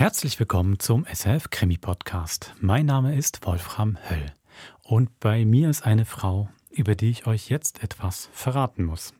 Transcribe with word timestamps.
Herzlich 0.00 0.38
willkommen 0.38 0.78
zum 0.78 1.04
SF 1.04 1.50
Krimi 1.50 1.76
Podcast. 1.76 2.54
Mein 2.58 2.86
Name 2.86 3.14
ist 3.14 3.44
Wolfram 3.44 3.98
Höll 4.08 4.32
und 4.82 5.20
bei 5.20 5.44
mir 5.44 5.68
ist 5.68 5.84
eine 5.84 6.06
Frau, 6.06 6.48
über 6.70 6.94
die 6.94 7.10
ich 7.10 7.26
euch 7.26 7.50
jetzt 7.50 7.82
etwas 7.82 8.30
verraten 8.32 8.84
muss. 8.84 9.12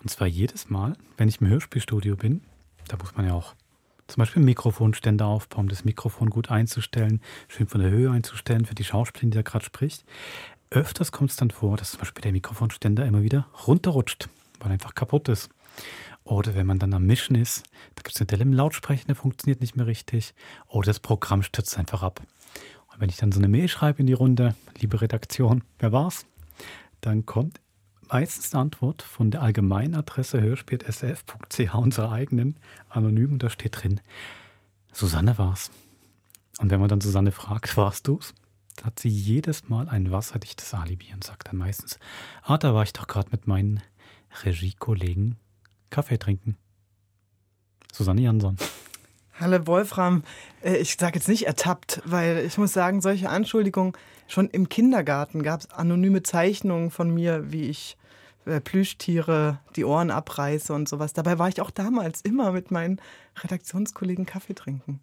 Und 0.00 0.08
zwar 0.08 0.28
jedes 0.28 0.70
Mal, 0.70 0.92
wenn 1.16 1.26
ich 1.26 1.40
im 1.40 1.48
Hörspielstudio 1.48 2.14
bin, 2.14 2.42
da 2.86 2.98
muss 2.98 3.16
man 3.16 3.26
ja 3.26 3.32
auch 3.32 3.56
zum 4.06 4.20
Beispiel 4.20 4.44
Mikrofonständer 4.44 5.26
aufbauen, 5.26 5.66
das 5.66 5.84
Mikrofon 5.84 6.30
gut 6.30 6.52
einzustellen, 6.52 7.20
schön 7.48 7.66
von 7.66 7.80
der 7.80 7.90
Höhe 7.90 8.12
einzustellen 8.12 8.66
für 8.66 8.76
die 8.76 8.84
Schauspielerin, 8.84 9.32
die 9.32 9.38
da 9.38 9.42
gerade 9.42 9.64
spricht. 9.64 10.04
Öfters 10.70 11.10
kommt 11.10 11.30
es 11.30 11.36
dann 11.36 11.50
vor, 11.50 11.76
dass 11.76 11.90
zum 11.90 11.98
Beispiel 11.98 12.22
der 12.22 12.30
Mikrofonständer 12.30 13.06
immer 13.06 13.22
wieder 13.22 13.48
runterrutscht, 13.66 14.28
weil 14.60 14.70
er 14.70 14.74
einfach 14.74 14.94
kaputt 14.94 15.28
ist. 15.28 15.50
Oder 16.30 16.54
wenn 16.54 16.66
man 16.66 16.78
dann 16.78 16.94
am 16.94 17.06
Mischen 17.06 17.34
ist, 17.34 17.64
da 17.96 18.02
gibt 18.02 18.14
es 18.14 18.20
eine 18.20 18.28
Delle 18.28 18.42
im 18.42 18.52
Lautsprecher, 18.52 19.04
der 19.06 19.16
funktioniert 19.16 19.60
nicht 19.60 19.74
mehr 19.74 19.88
richtig. 19.88 20.32
Oder 20.68 20.86
das 20.86 21.00
Programm 21.00 21.42
stürzt 21.42 21.76
einfach 21.76 22.04
ab. 22.04 22.22
Und 22.92 23.00
wenn 23.00 23.08
ich 23.08 23.16
dann 23.16 23.32
so 23.32 23.40
eine 23.40 23.48
Mail 23.48 23.66
schreibe 23.66 23.98
in 23.98 24.06
die 24.06 24.12
Runde, 24.12 24.54
liebe 24.78 25.00
Redaktion, 25.00 25.64
wer 25.80 25.90
war's? 25.90 26.26
Dann 27.00 27.26
kommt 27.26 27.60
meistens 28.08 28.54
eine 28.54 28.62
Antwort 28.62 29.02
von 29.02 29.32
der 29.32 29.42
allgemeinen 29.42 29.96
Adresse 29.96 30.40
hörspiel.sf.ch, 30.40 31.74
unserer 31.74 32.12
eigenen, 32.12 32.56
anonym, 32.88 33.32
und 33.32 33.42
da 33.42 33.50
steht 33.50 33.82
drin, 33.82 34.00
Susanne 34.92 35.36
war's. 35.36 35.72
Und 36.60 36.70
wenn 36.70 36.78
man 36.78 36.88
dann 36.88 37.00
Susanne 37.00 37.32
fragt, 37.32 37.76
warst 37.76 38.06
du's? 38.06 38.34
hat 38.84 39.00
sie 39.00 39.08
jedes 39.08 39.68
Mal 39.68 39.88
ein 39.88 40.10
wasserdichtes 40.12 40.72
Alibi 40.74 41.12
und 41.12 41.24
sagt 41.24 41.48
dann 41.48 41.56
meistens, 41.56 41.98
ah, 42.44 42.56
da 42.56 42.72
war 42.72 42.84
ich 42.84 42.94
doch 42.94 43.08
gerade 43.08 43.28
mit 43.30 43.46
meinen 43.46 43.82
Regiekollegen 44.44 45.36
Kaffee 45.90 46.18
trinken. 46.18 46.56
Susanne 47.92 48.22
Jansson. 48.22 48.56
Hallo 49.38 49.66
Wolfram, 49.66 50.22
äh, 50.62 50.76
ich 50.76 50.96
sage 50.98 51.18
jetzt 51.18 51.28
nicht 51.28 51.46
ertappt, 51.46 52.02
weil 52.04 52.44
ich 52.46 52.58
muss 52.58 52.72
sagen, 52.72 53.00
solche 53.00 53.30
Anschuldigungen, 53.30 53.94
schon 54.28 54.48
im 54.50 54.68
Kindergarten 54.68 55.42
gab 55.42 55.60
es 55.60 55.70
anonyme 55.70 56.22
Zeichnungen 56.22 56.90
von 56.90 57.12
mir, 57.12 57.50
wie 57.50 57.70
ich 57.70 57.96
Plüschtiere 58.64 59.60
die 59.76 59.84
Ohren 59.84 60.10
abreiße 60.10 60.72
und 60.72 60.88
sowas. 60.88 61.12
Dabei 61.12 61.38
war 61.38 61.48
ich 61.48 61.60
auch 61.60 61.70
damals 61.70 62.20
immer 62.22 62.52
mit 62.52 62.70
meinen 62.70 63.00
Redaktionskollegen 63.42 64.26
Kaffee 64.26 64.54
trinken 64.54 65.00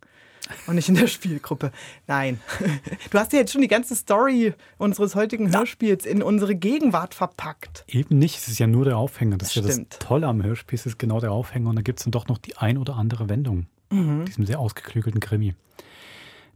und 0.65 0.75
nicht 0.75 0.89
in 0.89 0.95
der 0.95 1.07
Spielgruppe. 1.07 1.71
Nein. 2.07 2.39
Du 3.11 3.17
hast 3.17 3.31
ja 3.33 3.39
jetzt 3.39 3.51
schon 3.51 3.61
die 3.61 3.67
ganze 3.67 3.95
Story 3.95 4.53
unseres 4.77 5.15
heutigen 5.15 5.55
Hörspiels 5.55 6.05
in 6.05 6.21
unsere 6.21 6.55
Gegenwart 6.55 7.13
verpackt. 7.13 7.85
Eben 7.87 8.17
nicht, 8.17 8.37
es 8.37 8.47
ist 8.47 8.59
ja 8.59 8.67
nur 8.67 8.85
der 8.85 8.97
Aufhänger. 8.97 9.37
Das, 9.37 9.53
das 9.53 9.65
ist 9.65 9.77
ja 9.77 9.83
das 9.83 9.99
Tolle 9.99 10.27
am 10.27 10.43
Hörspiel, 10.43 10.77
es 10.77 10.85
ist 10.85 10.99
genau 10.99 11.19
der 11.19 11.31
Aufhänger 11.31 11.69
und 11.69 11.75
da 11.75 11.81
gibt 11.81 11.99
es 11.99 12.05
dann 12.05 12.11
doch 12.11 12.27
noch 12.27 12.37
die 12.37 12.57
ein 12.57 12.77
oder 12.77 12.95
andere 12.95 13.29
Wendung. 13.29 13.67
Mhm. 13.89 14.25
Diesem 14.25 14.45
sehr 14.45 14.59
ausgeklügelten 14.59 15.19
Krimi. 15.19 15.55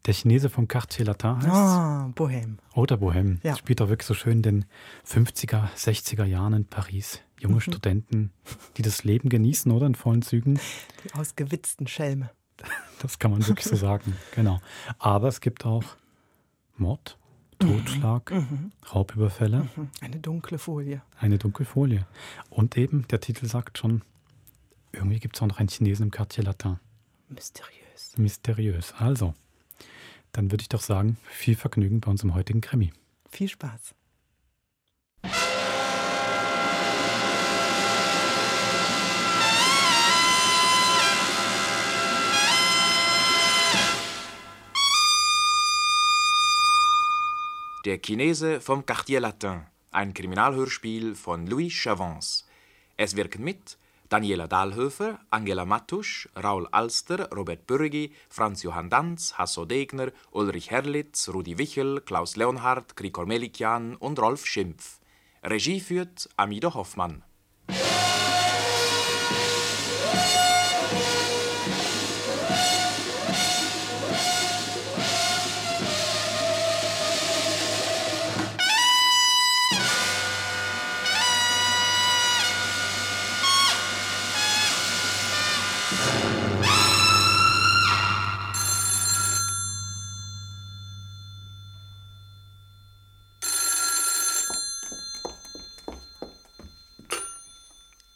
Der 0.06 0.14
Chinese 0.16 0.50
vom 0.50 0.68
Quartier 0.68 1.06
Latin 1.06 1.38
heißt 1.38 1.48
Ah, 1.48 2.12
Bohème. 2.16 2.58
Oder 2.74 2.96
Bohème. 2.96 3.38
Ja. 3.44 3.56
Spielt 3.56 3.82
auch 3.82 3.90
wirklich 3.90 4.08
so 4.08 4.14
schön 4.16 4.38
in 4.38 4.42
den 4.42 4.66
50er, 5.06 5.70
60er 5.76 6.26
Jahren 6.26 6.54
in 6.54 6.66
Paris. 6.66 7.22
Junge 7.40 7.56
mhm. 7.56 7.62
Studenten, 7.62 8.32
die 8.78 8.82
das 8.82 9.04
Leben 9.04 9.30
genießen, 9.30 9.72
oder? 9.72 9.86
In 9.88 9.96
vollen 9.96 10.22
Zügen. 10.22 10.60
Die 11.04 11.14
ausgewitzten 11.14 11.88
Schelme. 11.88 12.30
Das 13.00 13.20
kann 13.20 13.32
man 13.32 13.46
wirklich 13.48 13.66
so 13.66 13.76
sagen, 13.88 14.16
genau. 14.36 14.60
Aber 15.00 15.28
es 15.28 15.42
gibt 15.42 15.66
auch 15.66 15.84
Mord, 16.78 17.18
Totschlag, 17.60 18.32
mhm. 18.32 18.38
mhm. 18.38 18.72
Raubüberfälle. 18.94 19.68
Mhm. 19.76 19.90
Eine 20.02 20.20
dunkle 20.20 20.58
Folie. 20.58 21.02
Eine 21.18 21.38
dunkle 21.38 21.66
Folie. 21.66 22.06
Und 22.50 22.78
eben, 22.78 23.08
der 23.08 23.20
Titel 23.20 23.46
sagt 23.48 23.78
schon, 23.78 24.04
irgendwie 24.92 25.20
gibt 25.20 25.36
es 25.36 25.42
auch 25.42 25.48
noch 25.48 25.60
einen 25.60 25.70
Chinesen 25.70 26.06
im 26.06 26.12
Quartier 26.12 26.44
Latin. 26.44 26.80
Mysteriös. 27.30 28.18
Mysteriös. 28.18 28.94
Also, 28.98 29.34
dann 30.32 30.52
würde 30.52 30.62
ich 30.62 30.70
doch 30.70 30.82
sagen, 30.82 31.18
viel 31.30 31.56
Vergnügen 31.56 32.00
bei 32.00 32.10
unserem 32.10 32.34
heutigen 32.34 32.62
Krimi. 32.62 32.92
Viel 33.30 33.50
Spaß. 33.50 33.96
Der 47.84 48.00
Chinese 48.00 48.62
vom 48.62 48.86
Quartier 48.86 49.20
Latin, 49.20 49.64
ein 49.90 50.14
Kriminalhörspiel 50.14 51.16
von 51.16 51.48
Louis 51.48 51.74
Chavance. 51.74 52.46
Es 52.96 53.16
wirken 53.16 53.44
mit 53.44 53.78
Daniela 54.12 54.46
Dahlhöfer, 54.46 55.20
Angela 55.30 55.64
Mattusch, 55.64 56.28
Raul 56.36 56.68
Alster, 56.74 57.30
Robert 57.34 57.66
Bürgi, 57.66 58.12
Franz 58.28 58.62
Johann 58.62 58.90
Danz, 58.90 59.38
Hasso 59.38 59.64
Degner, 59.64 60.12
Ulrich 60.32 60.70
Herlitz, 60.70 61.30
Rudi 61.30 61.58
Wichel, 61.58 62.02
Klaus 62.02 62.36
Leonhardt, 62.36 62.98
Krikor 62.98 63.26
Melikian 63.26 63.96
und 63.96 64.20
Rolf 64.20 64.46
Schimpf. 64.46 65.00
Regie 65.46 65.80
führt 65.80 66.28
Amido 66.36 66.74
Hoffmann. 66.74 67.24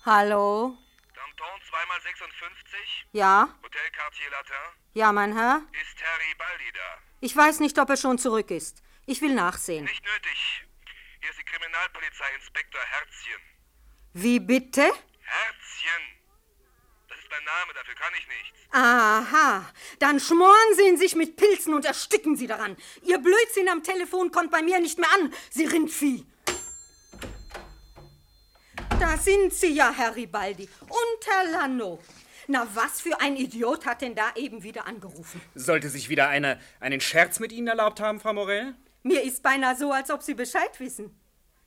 Hallo? 0.06 0.78
Danton 1.16 1.62
2x56? 1.68 2.78
Ja? 3.14 3.50
Hotel 3.64 3.90
Quartier 3.92 4.30
Latin? 4.30 4.56
Ja, 4.94 5.12
mein 5.12 5.34
Herr? 5.34 5.64
Ist 5.82 5.98
Harry 6.00 6.36
Baldi 6.38 6.72
da? 6.76 7.02
Ich 7.22 7.36
weiß 7.36 7.60
nicht, 7.60 7.80
ob 7.80 7.90
er 7.90 7.98
schon 7.98 8.20
zurück 8.20 8.52
ist. 8.52 8.84
Ich 9.08 9.20
will 9.24 9.34
nachsehen. 9.34 9.84
Nicht 9.84 10.04
nötig. 10.06 10.64
Hier 11.22 11.30
ist 11.32 11.40
die 11.40 11.44
Kriminalpolizei, 11.44 12.26
Inspektor 12.36 12.82
Herzchen. 12.82 13.42
Wie 14.14 14.40
bitte? 14.40 14.84
Herzchen. 14.84 16.04
Das 17.10 17.18
ist 17.18 17.32
mein 17.32 17.44
Name, 17.44 17.74
dafür 17.74 17.96
kann 17.96 18.14
ich 18.16 18.28
nichts. 18.28 18.60
Aha, 18.74 19.74
dann 19.98 20.20
schmoren 20.20 20.76
Sie 20.76 20.88
ihn 20.88 20.98
sich 20.98 21.16
mit 21.16 21.36
Pilzen 21.36 21.74
und 21.74 21.84
ersticken 21.84 22.36
Sie 22.36 22.46
daran. 22.46 22.78
Ihr 23.02 23.18
Blödsinn 23.18 23.70
am 23.70 23.82
Telefon 23.82 24.30
kommt 24.30 24.52
bei 24.52 24.62
mir 24.62 24.80
nicht 24.80 25.00
mehr 25.00 25.12
an, 25.16 25.34
Sie 25.50 25.66
Rindvieh. 25.66 26.28
Da 29.00 29.18
sind 29.18 29.54
Sie 29.54 29.74
ja, 29.74 29.92
Herr 29.92 30.16
Ribaldi. 30.16 30.70
Und 30.82 31.28
Herr 31.28 31.52
Lanno. 31.52 32.00
Na, 32.48 32.66
was 32.74 33.02
für 33.02 33.20
ein 33.20 33.36
Idiot 33.36 33.86
hat 33.86 34.02
denn 34.02 34.16
da 34.16 34.32
eben 34.36 34.64
wieder 34.64 34.88
angerufen? 34.88 35.42
Sollte 35.54 35.90
sich 35.90 36.08
wieder 36.08 36.30
einer 36.30 36.60
einen 36.80 37.02
Scherz 37.02 37.40
mit 37.40 37.52
Ihnen 37.52 37.68
erlaubt 37.68 38.00
haben, 38.00 38.20
Frau 38.20 38.34
Morell? 38.34 38.74
Mir 39.04 39.24
ist 39.24 39.44
beinahe 39.44 39.76
so, 39.76 39.92
als 39.92 40.12
ob 40.12 40.22
Sie 40.22 40.34
Bescheid 40.34 40.80
wissen. 40.80 41.20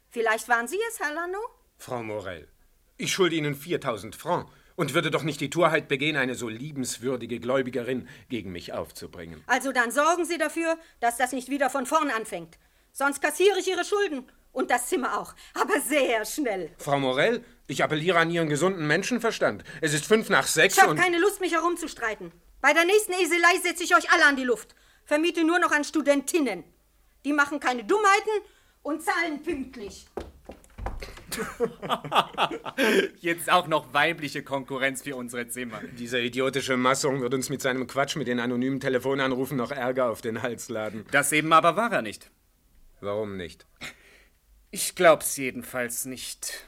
Vielleicht 0.09 0.49
waren 0.49 0.69
Sie 0.69 0.79
es, 0.89 1.01
Herr 1.01 1.13
Lanno? 1.13 1.39
Frau 1.77 2.03
Morell, 2.03 2.49
ich 2.97 3.13
schulde 3.13 3.37
Ihnen 3.37 3.55
4000 3.55 4.17
Francs 4.17 4.51
und 4.77 4.95
würde 4.95 5.11
doch 5.11 5.23
nicht 5.23 5.41
die 5.41 5.51
Torheit 5.51 5.89
begehen, 5.89 6.17
eine 6.17 6.35
so 6.35 6.49
liebenswürdige 6.49 7.41
Gläubigerin 7.41 8.09
gegen 8.29 8.53
mich 8.53 8.73
aufzubringen. 8.73 9.43
Also 9.47 9.73
dann 9.73 9.91
sorgen 9.91 10.25
Sie 10.25 10.39
dafür, 10.39 10.79
dass 11.01 11.19
das 11.19 11.33
nicht 11.33 11.51
wieder 11.51 11.69
von 11.69 11.85
vorn 11.85 12.11
anfängt. 12.11 12.59
Sonst 12.93 13.21
kassiere 13.21 13.59
ich 13.59 13.69
Ihre 13.69 13.85
Schulden 13.85 14.25
und 14.53 14.71
das 14.71 14.89
Zimmer 14.89 15.19
auch, 15.19 15.35
aber 15.55 15.81
sehr 15.81 16.25
schnell. 16.25 16.71
Frau 16.79 16.99
Morell, 16.99 17.45
ich 17.67 17.85
appelliere 17.85 18.19
an 18.19 18.31
Ihren 18.31 18.49
gesunden 18.49 18.87
Menschenverstand. 18.87 19.65
Es 19.81 19.95
ist 19.95 20.07
fünf 20.07 20.29
nach 20.29 20.47
sechs 20.47 20.77
Ich 20.77 20.83
habe 20.83 20.95
keine 20.95 21.19
Lust, 21.19 21.41
mich 21.41 21.53
herumzustreiten. 21.53 22.33
Bei 22.61 22.73
der 22.73 22.85
nächsten 22.85 23.13
Eselei 23.13 23.59
setze 23.63 23.85
ich 23.85 23.95
euch 23.95 24.11
alle 24.11 24.25
an 24.25 24.37
die 24.37 24.45
Luft. 24.45 24.75
Vermiete 25.05 25.45
nur 25.45 25.59
noch 25.59 25.71
an 25.71 25.85
Studentinnen. 25.85 26.65
Die 27.25 27.33
machen 27.33 27.61
keine 27.61 27.85
Dummheiten 27.85 28.43
und 28.83 29.03
zahlen 29.03 29.43
pünktlich. 29.43 30.07
Jetzt 33.21 33.51
auch 33.51 33.67
noch 33.69 33.93
weibliche 33.93 34.43
Konkurrenz 34.43 35.03
für 35.03 35.17
unsere 35.17 35.49
Zimmer. 35.49 35.81
Dieser 35.99 36.21
idiotische 36.21 36.77
Massung 36.77 37.21
wird 37.21 37.35
uns 37.35 37.49
mit 37.49 37.63
seinem 37.63 37.87
Quatsch 37.87 38.17
mit 38.17 38.27
den 38.27 38.41
anonymen 38.41 38.81
Telefonanrufen 38.81 39.57
noch 39.57 39.71
Ärger 39.71 40.11
auf 40.11 40.21
den 40.21 40.43
Hals 40.43 40.69
laden. 40.69 41.07
Das 41.11 41.33
eben 41.33 41.53
aber 41.53 41.77
war 41.77 41.93
er 41.93 42.03
nicht. 42.03 42.31
Warum 43.01 43.37
nicht? 43.37 43.67
Ich 44.71 44.95
glaub's 44.95 45.37
jedenfalls 45.39 46.05
nicht. 46.05 46.67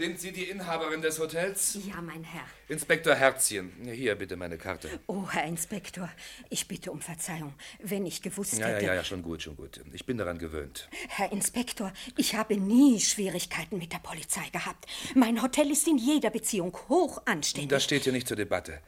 Sind 0.00 0.18
Sie 0.18 0.32
die 0.32 0.44
Inhaberin 0.44 1.02
des 1.02 1.18
Hotels? 1.18 1.78
Ja, 1.86 2.00
mein 2.00 2.24
Herr. 2.24 2.46
Inspektor 2.68 3.14
Herzchen. 3.14 3.70
Hier 3.84 4.14
bitte 4.14 4.34
meine 4.34 4.56
Karte. 4.56 4.88
Oh, 5.06 5.28
Herr 5.30 5.44
Inspektor, 5.44 6.08
ich 6.48 6.66
bitte 6.66 6.90
um 6.90 7.02
Verzeihung, 7.02 7.52
wenn 7.82 8.06
ich 8.06 8.22
gewusst 8.22 8.54
Ja, 8.54 8.60
ja, 8.60 8.74
hätte. 8.76 8.86
ja, 8.86 8.94
ja, 8.94 9.04
schon 9.04 9.20
gut, 9.20 9.42
schon 9.42 9.56
gut. 9.56 9.78
Ich 9.92 10.06
bin 10.06 10.16
daran 10.16 10.38
gewöhnt. 10.38 10.88
Herr 11.10 11.30
Inspektor, 11.32 11.92
ich 12.16 12.34
habe 12.34 12.56
nie 12.56 12.98
Schwierigkeiten 12.98 13.76
mit 13.76 13.92
der 13.92 13.98
Polizei 13.98 14.48
gehabt. 14.50 14.86
Mein 15.14 15.42
Hotel 15.42 15.70
ist 15.70 15.86
in 15.86 15.98
jeder 15.98 16.30
Beziehung 16.30 16.74
hoch 16.88 17.20
anständig. 17.26 17.68
Das 17.68 17.84
steht 17.84 18.04
hier 18.04 18.14
nicht 18.14 18.26
zur 18.26 18.38
Debatte. 18.38 18.80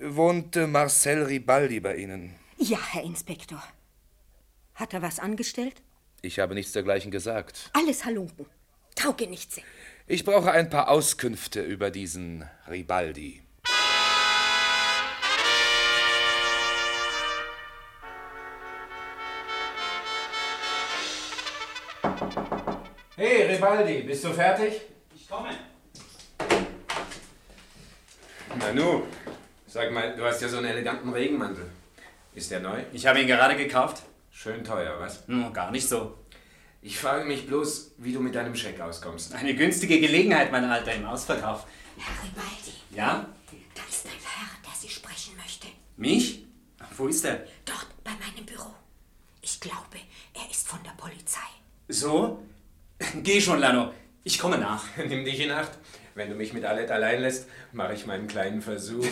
Wohnt 0.00 0.56
äh, 0.56 0.66
Marcel 0.66 1.24
Ribaldi 1.24 1.80
bei 1.80 1.96
Ihnen? 1.96 2.36
Ja, 2.56 2.78
Herr 2.90 3.02
Inspektor. 3.02 3.62
Hat 4.76 4.94
er 4.94 5.02
was 5.02 5.18
angestellt? 5.18 5.82
Ich 6.22 6.38
habe 6.38 6.54
nichts 6.54 6.72
dergleichen 6.72 7.10
gesagt. 7.10 7.68
Alles 7.74 8.06
Halunken. 8.06 8.46
Taugenichtse. 8.94 9.60
Ich 10.06 10.22
brauche 10.26 10.52
ein 10.52 10.68
paar 10.68 10.90
Auskünfte 10.90 11.62
über 11.62 11.90
diesen 11.90 12.44
Ribaldi. 12.68 13.40
Hey, 23.16 23.46
Ribaldi, 23.46 24.02
bist 24.02 24.24
du 24.24 24.34
fertig? 24.34 24.82
Ich 25.14 25.26
komme. 25.26 25.48
Nanu, 28.58 29.04
sag 29.66 29.90
mal, 29.90 30.14
du 30.14 30.22
hast 30.22 30.42
ja 30.42 30.48
so 30.48 30.58
einen 30.58 30.66
eleganten 30.66 31.14
Regenmantel. 31.14 31.64
Ist 32.34 32.50
der 32.50 32.60
neu? 32.60 32.82
Ich 32.92 33.06
habe 33.06 33.22
ihn 33.22 33.26
gerade 33.26 33.56
gekauft. 33.56 34.02
Schön 34.30 34.62
teuer, 34.64 35.00
was? 35.00 35.26
Hm, 35.28 35.50
gar 35.54 35.70
nicht 35.70 35.88
so. 35.88 36.18
Ich 36.86 36.98
frage 36.98 37.24
mich 37.24 37.46
bloß, 37.46 37.92
wie 37.96 38.12
du 38.12 38.20
mit 38.20 38.34
deinem 38.34 38.54
Scheck 38.54 38.78
auskommst. 38.78 39.34
Eine 39.34 39.54
günstige 39.54 39.98
Gelegenheit, 40.00 40.52
mein 40.52 40.64
Alter, 40.64 40.92
im 40.94 41.06
Ausverkauf. 41.06 41.64
Herr 41.96 42.22
Ribaldi, 42.22 42.74
Ja? 42.90 43.26
da 43.74 43.82
ist 43.88 44.04
ein 44.04 44.12
Herr, 44.22 44.48
der 44.62 44.72
Sie 44.78 44.90
sprechen 44.90 45.34
möchte. 45.38 45.66
Mich? 45.96 46.44
Wo 46.98 47.06
ist 47.06 47.24
er? 47.24 47.36
Dort 47.64 47.86
bei 48.04 48.10
meinem 48.10 48.44
Büro. 48.44 48.66
Ich 49.40 49.58
glaube, 49.60 49.96
er 50.34 50.50
ist 50.50 50.68
von 50.68 50.78
der 50.84 50.90
Polizei. 50.90 51.40
So? 51.88 52.42
Geh 53.22 53.40
schon, 53.40 53.60
Lano. 53.60 53.94
Ich 54.22 54.38
komme 54.38 54.58
nach. 54.58 54.84
Nimm 55.08 55.24
dich 55.24 55.40
in 55.40 55.52
Acht. 55.52 55.72
Wenn 56.14 56.28
du 56.28 56.34
mich 56.36 56.52
mit 56.52 56.66
Alette 56.66 56.92
allein 56.92 57.22
lässt, 57.22 57.48
mache 57.72 57.94
ich 57.94 58.04
meinen 58.04 58.28
kleinen 58.28 58.60
Versuch. 58.60 59.06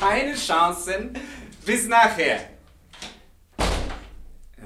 Keine 0.00 0.34
Chancen. 0.34 1.12
Bis 1.66 1.88
nachher. 1.88 2.48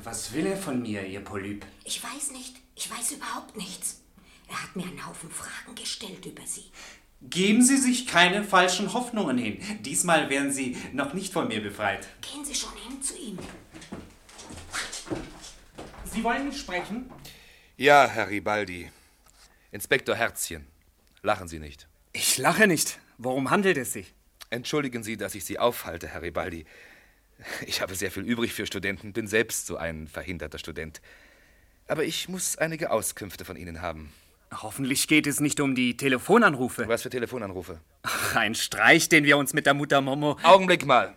Was 0.04 0.32
will 0.32 0.46
er 0.46 0.56
von 0.56 0.82
mir, 0.82 1.06
ihr 1.06 1.20
Polyp? 1.20 1.64
Ich 1.84 2.02
weiß 2.02 2.32
nicht. 2.32 2.56
Ich 2.74 2.90
weiß 2.90 3.12
überhaupt 3.12 3.56
nichts. 3.56 4.02
Er 4.48 4.60
hat 4.62 4.74
mir 4.74 4.84
einen 4.84 5.06
Haufen 5.06 5.30
Fragen 5.30 5.74
gestellt 5.76 6.26
über 6.26 6.42
Sie. 6.44 6.72
Geben 7.20 7.62
Sie 7.62 7.76
sich 7.76 8.08
keine 8.08 8.42
falschen 8.42 8.92
Hoffnungen 8.92 9.38
hin. 9.38 9.62
Diesmal 9.82 10.28
werden 10.28 10.52
Sie 10.52 10.76
noch 10.92 11.14
nicht 11.14 11.32
von 11.32 11.46
mir 11.46 11.62
befreit. 11.62 12.08
Gehen 12.20 12.44
Sie 12.44 12.54
schon 12.54 12.76
hin 12.76 13.00
zu 13.00 13.16
ihm. 13.16 13.38
Sie 16.12 16.24
wollen 16.24 16.48
mich 16.48 16.58
sprechen? 16.58 17.10
Ja, 17.76 18.08
Herr 18.08 18.28
Ribaldi. 18.28 18.90
Inspektor 19.70 20.16
Herzchen. 20.16 20.66
Lachen 21.22 21.46
Sie 21.46 21.60
nicht. 21.60 21.86
Ich 22.12 22.38
lache 22.38 22.66
nicht. 22.66 22.98
Worum 23.18 23.50
handelt 23.50 23.78
es 23.78 23.92
sich? 23.92 24.12
Entschuldigen 24.50 25.04
Sie, 25.04 25.16
dass 25.16 25.36
ich 25.36 25.44
Sie 25.44 25.60
aufhalte, 25.60 26.08
Herr 26.08 26.22
Ribaldi. 26.22 26.66
Ich 27.66 27.80
habe 27.80 27.94
sehr 27.94 28.10
viel 28.10 28.24
übrig 28.24 28.52
für 28.52 28.66
Studenten, 28.66 29.12
bin 29.12 29.26
selbst 29.26 29.66
so 29.66 29.76
ein 29.76 30.06
verhinderter 30.08 30.58
Student. 30.58 31.00
Aber 31.88 32.04
ich 32.04 32.28
muss 32.28 32.56
einige 32.56 32.90
Auskünfte 32.90 33.44
von 33.44 33.56
Ihnen 33.56 33.82
haben. 33.82 34.12
Hoffentlich 34.62 35.08
geht 35.08 35.26
es 35.26 35.40
nicht 35.40 35.60
um 35.60 35.74
die 35.74 35.96
Telefonanrufe. 35.96 36.86
Was 36.86 37.02
für 37.02 37.10
Telefonanrufe? 37.10 37.80
Ach, 38.02 38.36
ein 38.36 38.54
Streich, 38.54 39.08
den 39.08 39.24
wir 39.24 39.38
uns 39.38 39.54
mit 39.54 39.66
der 39.66 39.74
Mutter 39.74 40.00
Momo. 40.00 40.38
Augenblick 40.42 40.84
mal. 40.84 41.14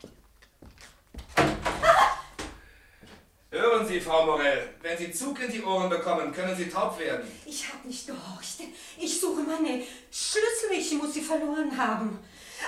Hören 3.52 3.88
Sie, 3.88 4.02
Frau 4.02 4.26
Morell, 4.26 4.70
wenn 4.82 4.98
Sie 4.98 5.12
Zug 5.12 5.42
in 5.42 5.52
die 5.52 5.64
Ohren 5.64 5.90
bekommen, 5.90 6.34
können 6.34 6.56
Sie 6.56 6.70
taub 6.70 7.00
werden. 7.00 7.26
Ich 7.46 7.66
habe 7.72 7.88
nicht 7.88 8.06
gehorcht. 8.06 8.60
Ich 9.00 9.20
suche 9.20 9.44
meine 9.44 9.82
Schlüssel. 10.12 10.72
Ich 10.74 10.92
muss 10.94 11.14
sie 11.14 11.22
verloren 11.22 11.78
haben. 11.78 12.20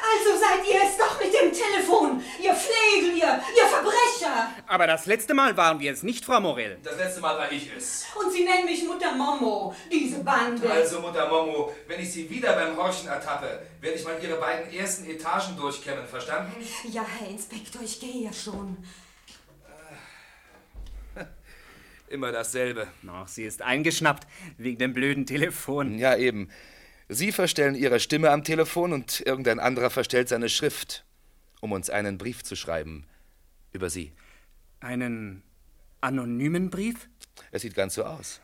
Also 0.02 0.40
seid 0.40 0.68
ihr 0.68 0.82
es 0.84 0.98
doch 0.98 1.20
mit 1.20 1.34
dem 1.34 1.52
Telefon. 1.52 2.24
Ihr 2.42 2.54
Flegel, 2.54 3.18
ihr, 3.18 3.42
ihr 3.56 3.66
Verbrecher. 3.66 4.52
Aber 4.68 4.88
das 4.88 5.06
letzte 5.06 5.34
Mal 5.34 5.56
waren 5.58 5.80
wir 5.80 5.92
es 5.92 6.04
nicht, 6.04 6.26
Frau 6.26 6.40
Morell. 6.40 6.78
Das 6.84 6.98
letzte 6.98 7.22
Mal 7.22 7.38
war 7.38 7.52
ich 7.52 7.70
es. 7.76 8.06
Und 8.16 8.32
sie 8.32 8.44
nennen 8.44 8.66
mich 8.66 8.84
Mutter 8.84 9.14
Momo. 9.14 9.76
Diese 9.92 10.24
Bande. 10.24 10.70
Also, 10.70 11.02
Mutter 11.02 11.28
Momo, 11.30 11.74
wenn 11.88 12.00
ich 12.00 12.12
Sie 12.12 12.30
wieder 12.30 12.54
beim 12.54 12.78
Horchen 12.78 13.10
ertappe, 13.10 13.62
werde 13.82 13.98
ich 13.98 14.04
mal 14.04 14.18
Ihre 14.22 14.38
beiden 14.38 14.72
ersten 14.74 15.10
Etagen 15.10 15.56
durchkämmen, 15.58 16.08
verstanden? 16.08 16.54
Ja, 16.92 17.06
Herr 17.20 17.30
Inspektor, 17.30 17.82
ich 17.84 18.00
gehe 18.00 18.26
ja 18.26 18.34
schon. 18.34 18.78
Immer 22.10 22.32
dasselbe. 22.32 22.88
Ach, 23.08 23.28
sie 23.28 23.44
ist 23.44 23.62
eingeschnappt 23.62 24.28
wegen 24.58 24.78
dem 24.78 24.94
blöden 24.94 25.26
Telefon. 25.26 25.98
Ja, 26.00 26.16
eben. 26.16 26.50
Sie 27.10 27.32
verstellen 27.32 27.76
Ihre 27.76 28.00
Stimme 28.00 28.32
am 28.32 28.44
Telefon 28.44 28.92
und 28.92 29.22
irgendein 29.22 29.60
anderer 29.60 29.90
verstellt 29.90 30.28
seine 30.28 30.50
Schrift, 30.50 31.06
um 31.62 31.72
uns 31.72 31.90
einen 31.90 32.18
Brief 32.18 32.44
zu 32.44 32.56
schreiben 32.56 33.06
über 33.72 33.90
Sie. 33.90 34.12
Einen 34.82 35.42
anonymen 36.02 36.70
Brief? 36.70 37.08
Es 37.52 37.62
sieht 37.62 37.76
ganz 37.76 37.94
so 37.94 38.04
aus. 38.04 38.42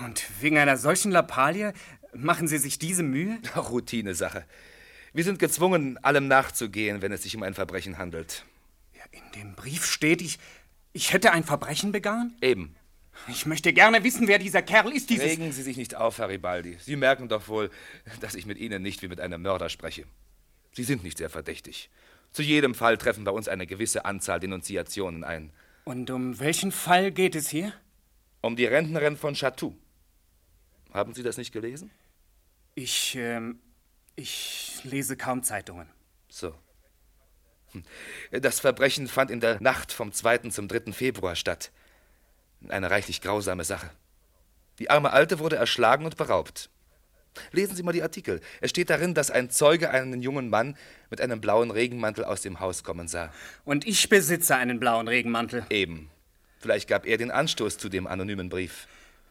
Und 0.00 0.24
wegen 0.40 0.56
einer 0.58 0.76
solchen 0.76 1.10
Lappalie 1.10 1.74
machen 2.14 2.48
Sie 2.48 2.58
sich 2.58 2.78
diese 2.78 3.02
Mühe? 3.02 3.38
Routine-Sache. 3.56 4.44
Wir 5.12 5.24
sind 5.24 5.38
gezwungen, 5.38 5.98
allem 6.02 6.26
nachzugehen, 6.26 7.02
wenn 7.02 7.12
es 7.12 7.22
sich 7.22 7.36
um 7.36 7.42
ein 7.42 7.54
Verbrechen 7.54 7.98
handelt. 7.98 8.44
In 9.10 9.22
dem 9.40 9.54
Brief 9.54 9.84
steht, 9.84 10.22
ich, 10.22 10.38
ich 10.92 11.12
hätte 11.12 11.32
ein 11.32 11.44
Verbrechen 11.44 11.92
begangen? 11.92 12.36
Eben. 12.40 12.74
Ich 13.28 13.46
möchte 13.46 13.72
gerne 13.72 14.04
wissen, 14.04 14.28
wer 14.28 14.38
dieser 14.38 14.62
Kerl 14.62 14.92
ist, 14.92 15.10
dieses... 15.10 15.24
Regen 15.24 15.52
Sie 15.52 15.62
sich 15.62 15.76
nicht 15.76 15.94
auf, 15.94 16.18
Herr 16.18 16.28
Ribaldi. 16.28 16.76
Sie 16.80 16.96
merken 16.96 17.28
doch 17.28 17.48
wohl, 17.48 17.70
dass 18.20 18.34
ich 18.34 18.46
mit 18.46 18.58
Ihnen 18.58 18.82
nicht 18.82 19.02
wie 19.02 19.08
mit 19.08 19.20
einem 19.20 19.42
Mörder 19.42 19.68
spreche. 19.68 20.04
Sie 20.72 20.84
sind 20.84 21.04
nicht 21.04 21.18
sehr 21.18 21.30
verdächtig. 21.30 21.90
Zu 22.32 22.42
jedem 22.42 22.74
Fall 22.74 22.98
treffen 22.98 23.24
bei 23.24 23.30
uns 23.30 23.46
eine 23.46 23.66
gewisse 23.66 24.04
Anzahl 24.04 24.40
Denunziationen 24.40 25.22
ein. 25.22 25.52
Und 25.84 26.10
um 26.10 26.38
welchen 26.40 26.72
Fall 26.72 27.12
geht 27.12 27.36
es 27.36 27.48
hier? 27.48 27.72
Um 28.40 28.56
die 28.56 28.66
Rentnerin 28.66 29.16
von 29.16 29.34
Chatou. 29.34 29.76
Haben 30.92 31.14
Sie 31.14 31.22
das 31.22 31.36
nicht 31.36 31.52
gelesen? 31.52 31.90
Ich, 32.74 33.14
ähm, 33.16 33.60
ich 34.16 34.80
lese 34.84 35.16
kaum 35.16 35.42
Zeitungen. 35.42 35.88
So. 36.28 36.54
Hm. 37.72 37.84
Das 38.32 38.60
Verbrechen 38.60 39.06
fand 39.06 39.30
in 39.30 39.40
der 39.40 39.60
Nacht 39.60 39.92
vom 39.92 40.12
2. 40.12 40.50
zum 40.50 40.68
3. 40.68 40.92
Februar 40.92 41.36
statt. 41.36 41.70
Eine 42.68 42.90
reichlich 42.90 43.20
grausame 43.20 43.64
Sache. 43.64 43.90
Die 44.78 44.90
arme 44.90 45.12
Alte 45.12 45.38
wurde 45.38 45.56
erschlagen 45.56 46.04
und 46.04 46.16
beraubt. 46.16 46.70
Lesen 47.52 47.76
Sie 47.76 47.82
mal 47.82 47.92
die 47.92 48.02
Artikel. 48.02 48.40
Es 48.60 48.70
steht 48.70 48.90
darin, 48.90 49.14
dass 49.14 49.30
ein 49.30 49.50
Zeuge 49.50 49.90
einen 49.90 50.22
jungen 50.22 50.50
Mann 50.50 50.76
mit 51.10 51.20
einem 51.20 51.40
blauen 51.40 51.70
Regenmantel 51.70 52.24
aus 52.24 52.42
dem 52.42 52.60
Haus 52.60 52.84
kommen 52.84 53.08
sah. 53.08 53.32
Und 53.64 53.86
ich 53.86 54.08
besitze 54.08 54.56
einen 54.56 54.78
blauen 54.78 55.08
Regenmantel. 55.08 55.66
Eben. 55.70 56.10
Vielleicht 56.60 56.88
gab 56.88 57.06
er 57.06 57.18
den 57.18 57.30
Anstoß 57.30 57.78
zu 57.78 57.88
dem 57.88 58.06
anonymen 58.06 58.48
Brief. 58.48 58.86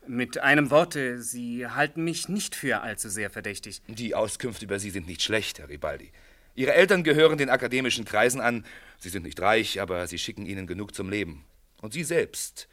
Mit 0.05 0.37
einem 0.39 0.69
Worte, 0.69 1.21
Sie 1.21 1.65
halten 1.65 2.03
mich 2.03 2.27
nicht 2.27 2.55
für 2.55 2.81
allzu 2.81 3.09
sehr 3.09 3.29
verdächtig. 3.29 3.81
Die 3.87 4.15
Auskünfte 4.15 4.65
über 4.65 4.79
Sie 4.79 4.89
sind 4.89 5.07
nicht 5.07 5.21
schlecht, 5.21 5.59
Herr 5.59 5.69
Ribaldi. 5.69 6.11
Ihre 6.55 6.73
Eltern 6.73 7.03
gehören 7.03 7.37
den 7.37 7.49
akademischen 7.49 8.05
Kreisen 8.05 8.41
an. 8.41 8.65
Sie 8.99 9.09
sind 9.09 9.23
nicht 9.23 9.39
reich, 9.41 9.81
aber 9.81 10.05
sie 10.07 10.19
schicken 10.19 10.45
Ihnen 10.45 10.67
genug 10.67 10.93
zum 10.93 11.09
Leben. 11.09 11.45
Und 11.81 11.93
Sie 11.93 12.03
selbst 12.03 12.67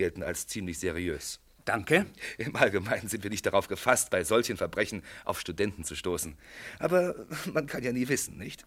gelten 0.00 0.22
als 0.22 0.46
ziemlich 0.46 0.78
seriös. 0.78 1.40
Danke. 1.66 2.06
Im 2.38 2.56
Allgemeinen 2.56 3.08
sind 3.08 3.22
wir 3.22 3.30
nicht 3.30 3.44
darauf 3.44 3.68
gefasst, 3.68 4.08
bei 4.08 4.24
solchen 4.24 4.56
Verbrechen 4.56 5.02
auf 5.26 5.38
Studenten 5.38 5.84
zu 5.84 5.94
stoßen. 5.94 6.38
Aber 6.78 7.14
man 7.52 7.66
kann 7.66 7.82
ja 7.82 7.92
nie 7.92 8.08
wissen, 8.08 8.38
nicht? 8.38 8.64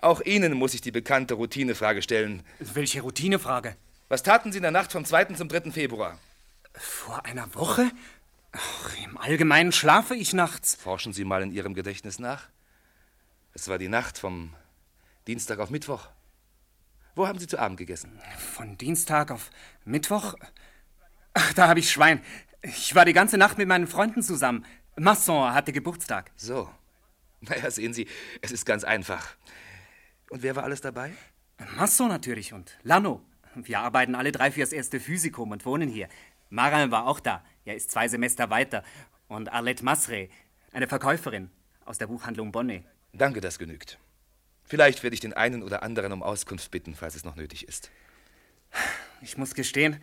Auch 0.00 0.22
Ihnen 0.22 0.54
muss 0.54 0.72
ich 0.72 0.80
die 0.80 0.90
bekannte 0.90 1.34
Routinefrage 1.34 2.00
stellen. 2.00 2.42
Welche 2.58 3.02
Routinefrage? 3.02 3.76
Was 4.08 4.22
taten 4.22 4.50
Sie 4.50 4.58
in 4.58 4.62
der 4.62 4.70
Nacht 4.70 4.92
vom 4.92 5.04
2. 5.04 5.34
zum 5.34 5.48
3. 5.48 5.72
Februar? 5.72 6.18
Vor 6.72 7.24
einer 7.26 7.54
Woche? 7.54 7.90
Ach, 8.52 8.96
Im 9.04 9.18
Allgemeinen 9.18 9.72
schlafe 9.72 10.14
ich 10.14 10.32
nachts. 10.32 10.74
Forschen 10.76 11.12
Sie 11.12 11.24
mal 11.24 11.42
in 11.42 11.52
Ihrem 11.52 11.74
Gedächtnis 11.74 12.18
nach. 12.18 12.48
Es 13.52 13.68
war 13.68 13.76
die 13.76 13.88
Nacht 13.88 14.16
vom 14.16 14.54
Dienstag 15.26 15.58
auf 15.58 15.68
Mittwoch. 15.68 16.08
Wo 17.16 17.26
haben 17.26 17.38
Sie 17.38 17.46
zu 17.46 17.58
Abend 17.58 17.78
gegessen? 17.78 18.20
Von 18.36 18.76
Dienstag 18.76 19.30
auf 19.30 19.50
Mittwoch? 19.86 20.34
Ach, 21.32 21.54
da 21.54 21.66
habe 21.66 21.80
ich 21.80 21.90
Schwein. 21.90 22.20
Ich 22.60 22.94
war 22.94 23.06
die 23.06 23.14
ganze 23.14 23.38
Nacht 23.38 23.56
mit 23.56 23.66
meinen 23.66 23.86
Freunden 23.86 24.22
zusammen. 24.22 24.66
Masson 24.96 25.54
hatte 25.54 25.72
Geburtstag. 25.72 26.30
So. 26.36 26.68
Naja, 27.40 27.70
sehen 27.70 27.94
Sie, 27.94 28.06
es 28.42 28.52
ist 28.52 28.66
ganz 28.66 28.84
einfach. 28.84 29.34
Und 30.28 30.42
wer 30.42 30.56
war 30.56 30.64
alles 30.64 30.82
dabei? 30.82 31.14
Masson 31.76 32.08
natürlich 32.08 32.52
und 32.52 32.76
Lano. 32.82 33.22
Wir 33.54 33.80
arbeiten 33.80 34.14
alle 34.14 34.30
drei 34.30 34.50
fürs 34.50 34.72
erste 34.72 35.00
Physikum 35.00 35.52
und 35.52 35.64
wohnen 35.64 35.88
hier. 35.88 36.08
Marin 36.50 36.90
war 36.90 37.06
auch 37.06 37.20
da. 37.20 37.42
Er 37.64 37.76
ist 37.76 37.90
zwei 37.90 38.08
Semester 38.08 38.50
weiter. 38.50 38.82
Und 39.26 39.50
Arlette 39.50 39.82
Masre. 39.84 40.28
Eine 40.70 40.86
Verkäuferin 40.86 41.50
aus 41.86 41.96
der 41.96 42.08
Buchhandlung 42.08 42.52
Bonnet. 42.52 42.84
Danke, 43.14 43.40
das 43.40 43.58
genügt. 43.58 43.98
Vielleicht 44.66 45.02
werde 45.02 45.14
ich 45.14 45.20
den 45.20 45.32
einen 45.32 45.62
oder 45.62 45.82
anderen 45.82 46.12
um 46.12 46.22
Auskunft 46.22 46.70
bitten, 46.70 46.94
falls 46.94 47.14
es 47.14 47.24
noch 47.24 47.36
nötig 47.36 47.68
ist. 47.68 47.90
Ich 49.22 49.38
muss 49.38 49.54
gestehen, 49.54 50.02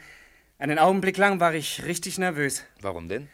einen 0.58 0.80
Augenblick 0.80 1.18
lang 1.18 1.40
war 1.40 1.54
ich 1.54 1.84
richtig 1.84 2.18
nervös. 2.18 2.64
Warum 2.80 3.10
denn? 3.10 3.28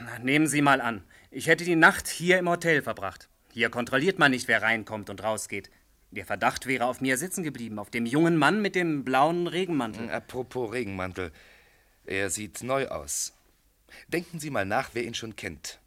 Na, 0.00 0.18
nehmen 0.18 0.46
Sie 0.46 0.62
mal 0.62 0.80
an, 0.80 1.02
ich 1.30 1.46
hätte 1.46 1.64
die 1.64 1.76
Nacht 1.76 2.06
hier 2.06 2.38
im 2.38 2.48
Hotel 2.48 2.82
verbracht. 2.82 3.28
Hier 3.52 3.70
kontrolliert 3.70 4.18
man 4.18 4.30
nicht, 4.30 4.46
wer 4.46 4.62
reinkommt 4.62 5.10
und 5.10 5.22
rausgeht. 5.22 5.70
Der 6.10 6.24
Verdacht 6.24 6.66
wäre 6.66 6.84
auf 6.84 7.00
mir 7.00 7.18
sitzen 7.18 7.42
geblieben, 7.42 7.78
auf 7.78 7.90
dem 7.90 8.06
jungen 8.06 8.36
Mann 8.36 8.62
mit 8.62 8.74
dem 8.74 9.04
blauen 9.04 9.46
Regenmantel. 9.46 10.10
Apropos 10.10 10.72
Regenmantel. 10.72 11.32
Er 12.04 12.30
sieht 12.30 12.62
neu 12.62 12.88
aus. 12.88 13.34
Denken 14.08 14.38
Sie 14.38 14.50
mal 14.50 14.64
nach, 14.64 14.90
wer 14.92 15.04
ihn 15.04 15.14
schon 15.14 15.36
kennt. 15.36 15.80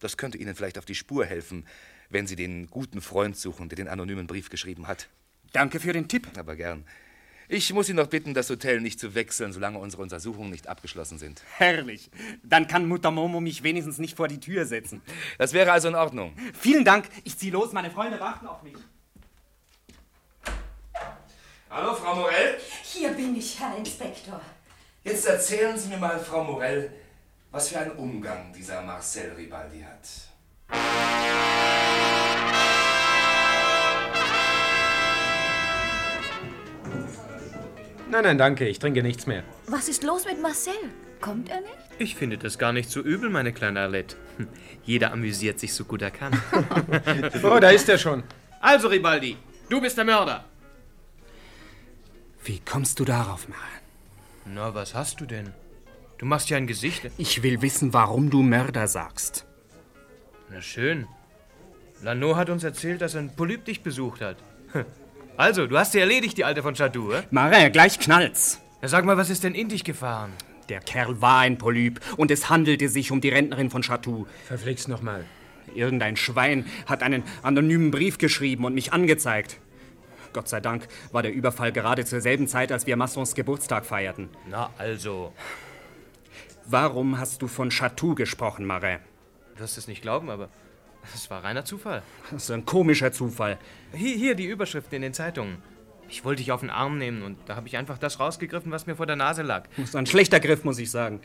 Das 0.00 0.16
könnte 0.16 0.38
Ihnen 0.38 0.54
vielleicht 0.54 0.78
auf 0.78 0.84
die 0.84 0.94
Spur 0.94 1.26
helfen, 1.26 1.66
wenn 2.10 2.26
Sie 2.26 2.36
den 2.36 2.68
guten 2.68 3.00
Freund 3.00 3.36
suchen, 3.36 3.68
der 3.68 3.76
den 3.76 3.88
anonymen 3.88 4.26
Brief 4.26 4.50
geschrieben 4.50 4.86
hat. 4.86 5.08
Danke 5.52 5.80
für 5.80 5.92
den 5.92 6.08
Tipp. 6.08 6.28
Aber 6.36 6.56
gern. 6.56 6.84
Ich 7.48 7.72
muss 7.72 7.86
Sie 7.86 7.94
noch 7.94 8.06
bitten, 8.06 8.32
das 8.32 8.48
Hotel 8.48 8.80
nicht 8.80 9.00
zu 9.00 9.16
wechseln, 9.16 9.52
solange 9.52 9.78
unsere 9.78 10.02
Untersuchungen 10.02 10.50
nicht 10.50 10.68
abgeschlossen 10.68 11.18
sind. 11.18 11.42
Herrlich. 11.56 12.10
Dann 12.44 12.68
kann 12.68 12.86
Mutter 12.86 13.10
Momo 13.10 13.40
mich 13.40 13.64
wenigstens 13.64 13.98
nicht 13.98 14.16
vor 14.16 14.28
die 14.28 14.38
Tür 14.38 14.66
setzen. 14.66 15.02
Das 15.36 15.52
wäre 15.52 15.72
also 15.72 15.88
in 15.88 15.96
Ordnung. 15.96 16.36
Vielen 16.54 16.84
Dank. 16.84 17.08
Ich 17.24 17.36
zieh 17.36 17.50
los. 17.50 17.72
Meine 17.72 17.90
Freunde 17.90 18.20
warten 18.20 18.46
auf 18.46 18.62
mich. 18.62 18.76
Hallo, 21.68 21.94
Frau 21.94 22.14
Morell. 22.14 22.58
Hier 22.84 23.10
bin 23.10 23.36
ich, 23.36 23.58
Herr 23.58 23.76
Inspektor. 23.76 24.40
Jetzt 25.02 25.26
erzählen 25.26 25.76
Sie 25.76 25.88
mir 25.88 25.98
mal, 25.98 26.20
Frau 26.20 26.44
Morell, 26.44 26.92
was 27.50 27.68
für 27.68 27.80
einen 27.80 27.92
Umgang 27.92 28.52
dieser 28.52 28.82
Marcel 28.82 29.32
Ribaldi 29.32 29.80
hat. 29.80 30.29
Nein, 38.10 38.24
nein, 38.24 38.38
danke, 38.38 38.66
ich 38.66 38.78
trinke 38.78 39.02
nichts 39.02 39.26
mehr. 39.26 39.44
Was 39.68 39.88
ist 39.88 40.02
los 40.02 40.24
mit 40.24 40.40
Marcel? 40.42 40.72
Kommt 41.20 41.48
er 41.48 41.60
nicht? 41.60 41.72
Ich 41.98 42.16
finde 42.16 42.38
das 42.38 42.58
gar 42.58 42.72
nicht 42.72 42.90
so 42.90 43.00
übel, 43.00 43.30
meine 43.30 43.52
kleine 43.52 43.80
Arlette. 43.80 44.16
Hm, 44.38 44.48
Jeder 44.84 45.12
amüsiert 45.12 45.60
sich 45.60 45.74
so 45.74 45.84
gut 45.84 46.02
er 46.02 46.10
kann. 46.10 46.32
Oh, 47.44 47.58
da 47.60 47.70
ist 47.70 47.88
er 47.88 47.98
schon. 47.98 48.22
Also, 48.60 48.88
Ribaldi, 48.88 49.36
du 49.68 49.80
bist 49.80 49.96
der 49.96 50.04
Mörder. 50.04 50.44
Wie 52.42 52.58
kommst 52.60 52.98
du 52.98 53.04
darauf, 53.04 53.48
Maren? 53.48 53.62
Na, 54.46 54.74
was 54.74 54.94
hast 54.94 55.20
du 55.20 55.26
denn? 55.26 55.52
Du 56.18 56.26
machst 56.26 56.50
ja 56.50 56.56
ein 56.56 56.66
Gesicht. 56.66 57.10
Ich 57.18 57.42
will 57.42 57.62
wissen, 57.62 57.92
warum 57.92 58.30
du 58.30 58.42
Mörder 58.42 58.88
sagst. 58.88 59.46
Na 60.52 60.60
schön. 60.60 61.06
Lano 62.02 62.36
hat 62.36 62.50
uns 62.50 62.64
erzählt, 62.64 63.00
dass 63.00 63.14
ein 63.14 63.34
Polyp 63.36 63.64
dich 63.64 63.82
besucht 63.82 64.20
hat. 64.20 64.36
Also, 65.36 65.66
du 65.66 65.78
hast 65.78 65.92
sie 65.92 66.00
erledigt, 66.00 66.36
die 66.36 66.44
Alte 66.44 66.62
von 66.62 66.74
Chateau, 66.74 67.12
eh? 67.12 67.22
Marin, 67.30 67.72
gleich 67.72 67.98
knallt's. 67.98 68.60
Na, 68.82 68.88
sag 68.88 69.06
mal, 69.06 69.16
was 69.16 69.30
ist 69.30 69.42
denn 69.42 69.54
in 69.54 69.70
dich 69.70 69.84
gefahren? 69.84 70.34
Der 70.68 70.80
Kerl 70.80 71.22
war 71.22 71.38
ein 71.38 71.56
Polyp 71.56 71.98
und 72.18 72.30
es 72.30 72.50
handelte 72.50 72.90
sich 72.90 73.10
um 73.10 73.22
die 73.22 73.30
Rentnerin 73.30 73.70
von 73.70 73.80
Chateau. 73.80 74.26
Verflixt 74.44 74.88
nochmal. 74.88 75.24
Irgendein 75.74 76.16
Schwein 76.16 76.66
hat 76.84 77.02
einen 77.02 77.22
anonymen 77.42 77.90
Brief 77.90 78.18
geschrieben 78.18 78.66
und 78.66 78.74
mich 78.74 78.92
angezeigt. 78.92 79.56
Gott 80.34 80.48
sei 80.48 80.60
Dank 80.60 80.86
war 81.10 81.22
der 81.22 81.32
Überfall 81.32 81.72
gerade 81.72 82.04
zur 82.04 82.20
selben 82.20 82.46
Zeit, 82.46 82.70
als 82.70 82.86
wir 82.86 82.96
Massons 82.96 83.34
Geburtstag 83.34 83.86
feierten. 83.86 84.28
Na, 84.46 84.68
also. 84.76 85.32
Warum 86.66 87.18
hast 87.18 87.40
du 87.40 87.48
von 87.48 87.70
Chateau 87.70 88.14
gesprochen, 88.14 88.66
Marin? 88.66 88.98
Du 89.60 89.64
wirst 89.64 89.76
es 89.76 89.88
nicht 89.88 90.00
glauben, 90.00 90.30
aber 90.30 90.48
es 91.14 91.28
war 91.28 91.44
reiner 91.44 91.66
Zufall. 91.66 92.02
Das 92.30 92.44
ist 92.44 92.50
ein 92.50 92.64
komischer 92.64 93.12
Zufall. 93.12 93.58
Hier, 93.92 94.16
hier 94.16 94.34
die 94.34 94.46
Überschriften 94.46 94.96
in 94.96 95.02
den 95.02 95.12
Zeitungen. 95.12 95.58
Ich 96.08 96.24
wollte 96.24 96.40
dich 96.40 96.50
auf 96.50 96.60
den 96.60 96.70
Arm 96.70 96.96
nehmen 96.96 97.22
und 97.22 97.36
da 97.44 97.56
habe 97.56 97.68
ich 97.68 97.76
einfach 97.76 97.98
das 97.98 98.20
rausgegriffen, 98.20 98.72
was 98.72 98.86
mir 98.86 98.96
vor 98.96 99.04
der 99.04 99.16
Nase 99.16 99.42
lag. 99.42 99.68
Das 99.76 99.90
ist 99.90 99.96
ein 99.96 100.06
schlechter 100.06 100.40
Griff, 100.40 100.64
muss 100.64 100.78
ich 100.78 100.90
sagen. 100.90 101.20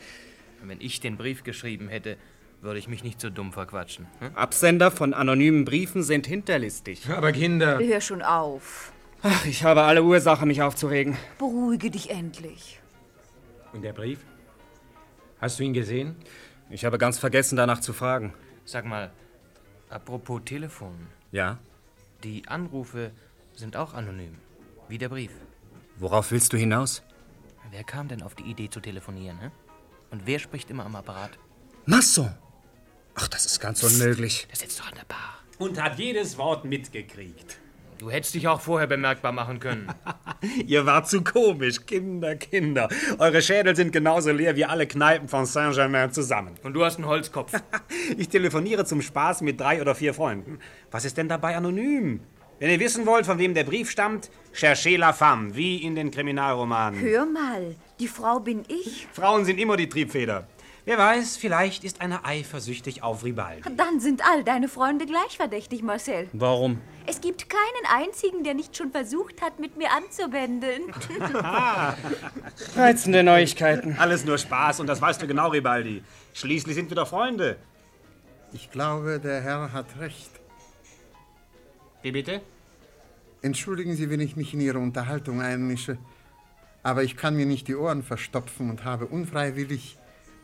Wenn 0.61 0.81
ich 0.81 0.99
den 0.99 1.15
Brief 1.15 1.45
geschrieben 1.45 1.87
hätte, 1.87 2.17
würde 2.59 2.77
ich 2.77 2.89
mich 2.89 3.05
nicht 3.05 3.21
so 3.21 3.29
dumm 3.29 3.53
verquatschen. 3.53 4.05
Hm? 4.19 4.35
Absender 4.35 4.91
von 4.91 5.13
anonymen 5.13 5.63
Briefen 5.63 6.03
sind 6.03 6.27
hinterlistig. 6.27 7.09
Aber 7.09 7.31
Kinder. 7.31 7.79
Hör 7.79 8.01
schon 8.01 8.21
auf. 8.21 8.91
Ach, 9.23 9.45
ich 9.45 9.63
habe 9.63 9.83
alle 9.83 10.03
Ursache, 10.03 10.45
mich 10.45 10.61
aufzuregen. 10.61 11.15
Beruhige 11.37 11.89
dich 11.89 12.09
endlich. 12.09 12.81
Und 13.71 13.83
der 13.83 13.93
Brief? 13.93 14.19
Hast 15.39 15.57
du 15.57 15.63
ihn 15.63 15.73
gesehen? 15.73 16.17
Ich 16.69 16.85
habe 16.85 16.97
ganz 16.97 17.19
vergessen, 17.19 17.55
danach 17.55 17.79
zu 17.79 17.93
fragen. 17.93 18.33
Sag 18.65 18.85
mal, 18.85 19.11
apropos 19.89 20.41
Telefon. 20.45 21.07
Ja? 21.31 21.59
Die 22.23 22.47
Anrufe 22.47 23.11
sind 23.53 23.77
auch 23.77 23.93
anonym. 23.93 24.35
Wie 24.87 24.97
der 24.97 25.09
Brief. 25.09 25.31
Worauf 25.97 26.31
willst 26.31 26.53
du 26.53 26.57
hinaus? 26.57 27.03
Wer 27.71 27.83
kam 27.83 28.07
denn 28.07 28.21
auf 28.21 28.35
die 28.35 28.43
Idee 28.43 28.69
zu 28.69 28.79
telefonieren, 28.79 29.39
hä? 29.39 29.51
Und 30.11 30.25
wer 30.25 30.39
spricht 30.39 30.69
immer 30.69 30.85
am 30.85 30.95
Apparat? 30.95 31.31
Masson! 31.85 32.33
Ach, 33.15 33.27
das 33.27 33.45
ist 33.45 33.59
ganz 33.59 33.81
unmöglich. 33.83 34.47
Der 34.49 34.57
sitzt 34.57 34.79
doch 34.79 34.87
an 34.87 34.95
der 34.95 35.05
Bar. 35.05 35.39
Und 35.57 35.81
hat 35.81 35.97
jedes 35.97 36.37
Wort 36.37 36.65
mitgekriegt. 36.65 37.57
Du 37.97 38.11
hättest 38.11 38.35
dich 38.35 38.47
auch 38.47 38.59
vorher 38.59 38.87
bemerkbar 38.87 39.31
machen 39.31 39.59
können. 39.59 39.87
Ihr 40.67 40.85
wart 40.85 41.07
zu 41.07 41.23
komisch, 41.23 41.85
Kinder, 41.85 42.35
Kinder. 42.35 42.89
Eure 43.19 43.41
Schädel 43.41 43.75
sind 43.75 43.93
genauso 43.93 44.31
leer 44.31 44.55
wie 44.55 44.65
alle 44.65 44.85
Kneipen 44.85 45.29
von 45.29 45.45
Saint-Germain 45.45 46.11
zusammen. 46.11 46.55
Und 46.63 46.73
du 46.73 46.83
hast 46.83 46.97
einen 46.97 47.07
Holzkopf. 47.07 47.53
Ich 48.17 48.29
telefoniere 48.29 48.85
zum 48.85 49.01
Spaß 49.01 49.41
mit 49.41 49.59
drei 49.59 49.81
oder 49.81 49.95
vier 49.95 50.13
Freunden. 50.13 50.59
Was 50.91 51.05
ist 51.05 51.17
denn 51.17 51.27
dabei 51.27 51.55
anonym? 51.55 52.19
Wenn 52.59 52.69
ihr 52.69 52.79
wissen 52.79 53.05
wollt, 53.05 53.25
von 53.25 53.37
wem 53.39 53.53
der 53.53 53.63
Brief 53.63 53.89
stammt, 53.89 54.29
cherchez 54.53 54.97
la 54.97 55.11
femme, 55.11 55.55
wie 55.55 55.77
in 55.83 55.95
den 55.95 56.11
Kriminalromanen. 56.11 56.99
Hör 57.01 57.25
mal, 57.25 57.75
die 57.99 58.07
Frau 58.07 58.39
bin 58.39 58.63
ich. 58.67 59.07
Frauen 59.11 59.43
sind 59.43 59.59
immer 59.59 59.75
die 59.75 59.89
Triebfeder. 59.89 60.47
Wer 60.85 60.99
weiß, 60.99 61.37
vielleicht 61.37 61.83
ist 61.83 61.99
einer 61.99 62.25
eifersüchtig 62.25 63.01
auf 63.01 63.23
Ribaldi. 63.23 63.63
Dann 63.75 63.99
sind 63.99 64.21
all 64.23 64.43
deine 64.43 64.67
Freunde 64.67 65.07
gleich 65.07 65.35
verdächtig, 65.35 65.81
Marcel. 65.81 66.29
Warum? 66.31 66.79
Es 67.07 67.21
gibt 67.21 67.49
keinen 67.49 68.03
einzigen, 68.03 68.43
der 68.43 68.53
nicht 68.53 68.77
schon 68.77 68.91
versucht 68.91 69.41
hat, 69.41 69.59
mit 69.59 69.77
mir 69.77 69.89
anzuwenden. 69.91 70.93
Reizende 72.75 73.23
Neuigkeiten. 73.23 73.95
Alles 73.97 74.25
nur 74.25 74.37
Spaß 74.37 74.79
und 74.79 74.85
das 74.85 75.01
weißt 75.01 75.23
du 75.23 75.27
genau, 75.27 75.49
Ribaldi. 75.49 76.03
Schließlich 76.33 76.75
sind 76.75 76.91
wir 76.91 76.95
doch 76.95 77.07
Freunde. 77.07 77.57
Ich 78.53 78.69
glaube, 78.69 79.19
der 79.19 79.41
Herr 79.41 79.73
hat 79.73 79.87
recht. 79.99 80.29
Wie 82.03 82.11
bitte? 82.11 82.41
Entschuldigen 83.41 83.95
Sie, 83.95 84.11
wenn 84.11 84.19
ich 84.19 84.35
mich 84.35 84.53
in 84.53 84.61
Ihre 84.61 84.77
Unterhaltung 84.77 85.41
einmische, 85.41 85.97
aber 86.83 87.01
ich 87.01 87.17
kann 87.17 87.35
mir 87.35 87.47
nicht 87.47 87.67
die 87.67 87.75
Ohren 87.75 88.03
verstopfen 88.03 88.69
und 88.69 88.83
habe 88.83 89.07
unfreiwillig 89.07 89.97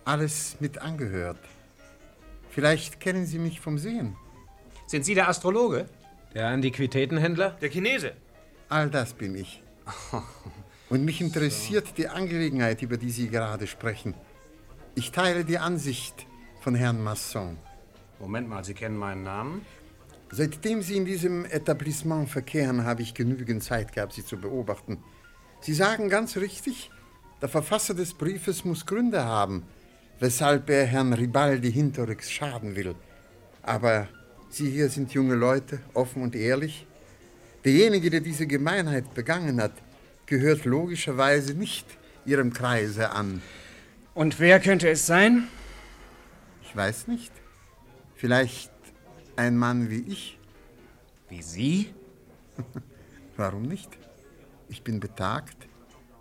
alles 0.05 0.57
mit 0.59 0.79
angehört. 0.79 1.39
Vielleicht 2.49 2.99
kennen 2.99 3.25
Sie 3.25 3.39
mich 3.39 3.59
vom 3.59 3.77
Sehen. 3.77 4.15
Sind 4.87 5.05
Sie 5.05 5.15
der 5.15 5.29
Astrologe? 5.29 5.87
Der 6.33 6.47
Antiquitätenhändler? 6.47 7.51
Der 7.61 7.69
Chinese. 7.69 8.13
All 8.69 8.89
das 8.89 9.13
bin 9.13 9.35
ich. 9.35 9.63
Und 10.89 11.05
mich 11.05 11.21
interessiert 11.21 11.97
die 11.97 12.07
Angelegenheit, 12.07 12.81
über 12.81 12.97
die 12.97 13.11
Sie 13.11 13.29
gerade 13.29 13.67
sprechen. 13.67 14.13
Ich 14.95 15.11
teile 15.11 15.45
die 15.45 15.57
Ansicht 15.57 16.27
von 16.61 16.75
Herrn 16.75 17.01
Masson. 17.01 17.57
Moment 18.19 18.49
mal, 18.49 18.63
Sie 18.63 18.73
kennen 18.73 18.97
meinen 18.97 19.23
Namen? 19.23 19.65
Seitdem 20.31 20.81
Sie 20.81 20.97
in 20.97 21.05
diesem 21.05 21.45
Etablissement 21.45 22.29
verkehren, 22.29 22.85
habe 22.85 23.01
ich 23.01 23.13
genügend 23.13 23.63
Zeit 23.63 23.93
gehabt, 23.93 24.13
Sie 24.13 24.25
zu 24.25 24.37
beobachten. 24.37 25.03
Sie 25.61 25.73
sagen 25.73 26.09
ganz 26.09 26.37
richtig, 26.37 26.91
der 27.41 27.49
Verfasser 27.49 27.93
des 27.93 28.13
Briefes 28.13 28.63
muss 28.63 28.85
Gründe 28.85 29.25
haben, 29.25 29.63
weshalb 30.21 30.69
er 30.69 30.85
Herrn 30.85 31.13
Ribaldi 31.13 31.71
hinterrücks 31.71 32.31
schaden 32.31 32.75
will. 32.75 32.95
Aber 33.63 34.07
Sie 34.49 34.69
hier 34.69 34.89
sind 34.89 35.11
junge 35.13 35.35
Leute, 35.35 35.79
offen 35.93 36.21
und 36.21 36.35
ehrlich. 36.35 36.85
Derjenige, 37.65 38.09
der 38.09 38.21
diese 38.21 38.45
Gemeinheit 38.45 39.13
begangen 39.15 39.59
hat, 39.61 39.73
gehört 40.27 40.65
logischerweise 40.65 41.53
nicht 41.55 41.85
Ihrem 42.25 42.53
Kreise 42.53 43.11
an. 43.11 43.41
Und 44.13 44.39
wer 44.39 44.59
könnte 44.59 44.89
es 44.89 45.07
sein? 45.07 45.47
Ich 46.63 46.75
weiß 46.75 47.07
nicht. 47.07 47.31
Vielleicht 48.15 48.71
ein 49.35 49.57
Mann 49.57 49.89
wie 49.89 50.03
ich. 50.07 50.37
Wie 51.29 51.41
Sie? 51.41 51.93
Warum 53.37 53.63
nicht? 53.63 53.89
Ich 54.69 54.83
bin 54.83 54.99
betagt 54.99 55.67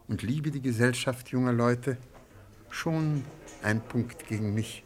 und 0.08 0.22
liebe 0.22 0.50
die 0.50 0.62
Gesellschaft 0.62 1.28
junger 1.28 1.52
Leute. 1.52 1.98
Schon 2.70 3.24
ein 3.62 3.80
Punkt 3.80 4.26
gegen 4.28 4.54
mich. 4.54 4.84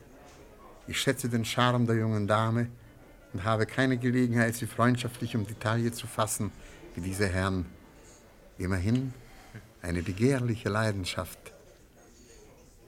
Ich 0.87 1.01
schätze 1.01 1.29
den 1.29 1.45
Charme 1.45 1.87
der 1.87 1.97
jungen 1.97 2.27
Dame 2.27 2.69
und 3.33 3.45
habe 3.45 3.67
keine 3.67 3.99
Gelegenheit, 3.99 4.55
sie 4.55 4.67
freundschaftlich 4.67 5.35
um 5.37 5.47
die 5.47 5.55
Taille 5.55 5.93
zu 5.93 6.07
fassen, 6.07 6.53
wie 6.95 7.01
diese 7.01 7.29
Herren. 7.29 7.67
Immerhin 8.59 9.13
eine 9.83 10.03
begehrliche 10.03 10.69
Leidenschaft. 10.69 11.53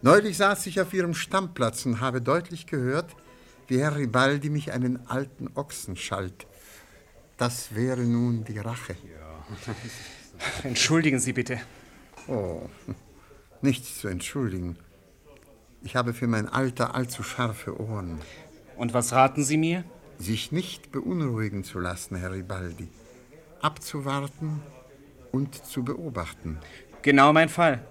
Neulich 0.03 0.37
saß 0.37 0.67
ich 0.67 0.81
auf 0.81 0.93
ihrem 0.93 1.15
Stammplatz 1.15 1.85
und 1.87 2.01
habe 2.01 2.21
deutlich 2.21 2.67
gehört, 2.67 3.15
wie 3.67 3.81
Herr 3.81 3.97
Ribaldi 3.97 4.51
mich 4.51 4.73
einen 4.73 5.07
alten 5.09 5.51
Ochsen 5.55 5.97
schalt. 5.97 6.47
Das 7.39 7.75
wäre 7.75 8.03
nun 8.03 8.45
die 8.45 8.59
Rache. 8.59 8.97
Entschuldigen 10.63 11.19
Sie 11.19 11.33
bitte. 11.33 11.61
Oh, 12.29 12.69
nichts 13.63 14.01
zu 14.01 14.09
entschuldigen. 14.09 14.79
Ich 15.83 15.97
habe 15.97 16.15
für 16.15 16.27
mein 16.27 16.49
Alter 16.49 16.95
allzu 16.95 17.23
scharfe 17.23 17.81
Ohren. 17.81 18.21
Und 18.77 18.95
was 18.95 19.13
raten 19.13 19.45
Sie 19.45 19.57
mir? 19.57 19.85
Sich 20.19 20.53
nicht 20.53 20.93
beunruhigen 20.93 21.65
zu 21.65 21.79
lassen, 21.79 22.17
Herr 22.17 22.33
Ribaldi. 22.33 22.89
Abzuwarten 23.61 24.63
und 25.33 25.55
zu 25.55 25.85
beobachten. 25.85 26.59
Genau 27.03 27.33
mein 27.33 27.49
Fall. 27.49 27.87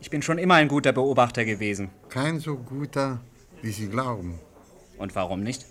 Ich 0.00 0.10
bin 0.10 0.22
schon 0.22 0.38
immer 0.38 0.54
ein 0.54 0.68
guter 0.68 0.92
Beobachter 0.92 1.44
gewesen. 1.44 1.90
Kein 2.08 2.38
so 2.38 2.56
guter, 2.56 3.20
wie 3.62 3.70
Sie 3.72 3.88
glauben. 3.88 4.38
Und 4.98 5.14
warum 5.14 5.42
nicht? 5.42 5.66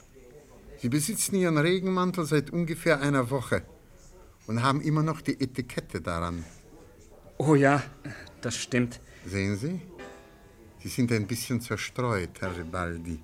Sie 0.78 0.90
besitzen 0.90 1.36
Ihren 1.36 1.58
Regenmantel 1.58 2.26
seit 2.26 2.50
ungefähr 2.50 3.00
einer 3.00 3.30
Woche 3.30 3.64
und 4.48 4.64
haben 4.64 4.82
immer 4.82 5.04
noch 5.04 5.22
die 5.22 5.40
Etikette 5.40 6.02
daran. 6.02 6.44
Oh 7.38 7.56
ja, 7.56 7.82
das 8.42 8.58
stimmt. 8.58 9.00
Sehen 9.26 9.56
Sie? 9.56 9.82
Sie 10.84 10.90
sind 10.90 11.14
ein 11.14 11.28
bisschen 11.28 11.62
zerstreut, 11.62 12.42
Herr 12.42 12.58
Ribaldi. 12.58 13.18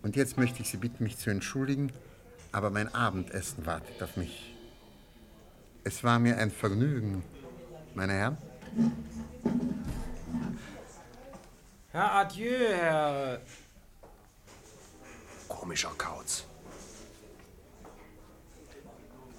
Und 0.00 0.16
jetzt 0.16 0.38
möchte 0.38 0.62
ich 0.62 0.70
Sie 0.70 0.78
bitten, 0.78 1.04
mich 1.04 1.18
zu 1.18 1.28
entschuldigen, 1.28 1.92
aber 2.52 2.70
mein 2.70 2.92
Abendessen 2.94 3.66
wartet 3.66 4.02
auf 4.02 4.16
mich. 4.16 4.54
Es 5.84 6.02
war 6.02 6.18
mir 6.18 6.38
ein 6.38 6.50
Vergnügen, 6.50 7.22
meine 7.94 8.14
Herren. 8.14 8.38
Herr 11.90 12.12
Adieu, 12.14 12.58
Herr. 12.80 13.42
Komischer 15.48 15.92
Kauz. 15.98 16.46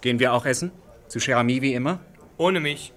Gehen 0.02 0.20
wir 0.20 0.32
auch 0.32 0.46
essen? 0.46 0.72
Zu 1.08 1.18
Cherami 1.20 1.60
wie 1.64 1.74
immer? 1.74 2.02
Ohne 2.38 2.60
mich. 2.60 2.94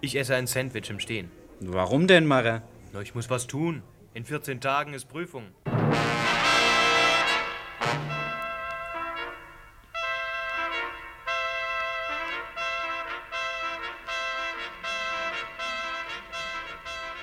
Ich 0.00 0.16
esse 0.16 0.34
ein 0.34 0.46
Sandwich 0.46 0.88
im 0.88 0.98
Stehen. 0.98 1.30
Warum 1.60 2.06
denn, 2.06 2.24
Mara? 2.24 2.62
Na, 2.94 3.00
ich 3.00 3.12
muss 3.12 3.28
was 3.28 3.48
tun. 3.48 3.82
In 4.14 4.24
14 4.24 4.60
Tagen 4.60 4.94
ist 4.94 5.06
Prüfung. 5.06 5.46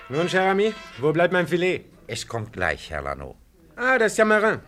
Nun, 0.09 0.27
cher 0.27 0.51
Ami, 0.51 0.73
wo 0.99 1.13
bleibt 1.13 1.31
mein 1.31 1.47
Filet? 1.47 1.85
Es 2.05 2.27
kommt 2.27 2.51
gleich, 2.51 2.89
Herr 2.89 3.03
Lano. 3.03 3.37
Ah, 3.77 3.97
das 3.97 4.11
ist 4.11 4.17
ja 4.17 4.25
Marin. 4.25 4.59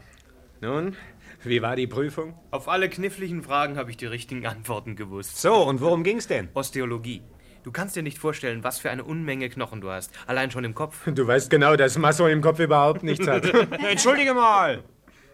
Nun, 0.62 0.95
wie 1.43 1.62
war 1.62 1.75
die 1.75 1.88
Prüfung? 1.88 2.39
Auf 2.51 2.69
alle 2.69 2.88
kniffligen 2.88 3.43
Fragen 3.43 3.75
habe 3.75 3.91
ich 3.91 3.98
die 3.98 4.05
richtigen 4.05 4.48
Antworten 4.48 4.95
gewusst. 4.95 5.41
So, 5.41 5.67
und 5.67 5.81
worum 5.81 6.05
ging's 6.05 6.27
denn? 6.27 6.48
Osteologie. 6.53 7.24
Du 7.63 7.72
kannst 7.72 7.96
dir 7.96 8.03
nicht 8.03 8.20
vorstellen, 8.20 8.63
was 8.63 8.79
für 8.79 8.91
eine 8.91 9.03
Unmenge 9.03 9.50
Knochen 9.50 9.82
du 9.82 9.89
hast. 9.89 10.12
Allein 10.27 10.51
schon 10.51 10.65
im 10.65 10.75
Kopf. 10.75 11.05
Du 11.05 11.25
weißt 11.25 11.50
genau, 11.50 11.75
dass 11.75 11.98
Masso 11.98 12.27
im 12.27 12.41
Kopf 12.41 12.60
überhaupt 12.60 13.03
nichts 13.03 13.25
hat. 13.27 13.46
Entschuldige 13.89 14.34
mal. 14.34 14.84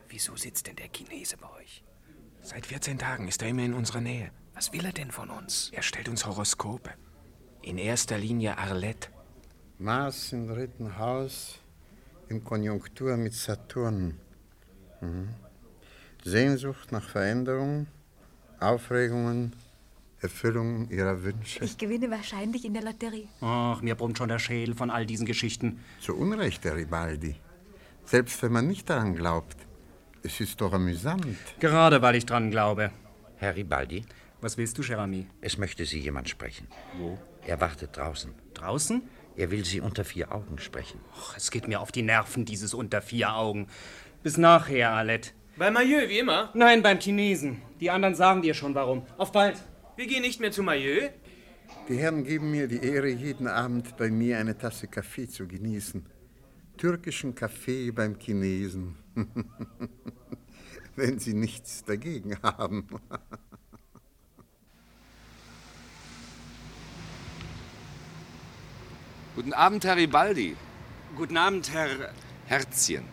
Wieso 0.09 0.36
sitzt 0.36 0.67
denn 0.67 0.75
der 0.75 0.89
Chinese 0.89 1.38
bei 1.38 1.50
euch? 1.59 1.83
Seit 2.41 2.67
14 2.67 3.00
Tagen 3.00 3.27
ist 3.27 3.41
er 3.41 3.50
immer 3.50 3.63
in 3.63 3.74
unserer 3.74 4.01
Nähe. 4.01 4.31
Was 4.53 4.74
will 4.74 4.86
er 4.86 4.91
denn 4.91 5.12
von 5.12 5.29
uns? 5.29 5.71
Er 5.74 5.81
stellt 5.81 6.09
uns 6.09 6.25
Horoskope. 6.25 6.91
In 7.62 7.77
erster 7.77 8.17
Linie 8.17 8.57
Arlette. 8.57 9.09
Mars 9.77 10.33
im 10.33 10.48
dritten 10.48 10.98
Haus, 10.98 11.59
in 12.27 12.43
Konjunktur 12.43 13.15
mit 13.17 13.33
Saturn. 13.33 14.19
Mhm. 15.01 15.29
Sehnsucht 16.24 16.91
nach 16.91 17.07
Veränderung, 17.07 17.88
Aufregungen, 18.59 19.55
Erfüllung 20.21 20.89
ihrer 20.89 21.24
Wünsche. 21.24 21.63
Ich 21.63 21.77
gewinne 21.77 22.11
wahrscheinlich 22.11 22.65
in 22.65 22.74
der 22.74 22.83
Lotterie. 22.83 23.27
Ach, 23.41 23.81
mir 23.81 23.96
brummt 23.96 24.17
schon 24.17 24.29
der 24.29 24.39
Schädel 24.39 24.75
von 24.75 24.89
all 24.89 25.05
diesen 25.05 25.25
Geschichten. 25.25 25.79
Zu 26.01 26.15
Unrecht, 26.15 26.65
Herr 26.65 26.75
Ribaldi. 26.75 27.35
Selbst 28.05 28.41
wenn 28.44 28.51
man 28.51 28.67
nicht 28.67 28.89
daran 28.89 29.15
glaubt. 29.15 29.55
Es 30.24 30.41
ist 30.41 30.59
doch 30.59 30.74
amüsant. 30.74 31.37
Gerade 31.59 32.01
weil 32.01 32.15
ich 32.15 32.25
dran 32.25 32.51
glaube. 32.51 32.91
Herr 33.37 33.55
Ribaldi? 33.55 34.03
Was 34.41 34.57
willst 34.57 34.77
du, 34.77 34.83
Cherami? 34.83 35.27
Es 35.41 35.57
möchte 35.57 35.85
Sie 35.85 36.00
jemand 36.00 36.27
sprechen. 36.27 36.67
Wo? 36.98 37.17
Er 37.46 37.61
wartet 37.61 37.96
draußen. 37.96 38.33
Draußen? 38.53 39.01
Er 39.37 39.51
will 39.51 39.63
Sie 39.63 39.79
unter 39.79 40.03
vier 40.03 40.33
Augen 40.33 40.59
sprechen. 40.59 41.00
Och, 41.13 41.37
es 41.37 41.51
geht 41.51 41.67
mir 41.67 41.79
auf 41.79 41.91
die 41.94 42.01
Nerven, 42.01 42.44
dieses 42.44 42.74
unter 42.74 43.01
vier 43.01 43.33
Augen. 43.33 43.67
Bis 44.22 44.37
nachher, 44.37 44.91
Alette. 44.91 45.31
Bei 45.55 45.72
Maillot, 45.72 46.09
wie 46.09 46.20
immer? 46.20 46.50
Nein, 46.53 46.81
beim 46.81 47.00
Chinesen. 47.00 47.61
Die 47.79 47.89
anderen 47.89 48.15
sagen 48.15 48.41
dir 48.41 48.53
schon 48.53 48.75
warum. 48.75 49.05
Auf 49.17 49.31
bald. 49.31 49.57
Wir 50.00 50.07
gehen 50.07 50.22
nicht 50.22 50.40
mehr 50.40 50.50
zu 50.50 50.64
Maillot. 50.64 51.12
Die 51.90 51.98
Herren 51.98 52.24
geben 52.24 52.51
mir 52.51 52.70
die 52.70 52.81
Ehre, 52.81 53.09
jeden 53.09 53.48
Abend 53.48 53.98
bei 53.98 54.09
mir 54.09 54.38
eine 54.38 54.57
Tasse 54.57 54.88
Kaffee 54.88 55.27
zu 55.27 55.46
genießen. 55.46 56.05
Türkischen 56.77 57.35
Kaffee 57.35 57.92
beim 57.92 58.18
Chinesen. 58.18 58.96
Wenn 60.96 61.20
Sie 61.20 61.33
nichts 61.33 61.83
dagegen 61.83 62.42
haben. 62.42 62.88
Guten 69.35 69.51
Abend, 69.51 69.83
Herr 69.83 69.98
Ribaldi. 69.98 70.55
Guten 71.18 71.35
Abend, 71.35 71.74
Herr. 71.74 72.14
Herzchen. 72.46 73.03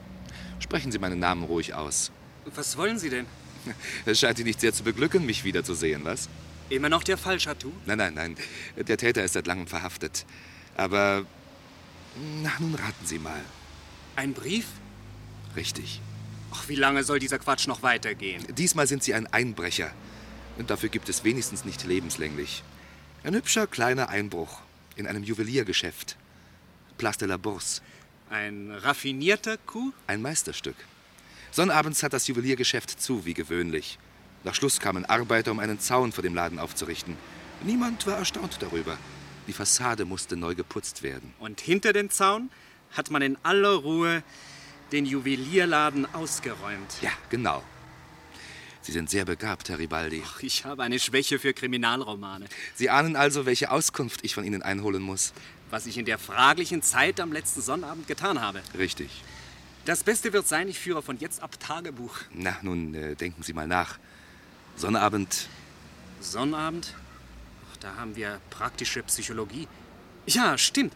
Sprechen 0.60 0.92
Sie 0.92 1.00
meinen 1.00 1.18
Namen 1.18 1.42
ruhig 1.42 1.74
aus. 1.74 2.12
Was 2.54 2.76
wollen 2.76 3.00
Sie 3.00 3.10
denn? 3.10 3.26
Es 4.06 4.20
scheint 4.20 4.38
Sie 4.38 4.44
nicht 4.44 4.60
sehr 4.60 4.72
zu 4.72 4.84
beglücken, 4.84 5.26
mich 5.26 5.42
wiederzusehen, 5.42 6.04
was? 6.04 6.28
Immer 6.68 6.88
noch 6.88 7.04
der 7.04 7.16
Fall, 7.16 7.38
Chatou? 7.38 7.72
Nein, 7.86 7.98
nein, 7.98 8.14
nein. 8.14 8.36
Der 8.76 8.96
Täter 8.96 9.22
ist 9.22 9.34
seit 9.34 9.46
langem 9.46 9.66
verhaftet. 9.66 10.26
Aber. 10.76 11.24
Na, 12.42 12.52
nun 12.58 12.74
raten 12.74 13.06
Sie 13.06 13.18
mal. 13.18 13.40
Ein 14.16 14.32
Brief? 14.32 14.66
Richtig. 15.54 16.00
Ach, 16.52 16.68
wie 16.68 16.74
lange 16.74 17.04
soll 17.04 17.18
dieser 17.18 17.38
Quatsch 17.38 17.66
noch 17.66 17.82
weitergehen? 17.82 18.44
Diesmal 18.56 18.86
sind 18.86 19.02
Sie 19.02 19.14
ein 19.14 19.26
Einbrecher. 19.26 19.92
Und 20.58 20.70
dafür 20.70 20.88
gibt 20.88 21.08
es 21.08 21.22
wenigstens 21.22 21.64
nicht 21.64 21.84
lebenslänglich. 21.84 22.62
Ein 23.22 23.34
hübscher 23.34 23.66
kleiner 23.66 24.08
Einbruch 24.08 24.60
in 24.96 25.06
einem 25.06 25.22
Juweliergeschäft. 25.22 26.16
Place 26.96 27.18
de 27.18 27.28
la 27.28 27.36
Bourse. 27.36 27.82
Ein 28.30 28.70
raffinierter 28.70 29.58
Coup? 29.58 29.92
Ein 30.06 30.22
Meisterstück. 30.22 30.76
Sonnabends 31.50 32.02
hat 32.02 32.12
das 32.12 32.26
Juweliergeschäft 32.26 33.00
zu, 33.00 33.24
wie 33.24 33.34
gewöhnlich. 33.34 33.98
Nach 34.46 34.54
Schluss 34.54 34.78
kamen 34.78 35.04
Arbeiter, 35.04 35.50
um 35.50 35.58
einen 35.58 35.80
Zaun 35.80 36.12
vor 36.12 36.22
dem 36.22 36.36
Laden 36.36 36.60
aufzurichten. 36.60 37.16
Niemand 37.64 38.06
war 38.06 38.16
erstaunt 38.16 38.58
darüber. 38.60 38.96
Die 39.48 39.52
Fassade 39.52 40.04
musste 40.04 40.36
neu 40.36 40.54
geputzt 40.54 41.02
werden. 41.02 41.34
Und 41.40 41.60
hinter 41.60 41.92
den 41.92 42.10
Zaun 42.10 42.48
hat 42.92 43.10
man 43.10 43.22
in 43.22 43.36
aller 43.42 43.74
Ruhe 43.74 44.22
den 44.92 45.04
Juwelierladen 45.04 46.06
ausgeräumt. 46.14 46.94
Ja, 47.02 47.10
genau. 47.28 47.64
Sie 48.82 48.92
sind 48.92 49.10
sehr 49.10 49.24
begabt, 49.24 49.68
Herr 49.68 49.80
Ribaldi. 49.80 50.22
Ach, 50.24 50.40
ich 50.40 50.64
habe 50.64 50.84
eine 50.84 51.00
Schwäche 51.00 51.40
für 51.40 51.52
Kriminalromane. 51.52 52.46
Sie 52.76 52.88
ahnen 52.88 53.16
also, 53.16 53.46
welche 53.46 53.72
Auskunft 53.72 54.20
ich 54.22 54.32
von 54.36 54.44
Ihnen 54.44 54.62
einholen 54.62 55.02
muss. 55.02 55.32
Was 55.70 55.86
ich 55.86 55.98
in 55.98 56.04
der 56.04 56.20
fraglichen 56.20 56.82
Zeit 56.82 57.18
am 57.18 57.32
letzten 57.32 57.62
Sonnabend 57.62 58.06
getan 58.06 58.40
habe. 58.40 58.62
Richtig. 58.78 59.10
Das 59.86 60.04
Beste 60.04 60.32
wird 60.32 60.46
sein, 60.46 60.68
ich 60.68 60.78
führe 60.78 61.02
von 61.02 61.18
jetzt 61.18 61.42
ab 61.42 61.58
Tagebuch. 61.58 62.16
Na, 62.32 62.56
nun 62.62 62.94
äh, 62.94 63.16
denken 63.16 63.42
Sie 63.42 63.52
mal 63.52 63.66
nach. 63.66 63.98
Sonnabend. 64.76 65.48
Sonnabend? 66.20 66.94
Ach, 67.72 67.76
da 67.78 67.96
haben 67.96 68.14
wir 68.14 68.40
praktische 68.50 69.02
Psychologie. 69.02 69.68
Ja, 70.26 70.58
stimmt. 70.58 70.92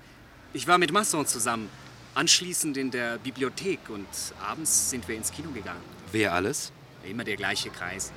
Ich 0.53 0.67
war 0.67 0.77
mit 0.77 0.93
Masson 0.93 1.27
zusammen. 1.27 1.71
Anschließend 2.15 2.77
in 2.77 2.91
der 2.91 3.19
Bibliothek 3.19 3.79
und 3.89 4.07
abends 4.47 4.91
sind 4.91 5.09
wir 5.09 5.17
ins 5.17 5.33
Kino 5.33 5.51
gegangen. 5.51 5.81
Wer 6.13 6.35
alles? 6.35 6.73
Immer 7.05 7.25
der 7.25 7.37
gleiche 7.37 7.71
Kreis. 7.71 8.13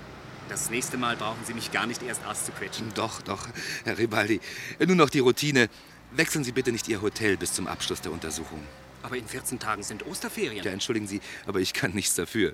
Das 0.49 0.69
nächste 0.69 0.97
Mal 0.97 1.15
brauchen 1.15 1.45
Sie 1.45 1.53
mich 1.53 1.71
gar 1.71 1.85
nicht 1.85 2.03
erst 2.03 2.25
auszuquetschen. 2.25 2.91
Doch, 2.95 3.21
doch, 3.21 3.47
Herr 3.85 3.97
Ribaldi. 3.97 4.41
Nur 4.85 4.95
noch 4.95 5.09
die 5.09 5.19
Routine. 5.19 5.69
Wechseln 6.11 6.43
Sie 6.43 6.51
bitte 6.51 6.71
nicht 6.73 6.89
Ihr 6.89 7.01
Hotel 7.01 7.37
bis 7.37 7.53
zum 7.53 7.67
Abschluss 7.67 8.01
der 8.01 8.11
Untersuchung. 8.11 8.61
Aber 9.03 9.15
in 9.15 9.27
14 9.27 9.59
Tagen 9.59 9.83
sind 9.83 10.05
Osterferien. 10.05 10.63
Ja, 10.63 10.71
entschuldigen 10.71 11.07
Sie, 11.07 11.21
aber 11.45 11.59
ich 11.59 11.73
kann 11.73 11.91
nichts 11.91 12.15
dafür. 12.15 12.53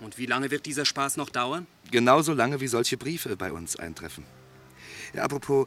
Und 0.00 0.18
wie 0.18 0.26
lange 0.26 0.50
wird 0.50 0.66
dieser 0.66 0.84
Spaß 0.84 1.16
noch 1.16 1.28
dauern? 1.28 1.66
Genauso 1.90 2.32
lange, 2.32 2.60
wie 2.60 2.68
solche 2.68 2.96
Briefe 2.96 3.36
bei 3.36 3.52
uns 3.52 3.76
eintreffen. 3.76 4.24
Ja, 5.14 5.24
apropos, 5.24 5.66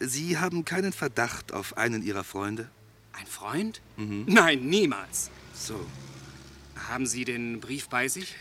Sie 0.00 0.38
haben 0.38 0.64
keinen 0.64 0.92
Verdacht 0.92 1.52
auf 1.52 1.76
einen 1.76 2.02
Ihrer 2.02 2.22
Freunde? 2.24 2.70
Ein 3.12 3.26
Freund? 3.26 3.80
Mhm. 3.96 4.26
Nein, 4.28 4.66
niemals. 4.66 5.30
So. 5.52 5.84
Haben 6.88 7.06
Sie 7.06 7.24
den 7.24 7.60
Brief 7.60 7.88
bei 7.88 8.06
sich? 8.06 8.34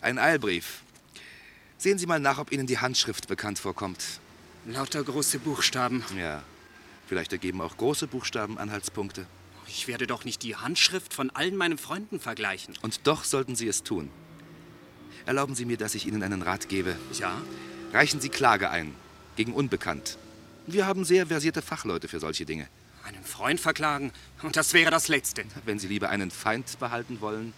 Ein 0.00 0.18
Eilbrief. 0.18 0.82
Sehen 1.78 1.98
Sie 1.98 2.06
mal 2.06 2.20
nach, 2.20 2.38
ob 2.38 2.52
Ihnen 2.52 2.66
die 2.66 2.78
Handschrift 2.78 3.26
bekannt 3.26 3.58
vorkommt. 3.58 4.20
Lauter 4.66 5.02
große 5.02 5.38
Buchstaben. 5.40 6.04
Ja. 6.16 6.42
Vielleicht 7.08 7.32
ergeben 7.32 7.60
auch 7.60 7.76
große 7.76 8.06
Buchstaben 8.06 8.58
Anhaltspunkte. 8.58 9.26
Ich 9.66 9.88
werde 9.88 10.06
doch 10.06 10.24
nicht 10.24 10.42
die 10.42 10.54
Handschrift 10.54 11.12
von 11.12 11.30
allen 11.30 11.56
meinen 11.56 11.78
Freunden 11.78 12.20
vergleichen. 12.20 12.74
Und 12.82 13.06
doch 13.06 13.24
sollten 13.24 13.56
Sie 13.56 13.66
es 13.66 13.82
tun. 13.82 14.10
Erlauben 15.26 15.54
Sie 15.54 15.64
mir, 15.64 15.76
dass 15.76 15.94
ich 15.94 16.06
Ihnen 16.06 16.22
einen 16.22 16.42
Rat 16.42 16.68
gebe. 16.68 16.96
Ja? 17.18 17.40
Reichen 17.92 18.20
Sie 18.20 18.28
Klage 18.28 18.70
ein. 18.70 18.94
Gegen 19.36 19.52
Unbekannt. 19.52 20.18
Wir 20.66 20.86
haben 20.86 21.04
sehr 21.04 21.26
versierte 21.26 21.62
Fachleute 21.62 22.08
für 22.08 22.20
solche 22.20 22.44
Dinge. 22.44 22.66
Einen 23.04 23.24
Freund 23.24 23.60
verklagen? 23.60 24.12
Und 24.42 24.56
das 24.56 24.72
wäre 24.74 24.90
das 24.90 25.08
Letzte. 25.08 25.44
Wenn 25.64 25.78
Sie 25.78 25.88
lieber 25.88 26.10
einen 26.10 26.30
Feind 26.30 26.78
behalten 26.78 27.20
wollen. 27.20 27.52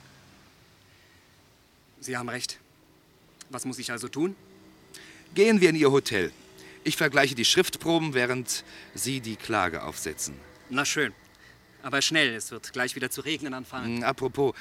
Sie 2.00 2.16
haben 2.16 2.28
recht. 2.28 2.58
Was 3.50 3.64
muss 3.64 3.78
ich 3.78 3.90
also 3.90 4.08
tun? 4.08 4.34
Gehen 5.34 5.60
wir 5.60 5.70
in 5.70 5.76
Ihr 5.76 5.90
Hotel. 5.90 6.32
Ich 6.84 6.96
vergleiche 6.96 7.34
die 7.34 7.44
Schriftproben, 7.44 8.14
während 8.14 8.64
Sie 8.94 9.20
die 9.20 9.36
Klage 9.36 9.82
aufsetzen. 9.82 10.34
Na 10.68 10.84
schön. 10.84 11.12
Aber 11.82 12.00
schnell, 12.02 12.34
es 12.34 12.50
wird 12.50 12.72
gleich 12.72 12.94
wieder 12.96 13.10
zu 13.10 13.20
regnen 13.22 13.54
anfangen. 13.54 13.98
Hm, 13.98 14.04
Apropos, 14.04 14.54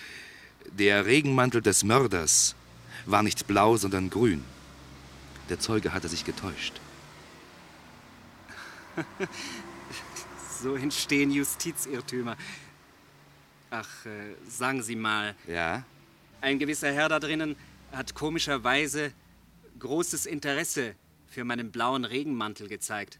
der 0.65 1.05
Regenmantel 1.05 1.61
des 1.61 1.83
Mörders 1.83 2.55
war 3.05 3.23
nicht 3.23 3.47
blau, 3.47 3.77
sondern 3.77 4.09
grün. 4.09 4.43
Der 5.49 5.59
Zeuge 5.59 5.93
hatte 5.93 6.07
sich 6.07 6.23
getäuscht. 6.25 6.79
so 10.61 10.75
entstehen 10.75 11.31
Justizirrtümer. 11.31 12.37
Ach, 13.69 14.05
äh, 14.05 14.35
sagen 14.47 14.83
Sie 14.83 14.95
mal. 14.95 15.35
Ja? 15.47 15.83
Ein 16.41 16.59
gewisser 16.59 16.91
Herr 16.91 17.09
da 17.09 17.19
drinnen 17.19 17.55
hat 17.91 18.15
komischerweise 18.15 19.13
großes 19.79 20.25
Interesse 20.25 20.95
für 21.27 21.43
meinen 21.43 21.71
blauen 21.71 22.05
Regenmantel 22.05 22.67
gezeigt. 22.67 23.19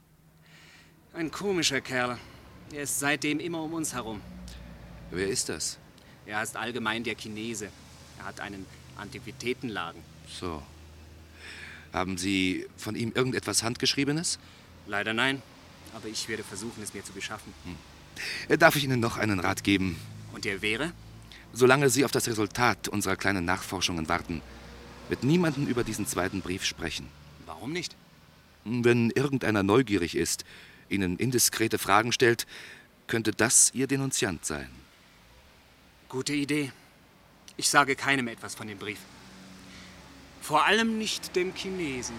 Ein 1.13 1.31
komischer 1.31 1.81
Kerl. 1.81 2.17
Er 2.73 2.83
ist 2.83 2.99
seitdem 2.99 3.39
immer 3.39 3.61
um 3.63 3.73
uns 3.73 3.93
herum. 3.93 4.21
Wer 5.09 5.27
ist 5.27 5.49
das? 5.49 5.77
Er 6.25 6.41
ist 6.41 6.55
allgemein 6.55 7.03
der 7.03 7.15
Chinese. 7.15 7.69
Er 8.19 8.25
hat 8.25 8.39
einen 8.39 8.65
Antiquitätenladen. 8.97 10.01
So. 10.27 10.61
Haben 11.93 12.17
Sie 12.17 12.65
von 12.77 12.95
ihm 12.95 13.11
irgendetwas 13.13 13.63
Handgeschriebenes? 13.63 14.39
Leider 14.87 15.13
nein, 15.13 15.41
aber 15.93 16.07
ich 16.07 16.27
werde 16.29 16.43
versuchen, 16.43 16.81
es 16.81 16.93
mir 16.93 17.03
zu 17.03 17.13
beschaffen. 17.13 17.53
Hm. 17.65 18.57
Darf 18.59 18.75
ich 18.75 18.83
Ihnen 18.83 18.99
noch 18.99 19.17
einen 19.17 19.39
Rat 19.39 19.63
geben? 19.63 19.97
Und 20.33 20.45
der 20.45 20.61
wäre? 20.61 20.93
Solange 21.53 21.89
Sie 21.89 22.05
auf 22.05 22.11
das 22.11 22.27
Resultat 22.27 22.87
unserer 22.87 23.15
kleinen 23.17 23.43
Nachforschungen 23.45 24.07
warten, 24.07 24.41
wird 25.09 25.23
niemanden 25.23 25.67
über 25.67 25.83
diesen 25.83 26.07
zweiten 26.07 26.41
Brief 26.41 26.63
sprechen. 26.63 27.07
Warum 27.45 27.73
nicht? 27.73 27.95
Wenn 28.63 29.09
irgendeiner 29.09 29.63
neugierig 29.63 30.15
ist, 30.15 30.45
Ihnen 30.89 31.17
indiskrete 31.17 31.77
Fragen 31.77 32.11
stellt, 32.11 32.47
könnte 33.07 33.31
das 33.31 33.71
Ihr 33.73 33.87
Denunziant 33.87 34.45
sein. 34.45 34.69
Gute 36.07 36.33
Idee. 36.33 36.71
Ich 37.57 37.69
sage 37.69 37.95
keinem 37.95 38.27
etwas 38.27 38.55
von 38.55 38.67
dem 38.67 38.77
Brief. 38.77 38.99
Vor 40.41 40.65
allem 40.65 40.97
nicht 40.97 41.35
dem 41.35 41.53
Chinesen. 41.53 42.15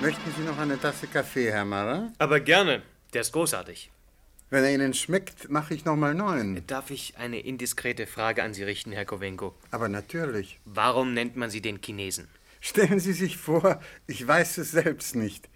Möchten 0.00 0.32
Sie 0.36 0.42
noch 0.42 0.58
eine 0.58 0.80
Tasse 0.80 1.08
Kaffee, 1.08 1.50
Herr 1.50 1.64
Marat? 1.64 2.12
Aber 2.18 2.38
gerne. 2.40 2.82
Der 3.12 3.22
ist 3.22 3.32
großartig. 3.32 3.90
Wenn 4.50 4.64
er 4.64 4.72
Ihnen 4.72 4.94
schmeckt, 4.94 5.50
mache 5.50 5.74
ich 5.74 5.84
noch 5.84 5.96
mal 5.96 6.14
neuen. 6.14 6.66
Darf 6.66 6.90
ich 6.90 7.18
eine 7.18 7.38
indiskrete 7.38 8.06
Frage 8.06 8.42
an 8.42 8.54
Sie 8.54 8.62
richten, 8.62 8.92
Herr 8.92 9.04
Kowenko? 9.04 9.54
Aber 9.70 9.90
natürlich. 9.90 10.58
Warum 10.64 11.12
nennt 11.12 11.36
man 11.36 11.50
Sie 11.50 11.60
den 11.60 11.80
Chinesen? 11.82 12.28
Stellen 12.62 12.98
Sie 12.98 13.12
sich 13.12 13.36
vor, 13.36 13.78
ich 14.06 14.26
weiß 14.26 14.56
es 14.56 14.70
selbst 14.70 15.16
nicht. 15.16 15.50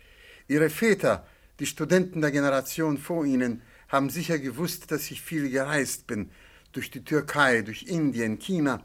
Ihre 0.46 0.68
Väter, 0.68 1.26
die 1.58 1.64
Studenten 1.64 2.20
der 2.20 2.32
Generation 2.32 2.98
vor 2.98 3.24
Ihnen, 3.24 3.62
haben 3.88 4.10
sicher 4.10 4.38
gewusst, 4.38 4.90
dass 4.90 5.10
ich 5.10 5.22
viel 5.22 5.48
gereist 5.48 6.06
bin. 6.06 6.30
Durch 6.72 6.90
die 6.90 7.02
Türkei, 7.02 7.62
durch 7.62 7.84
Indien, 7.84 8.38
China. 8.38 8.82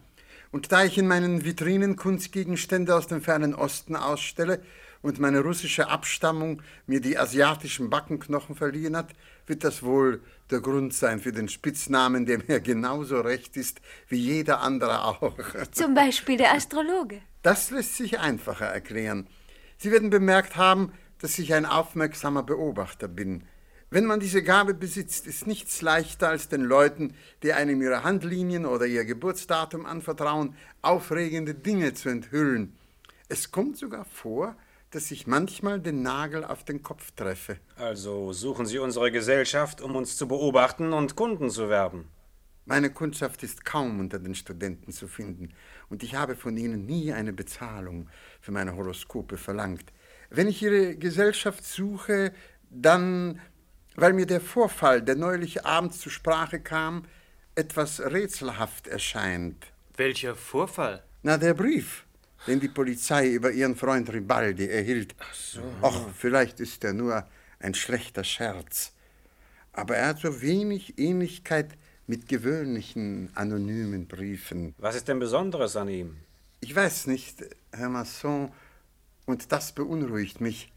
Und 0.52 0.72
da 0.72 0.86
ich 0.86 0.98
in 0.98 1.08
meinen 1.08 1.43
Vitrinen 1.43 1.98
Kunstgegenstände 1.98 2.96
aus 2.96 3.08
dem 3.08 3.22
fernen 3.22 3.54
Osten 3.54 3.98
ausstelle 3.98 4.62
und 5.02 5.20
meine 5.20 5.41
russische 5.41 5.89
Abstammung 5.89 6.62
mir 6.86 7.02
die 7.02 7.17
asiatischen 7.17 7.89
Backenknochen 7.89 8.56
verliehen 8.56 8.96
hat, 8.96 9.13
wird 9.48 9.64
das 9.64 9.82
wohl 9.82 10.22
der 10.52 10.60
Grund 10.60 10.94
sein 10.94 11.20
für 11.20 11.32
den 11.32 11.50
Spitznamen, 11.50 12.26
der 12.26 12.40
mir 12.48 12.60
genauso 12.60 13.20
recht 13.22 13.58
ist 13.58 13.82
wie 14.08 14.18
jeder 14.18 14.62
andere 14.62 15.04
auch. 15.04 15.34
Zum 15.72 15.96
Beispiel 15.96 16.38
der 16.38 16.54
Astrologe. 16.54 17.22
Das 17.42 17.72
lässt 17.72 17.96
sich 17.96 18.20
einfacher 18.20 18.68
erklären. 18.68 19.28
Sie 19.78 19.92
werden 19.92 20.10
bemerkt 20.10 20.56
haben, 20.56 20.92
dass 21.20 21.40
ich 21.40 21.54
ein 21.54 21.66
aufmerksamer 21.66 22.44
Beobachter 22.44 23.08
bin. 23.08 23.44
Wenn 23.90 24.06
man 24.06 24.20
diese 24.20 24.44
Gabe 24.44 24.74
besitzt, 24.74 25.28
ist 25.28 25.48
nichts 25.48 25.82
leichter 25.82 26.28
als 26.28 26.50
den 26.50 26.62
Leuten, 26.62 27.14
die 27.42 27.54
einem 27.54 27.82
ihre 27.82 28.04
Handlinien 28.04 28.66
oder 28.66 28.86
ihr 28.86 29.06
Geburtsdatum 29.06 29.86
anvertrauen, 29.86 30.56
aufregende 30.82 31.54
Dinge 31.54 31.94
zu 31.94 32.10
enthüllen. 32.10 32.78
Es 33.30 33.52
kommt 33.52 33.78
sogar 33.78 34.04
vor, 34.04 34.58
dass 34.91 35.12
ich 35.12 35.28
manchmal 35.28 35.80
den 35.80 36.02
Nagel 36.02 36.43
auf 36.43 36.63
den 36.63 36.82
Kopf 36.82 37.12
treffe. 37.12 37.58
Also 37.76 38.34
suchen 38.34 38.65
Sie 38.65 38.80
unsere 38.80 39.12
Gesellschaft, 39.12 39.82
um 39.82 39.95
uns 39.95 40.17
zu 40.17 40.28
beobachten 40.28 40.93
und 40.93 41.15
Kunden 41.15 41.50
zu 41.50 41.69
werben. 41.69 42.08
Meine 42.65 42.89
Kundschaft 42.89 43.43
ist 43.43 43.63
kaum 43.63 44.00
unter 44.00 44.19
den 44.19 44.36
Studenten 44.36 44.91
zu 44.91 45.08
finden, 45.08 45.54
und 45.89 46.04
ich 46.04 46.15
habe 46.15 46.36
von 46.36 46.58
ihnen 46.58 46.86
nie 46.86 47.13
eine 47.13 47.32
Bezahlung 47.32 48.10
für 48.41 48.52
meine 48.52 48.76
Horoskope 48.76 49.38
verlangt. 49.38 49.93
Wenn 50.30 50.50
ich 50.50 50.62
ihre 50.62 50.97
Gesellschaft 50.97 51.63
suche, 51.63 52.34
dann, 52.69 53.39
weil 53.95 54.12
mir 54.12 54.26
der 54.26 54.41
Vorfall, 54.41 55.02
der 55.02 55.15
neulich 55.15 55.65
abends 55.65 56.00
zur 56.00 56.12
Sprache 56.12 56.60
kam, 56.60 57.06
etwas 57.56 58.02
rätselhaft 58.02 58.88
erscheint. 58.88 59.67
Welcher 59.95 60.36
Vorfall? 60.36 61.04
Na, 61.23 61.38
der 61.38 61.54
Brief, 61.54 62.06
den 62.48 62.60
die 62.60 62.70
Polizei 62.70 63.30
über 63.30 63.52
ihren 63.52 63.76
Freund 63.76 64.12
Ribaldi 64.12 64.68
erhielt. 64.68 65.16
Ach 65.20 65.34
so. 65.34 65.62
Och, 65.82 66.10
vielleicht 66.18 66.60
ist 66.60 66.84
er 66.84 66.94
nur 66.94 67.28
ein 67.60 67.74
schlechter 67.74 68.24
Scherz. 68.24 68.94
Aber 69.74 69.96
er 69.98 70.08
hat 70.08 70.20
so 70.20 70.42
wenig 70.42 70.98
Ähnlichkeit 70.98 71.78
mit 72.08 72.28
gewöhnlichen 72.28 73.30
anonymen 73.36 74.08
Briefen. 74.08 74.74
Was 74.78 74.96
ist 74.96 75.08
denn 75.08 75.20
Besonderes 75.20 75.76
an 75.76 75.90
ihm? 75.90 76.18
Ich 76.62 76.76
weiß 76.76 77.08
nicht, 77.08 77.44
Herr 77.72 77.90
Masson, 77.90 78.52
und 79.26 79.52
das 79.52 79.74
beunruhigt 79.74 80.42
mich. 80.42 80.72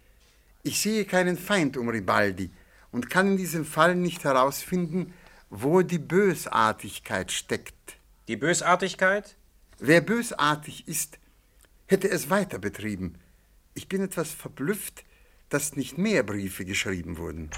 Ich 0.62 0.80
sehe 0.80 1.04
keinen 1.04 1.38
Feind 1.38 1.76
um 1.76 1.88
Ribaldi 1.88 2.50
und 2.90 3.09
kann 3.09 3.28
in 3.28 3.37
diesem 3.37 3.64
Fall 3.64 3.94
nicht 3.94 4.24
herausfinden, 4.24 5.14
wo 5.48 5.83
die 5.83 5.98
Bösartigkeit 5.98 7.33
steckt. 7.33 7.96
Die 8.28 8.37
Bösartigkeit? 8.37 9.37
Wer 9.78 10.02
bösartig 10.02 10.87
ist, 10.87 11.18
hätte 11.90 12.09
es 12.09 12.31
weiter 12.31 12.59
betrieben. 12.59 13.14
Ich 13.74 13.88
bin 13.88 14.00
etwas 14.00 14.31
verblüfft, 14.31 15.05
dass 15.48 15.74
nicht 15.74 15.98
mehr 15.98 16.22
Briefe 16.22 16.64
geschrieben 16.64 17.18
wurden. 17.18 17.50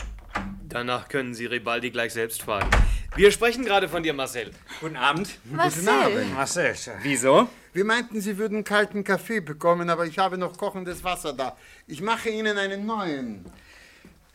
Danach 0.69 1.09
können 1.09 1.35
Sie 1.35 1.45
Ribaldi 1.45 1.91
gleich 1.91 2.15
selbst 2.15 2.43
fragen. 2.43 2.71
Wir 3.15 3.31
sprechen 3.31 3.63
gerade 3.63 3.91
von 3.91 4.03
dir, 4.03 4.15
Marcel. 4.15 4.51
Guten 4.81 4.97
Abend. 4.97 5.39
Guten 5.51 5.87
Abend. 5.87 6.33
Marcel. 6.35 6.75
Wieso? 7.03 7.51
Wir 7.75 7.85
meinten, 7.85 8.23
Sie 8.23 8.39
würden 8.39 8.65
kalten 8.65 9.05
Kaffee 9.05 9.41
bekommen, 9.41 9.91
aber 9.91 10.07
ich 10.07 10.19
habe 10.19 10.39
noch 10.39 10.57
kochendes 10.57 11.05
Wasser 11.05 11.35
da. 11.35 11.59
Ich 11.87 12.01
mache 12.01 12.31
Ihnen 12.31 12.57
einen 12.57 12.87
neuen. 12.87 13.45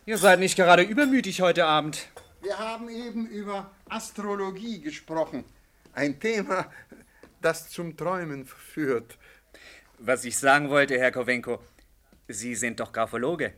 Ihr 0.06 0.20
seid 0.20 0.40
nicht 0.40 0.56
gerade 0.56 0.84
übermütig 0.84 1.42
heute 1.42 1.66
Abend. 1.66 2.08
Wir 2.44 2.60
haben 2.60 2.88
eben 2.90 3.26
über 3.26 3.72
Astrologie 3.90 4.80
gesprochen. 4.80 5.44
Ein 5.94 6.20
Thema, 6.20 6.72
das 7.42 7.72
zum 7.72 7.98
Träumen 7.98 8.46
verführt. 8.46 9.18
Was 10.00 10.26
ich 10.26 10.38
sagen 10.38 10.70
wollte, 10.70 11.00
Herr 11.00 11.12
Kowenko, 11.12 11.60
Sie 12.28 12.54
sind 12.54 12.80
doch 12.80 12.92
Graphologe. 12.92 13.54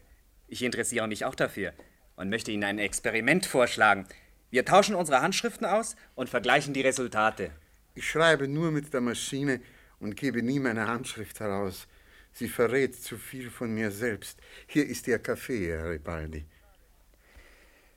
Ich 0.47 0.63
interessiere 0.63 1.07
mich 1.07 1.25
auch 1.25 1.35
dafür 1.35 1.73
und 2.15 2.29
möchte 2.29 2.51
Ihnen 2.51 2.63
ein 2.63 2.79
Experiment 2.79 3.45
vorschlagen. 3.45 4.07
Wir 4.49 4.63
tauschen 4.63 4.95
unsere 4.95 5.21
Handschriften 5.21 5.65
aus 5.65 5.95
und 6.15 6.29
vergleichen 6.29 6.73
die 6.73 6.81
Resultate. 6.81 7.51
Ich 7.93 8.09
schreibe 8.09 8.47
nur 8.47 8.71
mit 8.71 8.93
der 8.93 9.01
Maschine 9.01 9.59
und 9.99 10.15
gebe 10.15 10.41
nie 10.41 10.59
meine 10.59 10.87
Handschrift 10.87 11.41
heraus. 11.41 11.87
Sie 12.31 12.47
verrät 12.47 12.95
zu 12.95 13.17
viel 13.17 13.49
von 13.49 13.73
mir 13.73 13.91
selbst. 13.91 14.39
Hier 14.65 14.87
ist 14.87 15.07
Ihr 15.07 15.19
Kaffee, 15.19 15.67
Herr 15.67 15.89
Ribaldi. 15.89 16.45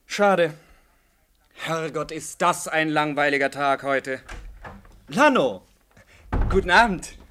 Schade. 0.06 0.54
Herrgott, 1.54 2.10
ist 2.10 2.42
das 2.42 2.66
ein 2.66 2.88
langweiliger 2.88 3.50
Tag 3.50 3.84
heute. 3.84 4.20
Lano! 5.08 5.64
Guten 6.50 6.70
Abend. 6.70 7.21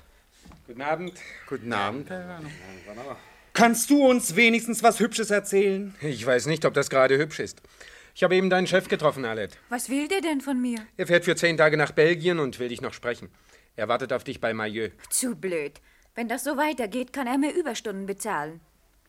Guten 0.72 0.84
Abend. 0.84 1.14
Guten 1.48 1.74
Abend, 1.74 2.10
Herr 2.10 2.26
Lano. 2.26 3.18
Kannst 3.52 3.90
du 3.90 4.08
uns 4.08 4.38
wenigstens 4.38 4.82
was 4.82 5.02
Hübsches 5.02 5.30
erzählen? 5.30 5.94
Ich 6.00 6.26
weiß 6.26 6.46
nicht, 6.46 6.64
ob 6.64 6.74
das 6.74 6.90
gerade 6.90 7.18
hübsch 7.18 7.42
ist. 7.42 7.62
Ich 8.16 8.24
habe 8.24 8.38
eben 8.38 8.50
deinen 8.50 8.68
Chef 8.68 8.88
getroffen, 8.88 9.26
Alet. 9.26 9.58
Was 9.68 9.90
will 9.90 10.08
der 10.08 10.22
denn 10.22 10.40
von 10.40 10.62
mir? 10.62 10.80
Er 10.96 11.08
fährt 11.08 11.26
für 11.26 11.36
zehn 11.36 11.58
Tage 11.58 11.76
nach 11.76 11.92
Belgien 11.92 12.40
und 12.40 12.58
will 12.60 12.70
dich 12.70 12.80
noch 12.80 12.94
sprechen. 12.94 13.28
Er 13.76 13.90
wartet 13.90 14.14
auf 14.14 14.24
dich 14.24 14.40
bei 14.40 14.54
Maillot. 14.54 14.94
Zu 15.10 15.36
blöd. 15.36 15.82
Wenn 16.16 16.30
das 16.30 16.46
so 16.46 16.56
weitergeht, 16.56 17.12
kann 17.12 17.28
er 17.28 17.38
mir 17.38 17.52
Überstunden 17.52 18.06
bezahlen. 18.06 18.62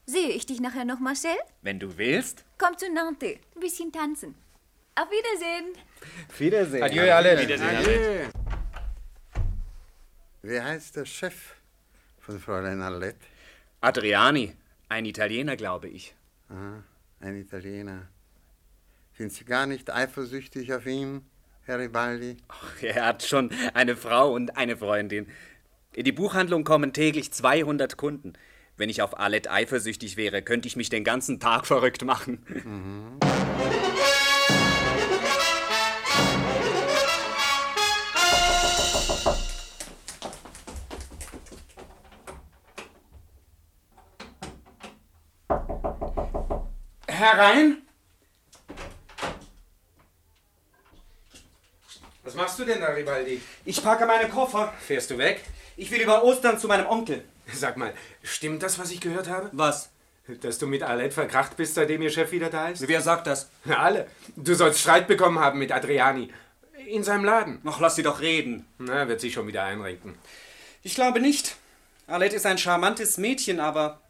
Sehe 0.04 0.30
ich 0.30 0.46
dich 0.46 0.60
nachher 0.60 0.84
noch, 0.84 0.98
Marcel? 0.98 1.30
Wenn 1.60 1.78
du 1.78 1.96
willst. 1.96 2.44
Komm 2.58 2.76
zu 2.76 2.92
Nantes. 2.92 3.36
Ein 3.54 3.60
bisschen 3.60 3.92
tanzen. 3.92 4.34
Auf 4.96 5.06
Wiedersehen. 5.12 5.76
Wiedersehen. 6.36 6.82
Adieu, 6.82 7.14
Alet. 7.14 7.40
Wiedersehen, 7.40 7.76
Adieu. 7.76 8.41
Wie 10.44 10.60
heißt 10.60 10.96
der 10.96 11.04
Chef 11.04 11.54
von 12.18 12.40
Fräulein 12.40 12.82
Allet? 12.82 13.14
Adriani. 13.80 14.56
Ein 14.88 15.06
Italiener, 15.06 15.56
glaube 15.56 15.88
ich. 15.88 16.16
Ah, 16.48 16.82
ein 17.20 17.36
Italiener. 17.36 18.08
Sind 19.16 19.32
Sie 19.32 19.44
gar 19.44 19.66
nicht 19.66 19.88
eifersüchtig 19.88 20.74
auf 20.74 20.84
ihn, 20.84 21.24
Herr 21.64 21.78
Ribaldi? 21.78 22.38
Er 22.82 23.06
hat 23.06 23.22
schon 23.22 23.50
eine 23.72 23.94
Frau 23.94 24.34
und 24.34 24.56
eine 24.56 24.76
Freundin. 24.76 25.28
In 25.94 26.04
die 26.04 26.12
Buchhandlung 26.12 26.64
kommen 26.64 26.92
täglich 26.92 27.32
200 27.32 27.96
Kunden. 27.96 28.32
Wenn 28.76 28.88
ich 28.88 29.00
auf 29.00 29.20
Alet 29.20 29.48
eifersüchtig 29.48 30.16
wäre, 30.16 30.42
könnte 30.42 30.66
ich 30.66 30.74
mich 30.74 30.88
den 30.88 31.04
ganzen 31.04 31.38
Tag 31.38 31.66
verrückt 31.66 32.04
machen. 32.04 32.44
Mhm. 32.64 33.91
Herein! 47.22 47.82
Was 52.24 52.34
machst 52.34 52.58
du 52.58 52.64
denn 52.64 52.80
da, 52.80 52.88
Ribaldi? 52.88 53.40
Ich 53.64 53.80
packe 53.80 54.06
meine 54.06 54.28
Koffer. 54.28 54.74
Fährst 54.84 55.08
du 55.12 55.18
weg? 55.18 55.44
Ich 55.76 55.92
will 55.92 56.00
über 56.00 56.24
Ostern 56.24 56.58
zu 56.58 56.66
meinem 56.66 56.88
Onkel. 56.88 57.22
Sag 57.54 57.76
mal, 57.76 57.94
stimmt 58.24 58.64
das, 58.64 58.76
was 58.80 58.90
ich 58.90 59.00
gehört 59.00 59.28
habe? 59.28 59.50
Was? 59.52 59.90
Dass 60.40 60.58
du 60.58 60.66
mit 60.66 60.82
Alet 60.82 61.14
verkracht 61.14 61.56
bist, 61.56 61.76
seitdem 61.76 62.02
ihr 62.02 62.10
Chef 62.10 62.32
wieder 62.32 62.50
da 62.50 62.70
ist? 62.70 62.88
Wer 62.88 63.00
sagt 63.00 63.28
das? 63.28 63.50
Alle. 63.68 64.08
Du 64.34 64.54
sollst 64.54 64.80
Streit 64.80 65.06
bekommen 65.06 65.38
haben 65.38 65.60
mit 65.60 65.70
Adriani. 65.70 66.28
In 66.88 67.04
seinem 67.04 67.24
Laden. 67.24 67.60
Ach, 67.64 67.78
lass 67.78 67.94
sie 67.94 68.02
doch 68.02 68.20
reden. 68.20 68.66
Na, 68.78 69.06
wird 69.06 69.20
sich 69.20 69.32
schon 69.32 69.46
wieder 69.46 69.62
einrenken. 69.62 70.18
Ich 70.82 70.96
glaube 70.96 71.20
nicht. 71.20 71.54
Alette 72.08 72.34
ist 72.34 72.46
ein 72.46 72.58
charmantes 72.58 73.16
Mädchen, 73.16 73.60
aber 73.60 74.00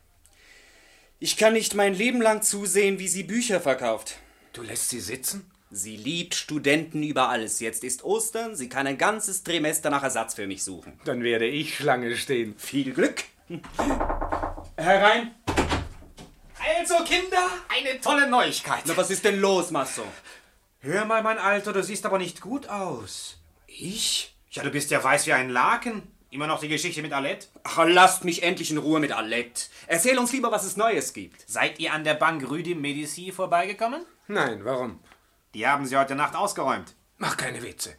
ich 1.23 1.37
kann 1.37 1.53
nicht 1.53 1.77
mein 1.77 1.95
Leben 1.95 2.21
lang 2.21 2.43
zusehen, 2.43 2.99
wie 2.99 3.07
sie 3.07 3.23
Bücher 3.23 3.61
verkauft. 3.61 4.17
Du 4.53 4.61
lässt 4.61 4.89
sie 4.89 4.99
sitzen? 4.99 5.49
Sie 5.71 5.97
liebt 5.97 6.35
Studenten 6.35 7.05
über 7.05 7.29
alles. 7.29 7.61
Jetzt 7.61 7.85
ist 7.85 8.03
Ostern, 8.03 8.57
sie 8.57 8.69
kann 8.69 8.89
ein 8.89 8.99
ganzes 8.99 9.45
Trimester 9.45 9.89
nach 9.89 10.03
Ersatz 10.03 10.35
für 10.35 10.49
mich 10.49 10.65
suchen. 10.65 10.99
Dann 11.05 11.23
werde 11.23 11.47
ich 11.47 11.77
Schlange 11.77 12.17
stehen. 12.17 12.57
Viel 12.59 12.93
Glück. 12.93 13.23
Herein. 14.77 15.31
Also, 16.79 16.97
Kinder, 17.05 17.47
eine 17.69 18.01
tolle 18.01 18.29
Neuigkeit. 18.29 18.83
Na, 18.87 18.97
was 18.97 19.11
ist 19.11 19.25
denn 19.25 19.41
los, 19.41 19.71
Masso? 19.71 20.05
Hör 20.81 21.05
mal, 21.05 21.23
mein 21.23 21.39
Alter, 21.39 21.73
du 21.73 21.85
siehst 21.85 22.05
aber 22.05 22.19
nicht 22.19 22.41
gut 22.41 22.69
aus. 22.69 23.39
Ich? 23.69 24.35
Ja, 24.51 24.65
du 24.65 24.71
bist 24.71 24.91
ja 24.91 25.03
weiß 25.03 25.29
wie 25.29 25.33
ein 25.35 25.51
Laken. 25.51 26.03
Immer 26.33 26.47
noch 26.47 26.61
die 26.61 26.68
Geschichte 26.68 27.03
mit 27.03 27.12
Alette? 27.12 27.49
Ach, 27.62 27.85
lasst 27.87 28.25
mich 28.25 28.42
endlich 28.42 28.71
in 28.71 28.79
Ruhe 28.79 29.01
mit 29.01 29.12
Alette. 29.12 29.64
Erzähl 29.87 30.18
uns 30.18 30.33
lieber, 30.33 30.51
was 30.51 30.64
es 30.64 30.79
Neues 30.79 31.12
gibt. 31.12 31.45
Seid 31.47 31.79
ihr 31.79 31.92
an 31.92 32.05
der 32.05 32.14
Bank 32.14 32.49
Rüdi 32.49 32.75
Medici 32.75 33.33
vorbeigekommen? 33.33 34.07
Nein, 34.29 34.64
warum? 34.64 34.99
Die 35.53 35.66
haben 35.66 35.85
sie 35.85 35.95
heute 35.95 36.14
Nacht 36.14 36.35
ausgeräumt. 36.35 36.95
Mach 37.18 37.37
keine 37.37 37.62
Witze. 37.62 37.95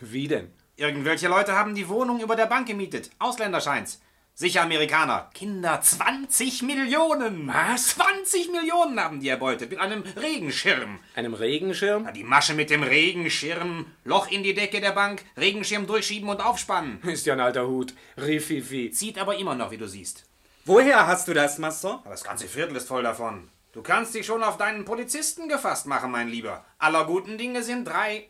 Wie 0.00 0.28
denn? 0.28 0.50
Irgendwelche 0.76 1.28
Leute 1.28 1.56
haben 1.56 1.74
die 1.74 1.90
Wohnung 1.90 2.20
über 2.20 2.36
der 2.36 2.46
Bank 2.46 2.66
gemietet. 2.66 3.10
Ausländer 3.18 3.60
scheint's. 3.60 4.00
Sicher 4.40 4.62
Amerikaner. 4.62 5.30
Kinder, 5.34 5.80
20 5.80 6.62
Millionen. 6.62 7.48
Was? 7.48 7.96
20 7.96 8.52
Millionen 8.52 9.00
haben 9.00 9.18
die 9.18 9.30
erbeutet 9.30 9.68
mit 9.68 9.80
einem 9.80 10.04
Regenschirm. 10.14 11.00
Einem 11.16 11.34
Regenschirm? 11.34 12.04
Na, 12.04 12.12
die 12.12 12.22
Masche 12.22 12.54
mit 12.54 12.70
dem 12.70 12.84
Regenschirm. 12.84 13.86
Loch 14.04 14.30
in 14.30 14.44
die 14.44 14.54
Decke 14.54 14.80
der 14.80 14.92
Bank, 14.92 15.24
Regenschirm 15.36 15.88
durchschieben 15.88 16.28
und 16.28 16.40
aufspannen. 16.40 17.02
Ist 17.02 17.26
ja 17.26 17.32
ein 17.32 17.40
alter 17.40 17.66
Hut. 17.66 17.94
Rififi. 18.16 18.92
Zieht 18.92 19.18
aber 19.18 19.36
immer 19.36 19.56
noch, 19.56 19.72
wie 19.72 19.76
du 19.76 19.88
siehst. 19.88 20.24
Woher 20.64 21.08
hast 21.08 21.26
du 21.26 21.34
das, 21.34 21.58
Masson? 21.58 21.98
Das 22.04 22.22
ganze 22.22 22.46
Viertel 22.46 22.76
ist 22.76 22.86
voll 22.86 23.02
davon. 23.02 23.50
Du 23.72 23.82
kannst 23.82 24.14
dich 24.14 24.24
schon 24.24 24.44
auf 24.44 24.56
deinen 24.56 24.84
Polizisten 24.84 25.48
gefasst 25.48 25.86
machen, 25.86 26.12
mein 26.12 26.28
Lieber. 26.28 26.64
Aller 26.78 27.06
guten 27.06 27.38
Dinge 27.38 27.64
sind 27.64 27.86
drei. 27.86 28.28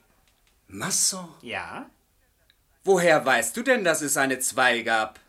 Masson? 0.68 1.28
Ja? 1.42 1.90
Woher 2.82 3.26
weißt 3.26 3.54
du 3.54 3.62
denn, 3.62 3.84
dass 3.84 4.00
es 4.00 4.16
eine 4.16 4.38
Zwei 4.38 4.80
gab? 4.80 5.20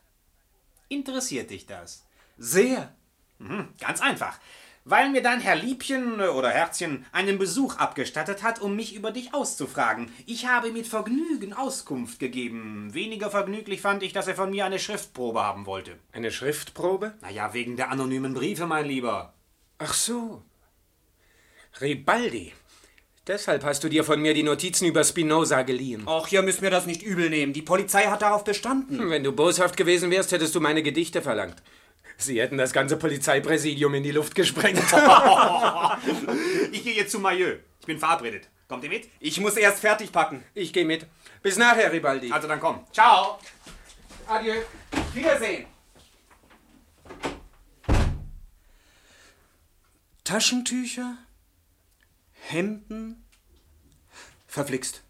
Interessiert 0.89 1.52
dich 1.52 1.65
das? 1.65 2.06
Sehr. 2.38 2.93
Mhm, 3.38 3.69
ganz 3.80 4.02
einfach. 4.02 4.39
Weil 4.86 5.10
mir 5.10 5.21
dein 5.21 5.39
Herr 5.39 5.56
Liebchen 5.56 6.19
oder 6.19 6.49
Herzchen 6.49 7.06
einen 7.12 7.38
Besuch 7.38 7.78
abgestattet 7.78 8.41
hat, 8.41 8.60
um 8.60 8.75
mich 8.75 8.95
über 8.95 9.12
dich 9.12 9.34
auszufragen. 9.34 10.12
Ich 10.25 10.47
habe 10.47 10.71
mit 10.71 10.88
Vergnügen 10.88 11.54
Auskunft 11.54 12.19
gegeben. 12.19 12.93
Weniger 12.93 13.30
vergnüglich 13.30 13.82
fand 13.82 14.02
ich, 14.02 14.13
dass 14.13 14.28
er 14.28 14.36
von 14.36 14.49
mir 14.49 14.65
eine 14.65 14.80
Schriftprobe 14.80 15.43
haben 15.43 15.67
wollte. 15.67 15.99
Eine 16.12 16.32
Schriftprobe? 16.32 17.13
Naja, 17.21 17.54
wegen 17.54 17.75
der 17.75 17.91
anonymen 17.91 18.34
Briefe, 18.34 18.65
mein 18.65 18.86
Lieber. 18.86 19.34
Ach 19.78 19.93
so. 19.93 20.43
Ribaldi. 21.80 22.54
Deshalb 23.30 23.63
hast 23.63 23.84
du 23.84 23.89
dir 23.89 24.04
von 24.04 24.20
mir 24.20 24.34
die 24.34 24.42
Notizen 24.42 24.88
über 24.88 25.04
Spinoza 25.04 25.62
geliehen. 25.62 26.02
Ach, 26.08 26.28
ihr 26.32 26.42
müsst 26.42 26.63
mir 26.63 26.72
das 26.72 26.88
nicht 26.88 27.04
übel 27.04 27.30
nehmen. 27.30 27.54
Die 27.54 27.62
Polizei 27.62 28.06
hat 28.06 28.24
darauf 28.24 28.44
bestanden. 28.44 29.08
Wenn 29.12 29.24
du 29.24 29.32
boshaft 29.32 29.78
gewesen 29.78 30.10
wärst, 30.10 30.32
hättest 30.32 30.56
du 30.56 30.60
meine 30.60 30.82
Gedichte 30.82 31.22
verlangt. 31.22 31.62
Sie 32.18 32.42
hätten 32.42 32.58
das 32.58 32.74
ganze 32.74 32.98
Polizeipräsidium 32.98 33.94
in 33.94 34.02
die 34.02 34.10
Luft 34.10 34.34
gesprengt. 34.34 34.80
ich 36.72 36.84
gehe 36.84 36.96
jetzt 36.96 37.12
zu 37.12 37.20
Maillot. 37.20 37.60
Ich 37.80 37.86
bin 37.86 38.00
verabredet. 38.00 38.50
Kommt 38.68 38.84
ihr 38.84 38.89
mit? 38.89 39.08
Ich 39.20 39.39
muss 39.39 39.56
erst 39.58 39.82
fertig 39.82 40.12
packen. 40.12 40.44
Ich 40.56 40.74
gehe 40.74 40.86
mit. 40.86 41.06
Bis 41.44 41.56
nachher, 41.56 41.94
Ribaldi. 41.94 42.32
Also 42.32 42.48
dann 42.48 42.60
komm. 42.60 42.84
Ciao. 42.92 43.38
Adieu. 44.28 44.56
Wiedersehen. 45.13 45.68
Taschentücher? 50.24 51.15
Hemden? 52.52 53.24
Verflixt. 54.48 55.02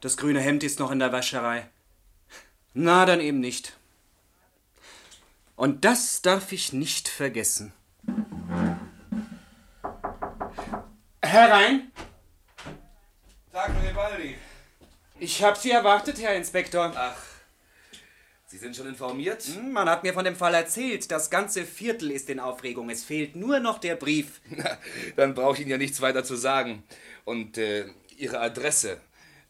Das 0.00 0.16
grüne 0.16 0.40
Hemd 0.40 0.64
ist 0.64 0.78
noch 0.78 0.90
in 0.90 0.98
der 0.98 1.12
Wäscherei. 1.12 1.68
Na, 2.72 3.04
dann 3.04 3.20
eben 3.20 3.40
nicht. 3.40 3.76
Und 5.56 5.84
das 5.84 6.22
darf 6.22 6.52
ich 6.52 6.72
nicht 6.72 7.08
vergessen. 7.08 7.72
Herein! 11.22 11.90
Tag, 13.52 13.70
Ribaldi. 13.82 14.36
Ich 15.18 15.42
habe 15.42 15.58
Sie 15.58 15.70
erwartet, 15.70 16.20
Herr 16.20 16.34
Inspektor. 16.34 16.92
Ach, 16.94 17.16
Sie 18.56 18.60
sind 18.62 18.74
schon 18.74 18.86
informiert? 18.86 19.42
Hm, 19.42 19.70
Man 19.72 19.86
hat 19.86 20.02
mir 20.02 20.14
von 20.14 20.24
dem 20.24 20.34
Fall 20.34 20.54
erzählt. 20.54 21.10
Das 21.10 21.28
ganze 21.28 21.66
Viertel 21.66 22.10
ist 22.10 22.30
in 22.30 22.40
Aufregung. 22.40 22.88
Es 22.88 23.04
fehlt 23.04 23.36
nur 23.36 23.60
noch 23.60 23.78
der 23.78 23.96
Brief. 23.96 24.40
Na, 24.48 24.78
dann 25.14 25.34
brauche 25.34 25.56
ich 25.56 25.60
Ihnen 25.60 25.72
ja 25.72 25.76
nichts 25.76 26.00
weiter 26.00 26.24
zu 26.24 26.36
sagen. 26.36 26.82
Und 27.26 27.58
äh, 27.58 27.84
Ihre 28.16 28.40
Adresse 28.40 28.98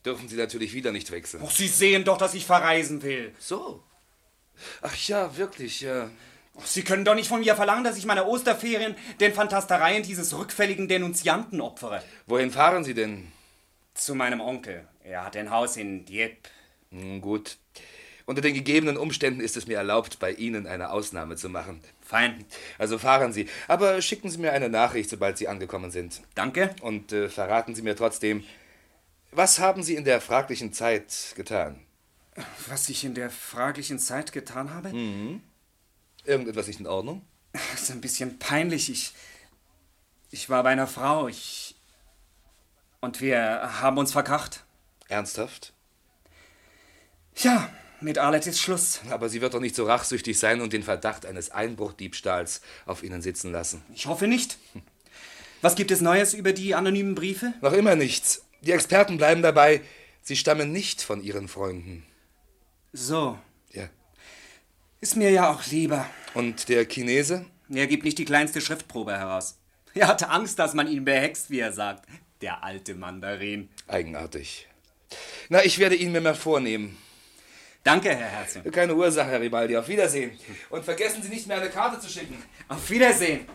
dürfen 0.05 0.29
Sie 0.29 0.35
natürlich 0.35 0.75
wieder 0.75 0.91
nicht 0.91 1.13
wechseln. 1.13 1.41
Ach, 1.47 1.53
Sie 1.53 1.69
sehen 1.69 2.03
doch, 2.03 2.19
dass 2.19 2.35
ich 2.35 2.47
verreisen 2.47 3.01
will. 3.05 3.33
So. 3.39 3.81
Ach 4.83 4.97
ja, 5.07 5.37
wirklich, 5.37 5.83
ja. 5.83 6.11
Sie 6.65 6.83
können 6.83 7.05
doch 7.05 7.15
nicht 7.15 7.29
von 7.29 7.39
mir 7.39 7.55
verlangen, 7.55 7.85
dass 7.85 7.97
ich 7.99 8.07
meine 8.07 8.27
Osterferien 8.27 8.97
den 9.21 9.33
Fantastereien 9.33 10.03
dieses 10.03 10.37
rückfälligen 10.37 10.89
Denunzianten 10.89 11.61
opfere. 11.61 12.03
Wohin 12.27 12.51
fahren 12.51 12.83
Sie 12.83 12.95
denn? 12.95 13.31
Zu 13.95 14.17
meinem 14.17 14.41
Onkel. 14.41 14.89
Er 15.05 15.25
hat 15.25 15.37
ein 15.37 15.51
Haus 15.51 15.77
in 15.77 16.05
Dieppe. 16.07 16.51
Hm, 16.91 17.21
gut. 17.21 17.59
Unter 18.27 18.43
den 18.43 18.55
gegebenen 18.55 18.97
Umständen 18.97 19.41
ist 19.41 19.57
es 19.57 19.69
mir 19.69 19.77
erlaubt, 19.77 20.19
bei 20.19 20.33
Ihnen 20.33 20.67
eine 20.67 20.91
Ausnahme 20.91 21.37
zu 21.37 21.49
machen. 21.49 21.81
Fein. 22.01 22.45
Also 22.77 22.99
fahren 22.99 23.33
Sie. 23.33 23.49
Aber 23.69 24.03
schicken 24.03 24.29
Sie 24.31 24.39
mir 24.39 24.53
eine 24.53 24.69
Nachricht, 24.69 25.11
sobald 25.11 25.39
Sie 25.39 25.47
angekommen 25.47 25.93
sind. 25.93 26.23
Danke. 26.35 26.75
Und 26.81 27.13
äh, 27.13 27.29
verraten 27.29 27.77
Sie 27.77 27.83
mir 27.83 27.95
trotzdem, 27.95 28.43
was 29.31 29.61
haben 29.61 29.85
Sie 29.85 29.95
in 29.95 30.05
der 30.05 30.21
fraglichen 30.21 30.73
Zeit 30.73 31.35
getan? 31.37 31.79
Was 32.69 32.89
ich 32.89 33.05
in 33.05 33.15
der 33.15 33.31
fraglichen 33.31 34.01
Zeit 34.01 34.33
getan 34.33 34.75
habe? 34.75 34.93
Mhm. 34.93 35.41
Irgendetwas 36.25 36.67
nicht 36.67 36.81
in 36.81 36.87
Ordnung? 36.89 37.23
Das 37.73 37.83
ist 37.83 37.91
ein 37.91 38.01
bisschen 38.01 38.39
peinlich. 38.39 38.91
Ich. 38.91 39.15
Ich 40.31 40.51
war 40.51 40.65
bei 40.65 40.71
einer 40.71 40.89
Frau. 40.89 41.29
Ich. 41.29 41.77
Und 43.01 43.21
wir 43.21 43.81
haben 43.81 43.99
uns 43.99 44.11
verkracht. 44.13 44.65
Ernsthaft? 45.09 45.73
Ja, 47.37 47.71
mit 48.01 48.19
Arlette 48.19 48.51
ist 48.51 48.61
Schluss. 48.61 49.01
Aber 49.11 49.29
sie 49.29 49.41
wird 49.41 49.55
doch 49.55 49.61
nicht 49.61 49.75
so 49.75 49.85
rachsüchtig 49.85 50.39
sein 50.39 50.61
und 50.61 50.73
den 50.73 50.83
Verdacht 50.83 51.27
eines 51.27 51.51
Einbruchdiebstahls 51.51 52.61
auf 52.85 53.03
Ihnen 53.03 53.23
sitzen 53.23 53.53
lassen. 53.53 53.83
Ich 53.95 54.07
hoffe 54.07 54.27
nicht. 54.27 54.59
Was 55.63 55.75
gibt 55.75 55.91
es 55.91 56.01
Neues 56.01 56.35
über 56.35 56.53
die 56.53 56.75
anonymen 56.75 57.15
Briefe? 57.15 57.55
Noch 57.61 57.73
immer 57.73 57.97
nichts. 57.97 58.45
Die 58.61 58.73
Experten 58.73 59.17
bleiben 59.17 59.43
dabei, 59.43 59.81
sie 60.23 60.37
stammen 60.37 60.73
nicht 60.73 61.03
von 61.03 61.23
ihren 61.23 61.49
Freunden. 61.49 62.05
So. 62.93 63.39
Ja. 63.73 63.89
Ist 65.01 65.17
mir 65.17 65.31
ja 65.31 65.51
auch 65.51 65.65
lieber. 65.67 66.07
Und 66.35 66.69
der 66.69 66.87
Chinese? 66.87 67.47
Er 67.69 67.87
gibt 67.87 68.05
nicht 68.05 68.19
die 68.19 68.25
kleinste 68.25 68.61
Schriftprobe 68.61 69.13
heraus. 69.13 69.59
Er 69.95 70.09
hatte 70.09 70.29
Angst, 70.29 70.59
dass 70.59 70.75
man 70.75 70.89
ihn 70.89 71.05
behext, 71.05 71.51
wie 71.51 71.61
er 71.61 71.73
sagt. 71.73 72.07
Der 72.43 72.63
alte 72.63 72.95
Mandarin. 72.95 73.71
Eigenartig. 73.89 74.69
Na, 75.49 75.65
ich 75.65 75.79
werde 75.79 75.95
ihn 75.95 76.13
mir 76.13 76.21
mal 76.21 76.35
vornehmen. 76.35 76.99
Danke, 77.87 78.09
Herr 78.09 78.27
Herzchen. 78.27 78.69
Keine 78.73 78.97
Ursache, 78.97 79.31
Herr 79.31 79.41
Ribaldi. 79.41 79.77
Auf 79.77 79.87
Wiedersehen. 79.87 80.37
Und 80.71 80.85
vergessen 80.85 81.23
Sie 81.23 81.29
nicht, 81.29 81.47
mir 81.47 81.55
eine 81.55 81.71
Karte 81.71 82.01
zu 82.01 82.09
schicken. 82.09 82.43
Auf 82.67 82.91
Wiedersehen. 82.91 83.47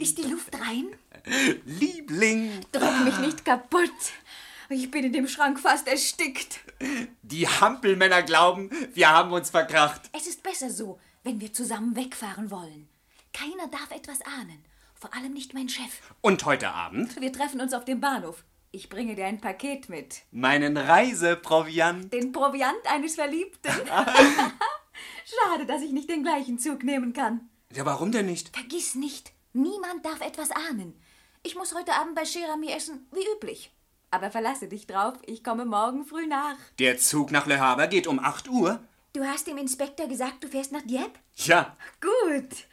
Ist 0.00 0.16
die 0.16 0.22
Luft 0.22 0.54
rein? 0.54 0.86
Liebling. 1.66 2.64
Drück 2.72 3.04
mich 3.04 3.18
nicht 3.18 3.44
kaputt. 3.44 3.90
Ich 4.70 4.90
bin 4.90 5.04
in 5.04 5.12
dem 5.12 5.28
Schrank 5.28 5.60
fast 5.60 5.86
erstickt. 5.86 6.60
Die 7.20 7.46
Hampelmänner 7.46 8.22
glauben, 8.22 8.70
wir 8.94 9.10
haben 9.10 9.32
uns 9.32 9.50
verkracht. 9.50 10.08
Es 10.16 10.26
ist 10.26 10.42
besser 10.42 10.70
so, 10.70 10.98
wenn 11.24 11.42
wir 11.42 11.52
zusammen 11.52 11.94
wegfahren 11.94 12.50
wollen. 12.50 12.88
Keiner 13.34 13.68
darf 13.68 13.90
etwas 13.90 14.22
ahnen. 14.22 14.71
Vor 15.02 15.12
allem 15.14 15.32
nicht 15.32 15.52
mein 15.52 15.68
Chef. 15.68 16.00
Und 16.20 16.44
heute 16.44 16.70
Abend? 16.70 17.20
Wir 17.20 17.32
treffen 17.32 17.60
uns 17.60 17.74
auf 17.74 17.84
dem 17.84 18.00
Bahnhof. 18.00 18.44
Ich 18.70 18.88
bringe 18.88 19.16
dir 19.16 19.26
ein 19.26 19.40
Paket 19.40 19.88
mit. 19.88 20.22
Meinen 20.30 20.76
Reiseproviant. 20.76 22.12
Den 22.12 22.30
Proviant 22.30 22.86
eines 22.88 23.16
Verliebten. 23.16 23.68
Schade, 25.24 25.66
dass 25.66 25.82
ich 25.82 25.90
nicht 25.90 26.08
den 26.08 26.22
gleichen 26.22 26.60
Zug 26.60 26.84
nehmen 26.84 27.12
kann. 27.12 27.50
Ja, 27.72 27.84
warum 27.84 28.12
denn 28.12 28.26
nicht? 28.26 28.54
Vergiss 28.54 28.94
nicht, 28.94 29.32
niemand 29.52 30.06
darf 30.06 30.20
etwas 30.20 30.52
ahnen. 30.52 30.94
Ich 31.42 31.56
muss 31.56 31.74
heute 31.74 31.94
Abend 31.94 32.14
bei 32.14 32.24
Cherami 32.24 32.70
essen, 32.70 33.08
wie 33.10 33.26
üblich. 33.34 33.72
Aber 34.12 34.30
verlasse 34.30 34.68
dich 34.68 34.86
drauf, 34.86 35.14
ich 35.26 35.42
komme 35.42 35.64
morgen 35.64 36.04
früh 36.04 36.28
nach. 36.28 36.58
Der 36.78 36.96
Zug 36.98 37.32
nach 37.32 37.48
Le 37.48 37.58
Havre 37.58 37.88
geht 37.88 38.06
um 38.06 38.20
8 38.20 38.48
Uhr. 38.48 38.78
Du 39.14 39.24
hast 39.24 39.48
dem 39.48 39.58
Inspektor 39.58 40.06
gesagt, 40.06 40.44
du 40.44 40.46
fährst 40.46 40.70
nach 40.70 40.82
Dieppe? 40.82 41.18
Ja. 41.34 41.76
Gut. 42.00 42.68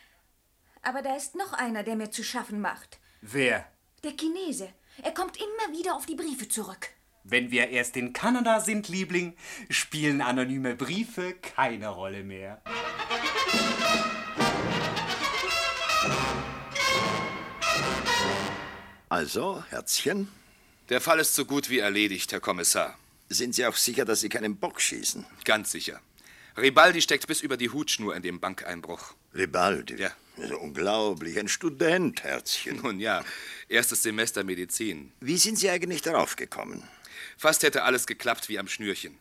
Aber 0.82 1.02
da 1.02 1.16
ist 1.16 1.36
noch 1.36 1.54
einer, 1.54 1.84
der 1.84 1.96
mir 1.96 2.12
zu 2.12 2.24
schaffen 2.24 2.62
macht. 2.62 3.00
Wer? 3.22 3.66
Der 4.04 4.12
Chinese. 4.12 4.70
Er 5.04 5.14
kommt 5.14 5.38
immer 5.38 5.78
wieder 5.78 5.96
auf 5.96 6.06
die 6.06 6.16
Briefe 6.16 6.48
zurück. 6.48 6.90
Wenn 7.24 7.52
wir 7.52 7.70
erst 7.70 7.98
in 7.98 8.14
Kanada 8.14 8.60
sind, 8.60 8.88
Liebling, 8.88 9.36
spielen 9.70 10.22
anonyme 10.22 10.76
Briefe 10.76 11.34
keine 11.34 11.90
Rolle 11.90 12.24
mehr. 12.24 12.62
Also, 19.10 19.64
Herzchen? 19.70 20.30
Der 20.90 21.02
Fall 21.02 21.20
ist 21.20 21.36
so 21.36 21.46
gut 21.46 21.70
wie 21.70 21.80
erledigt, 21.80 22.32
Herr 22.32 22.40
Kommissar. 22.40 22.98
Sind 23.28 23.54
Sie 23.54 23.66
auch 23.66 23.76
sicher, 23.76 24.06
dass 24.06 24.22
Sie 24.22 24.30
keinen 24.30 24.58
Bock 24.58 24.82
schießen? 24.82 25.26
Ganz 25.44 25.72
sicher. 25.72 26.00
Ribaldi 26.58 27.02
steckt 27.02 27.28
bis 27.28 27.42
über 27.42 27.58
die 27.58 27.70
Hutschnur 27.70 28.16
in 28.16 28.24
dem 28.24 28.40
Bankeinbruch. 28.40 29.14
Ribaldi? 29.36 29.96
Ja. 29.96 30.12
Unglaublich. 30.60 31.38
Ein 31.40 31.48
Student, 31.48 32.24
Herzchen. 32.24 32.78
Nun 32.78 33.00
ja, 33.00 33.24
erstes 33.68 34.04
Semester 34.04 34.44
Medizin. 34.44 35.12
Wie 35.20 35.38
sind 35.38 35.58
Sie 35.58 35.70
eigentlich 35.70 36.02
darauf 36.02 36.36
gekommen? 36.36 36.84
Fast 37.38 37.64
hätte 37.64 37.84
alles 37.84 38.08
geklappt 38.08 38.50
wie 38.50 38.60
am 38.60 38.68
Schnürchen. 38.68 39.18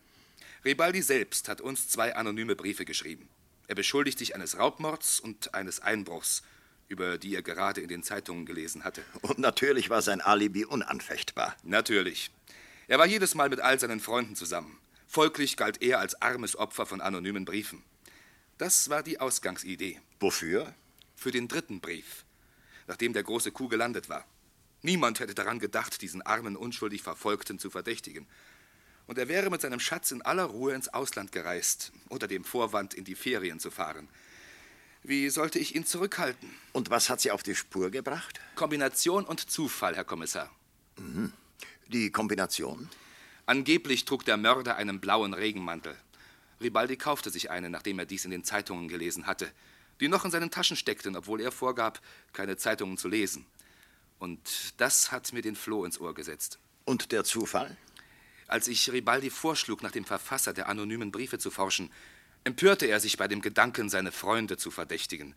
Ribaldi 0.65 1.01
selbst 1.01 1.47
hat 1.47 1.61
uns 1.61 1.87
zwei 1.89 2.15
anonyme 2.15 2.55
Briefe 2.55 2.85
geschrieben. 2.85 3.29
Er 3.67 3.75
beschuldigt 3.75 4.19
dich 4.19 4.35
eines 4.35 4.57
Raubmords 4.57 5.19
und 5.19 5.53
eines 5.53 5.79
Einbruchs, 5.79 6.41
über 6.87 7.17
die 7.17 7.35
er 7.35 7.43
gerade 7.43 7.81
in 7.81 7.87
den 7.87 8.03
Zeitungen 8.03 8.45
gelesen 8.45 8.83
hatte. 8.83 9.03
Und 9.21 9.39
natürlich 9.39 9.89
war 9.89 10.01
sein 10.01 10.21
Alibi 10.21 10.65
unanfechtbar. 10.65 11.55
Natürlich. 11.63 12.31
Er 12.87 12.97
war 12.97 13.05
jedes 13.05 13.35
Mal 13.35 13.49
mit 13.49 13.61
all 13.61 13.79
seinen 13.79 13.99
Freunden 13.99 14.35
zusammen. 14.35 14.79
Folglich 15.07 15.55
galt 15.55 15.81
er 15.81 15.99
als 15.99 16.21
armes 16.21 16.55
Opfer 16.55 16.85
von 16.85 17.01
anonymen 17.01 17.45
Briefen. 17.45 17.83
Das 18.57 18.89
war 18.89 19.03
die 19.03 19.19
Ausgangsidee. 19.19 19.99
Wofür? 20.19 20.73
Für 21.19 21.31
den 21.31 21.49
dritten 21.49 21.81
Brief, 21.81 22.23
nachdem 22.87 23.11
der 23.11 23.23
große 23.23 23.51
Coup 23.51 23.69
gelandet 23.69 24.07
war. 24.07 24.25
Niemand 24.83 25.19
hätte 25.19 25.35
daran 25.35 25.59
gedacht, 25.59 26.01
diesen 26.01 26.21
armen, 26.21 26.55
unschuldig 26.55 27.01
Verfolgten 27.01 27.59
zu 27.59 27.69
verdächtigen. 27.69 28.25
Und 29.05 29.17
er 29.17 29.27
wäre 29.27 29.49
mit 29.49 29.59
seinem 29.59 29.81
Schatz 29.81 30.11
in 30.11 30.21
aller 30.21 30.45
Ruhe 30.45 30.73
ins 30.73 30.87
Ausland 30.87 31.33
gereist, 31.33 31.91
unter 32.07 32.29
dem 32.29 32.45
Vorwand, 32.45 32.93
in 32.93 33.03
die 33.03 33.15
Ferien 33.15 33.59
zu 33.59 33.69
fahren. 33.69 34.07
Wie 35.03 35.29
sollte 35.29 35.59
ich 35.59 35.75
ihn 35.75 35.85
zurückhalten? 35.85 36.49
Und 36.71 36.89
was 36.89 37.09
hat 37.09 37.19
Sie 37.19 37.31
auf 37.31 37.43
die 37.43 37.55
Spur 37.55 37.91
gebracht? 37.91 38.39
Kombination 38.55 39.25
und 39.25 39.49
Zufall, 39.49 39.97
Herr 39.97 40.05
Kommissar. 40.05 40.49
Mhm. 40.97 41.33
Die 41.89 42.11
Kombination? 42.11 42.87
Angeblich 43.45 44.05
trug 44.05 44.23
der 44.23 44.37
Mörder 44.37 44.77
einen 44.77 45.01
blauen 45.01 45.33
Regenmantel. 45.33 45.97
Ribaldi 46.61 46.95
kaufte 46.95 47.29
sich 47.29 47.49
einen, 47.49 47.73
nachdem 47.73 47.99
er 47.99 48.05
dies 48.05 48.23
in 48.23 48.31
den 48.31 48.45
Zeitungen 48.45 48.87
gelesen 48.87 49.27
hatte, 49.27 49.51
die 49.99 50.07
noch 50.07 50.25
in 50.25 50.31
seinen 50.31 50.51
Taschen 50.51 50.77
steckten, 50.77 51.15
obwohl 51.15 51.41
er 51.41 51.51
vorgab, 51.51 52.01
keine 52.33 52.57
Zeitungen 52.57 52.97
zu 52.97 53.07
lesen. 53.07 53.45
Und 54.17 54.73
das 54.77 55.11
hat 55.11 55.31
mir 55.33 55.41
den 55.41 55.55
Floh 55.55 55.85
ins 55.85 55.99
Ohr 55.99 56.13
gesetzt. 56.13 56.59
Und 56.85 57.11
der 57.11 57.23
Zufall? 57.23 57.77
Als 58.47 58.67
ich 58.67 58.91
Ribaldi 58.91 59.29
vorschlug, 59.29 59.83
nach 59.83 59.91
dem 59.91 60.05
Verfasser 60.05 60.53
der 60.53 60.67
anonymen 60.67 61.11
Briefe 61.11 61.37
zu 61.37 61.51
forschen, 61.51 61.91
empörte 62.43 62.85
er 62.87 62.99
sich 62.99 63.17
bei 63.17 63.27
dem 63.27 63.41
Gedanken, 63.41 63.89
seine 63.89 64.11
Freunde 64.11 64.57
zu 64.57 64.71
verdächtigen. 64.71 65.35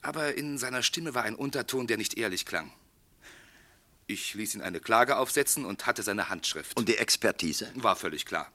Aber 0.00 0.34
in 0.34 0.58
seiner 0.58 0.82
Stimme 0.82 1.14
war 1.14 1.24
ein 1.24 1.34
Unterton, 1.34 1.86
der 1.86 1.96
nicht 1.96 2.16
ehrlich 2.16 2.46
klang. 2.46 2.72
Ich 4.06 4.34
ließ 4.34 4.54
ihn 4.54 4.62
eine 4.62 4.80
Klage 4.80 5.16
aufsetzen 5.16 5.64
und 5.64 5.86
hatte 5.86 6.02
seine 6.02 6.28
Handschrift. 6.28 6.76
Und 6.76 6.88
die 6.88 6.98
Expertise? 6.98 7.70
War 7.74 7.96
völlig 7.96 8.26
klar. 8.26 8.50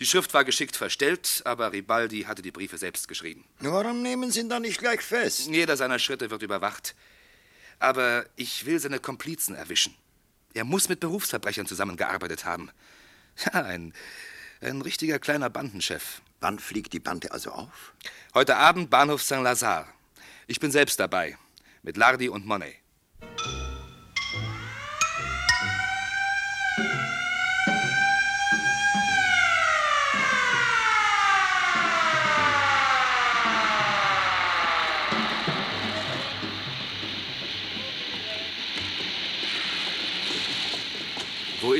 Die 0.00 0.06
Schrift 0.06 0.32
war 0.32 0.44
geschickt 0.46 0.76
verstellt, 0.76 1.42
aber 1.44 1.72
Ribaldi 1.72 2.22
hatte 2.22 2.40
die 2.40 2.50
Briefe 2.50 2.78
selbst 2.78 3.06
geschrieben. 3.06 3.44
Warum 3.58 4.00
nehmen 4.00 4.30
Sie 4.30 4.40
ihn 4.40 4.48
dann 4.48 4.62
nicht 4.62 4.78
gleich 4.78 5.02
fest? 5.02 5.46
Jeder 5.46 5.76
seiner 5.76 5.98
Schritte 5.98 6.30
wird 6.30 6.42
überwacht. 6.42 6.94
Aber 7.78 8.24
ich 8.34 8.64
will 8.64 8.78
seine 8.80 8.98
Komplizen 8.98 9.54
erwischen. 9.54 9.94
Er 10.54 10.64
muss 10.64 10.88
mit 10.88 11.00
Berufsverbrechern 11.00 11.66
zusammengearbeitet 11.66 12.46
haben. 12.46 12.70
Ja, 13.44 13.62
ein, 13.62 13.92
ein 14.62 14.80
richtiger 14.80 15.18
kleiner 15.18 15.50
Bandenchef. 15.50 16.22
Wann 16.40 16.58
fliegt 16.58 16.94
die 16.94 16.98
Bande 16.98 17.30
also 17.30 17.52
auf? 17.52 17.92
Heute 18.34 18.56
Abend 18.56 18.88
Bahnhof 18.88 19.22
Saint-Lazare. 19.22 19.86
Ich 20.46 20.60
bin 20.60 20.72
selbst 20.72 20.98
dabei. 20.98 21.36
Mit 21.82 21.98
Lardi 21.98 22.30
und 22.30 22.46
Monet. 22.46 22.76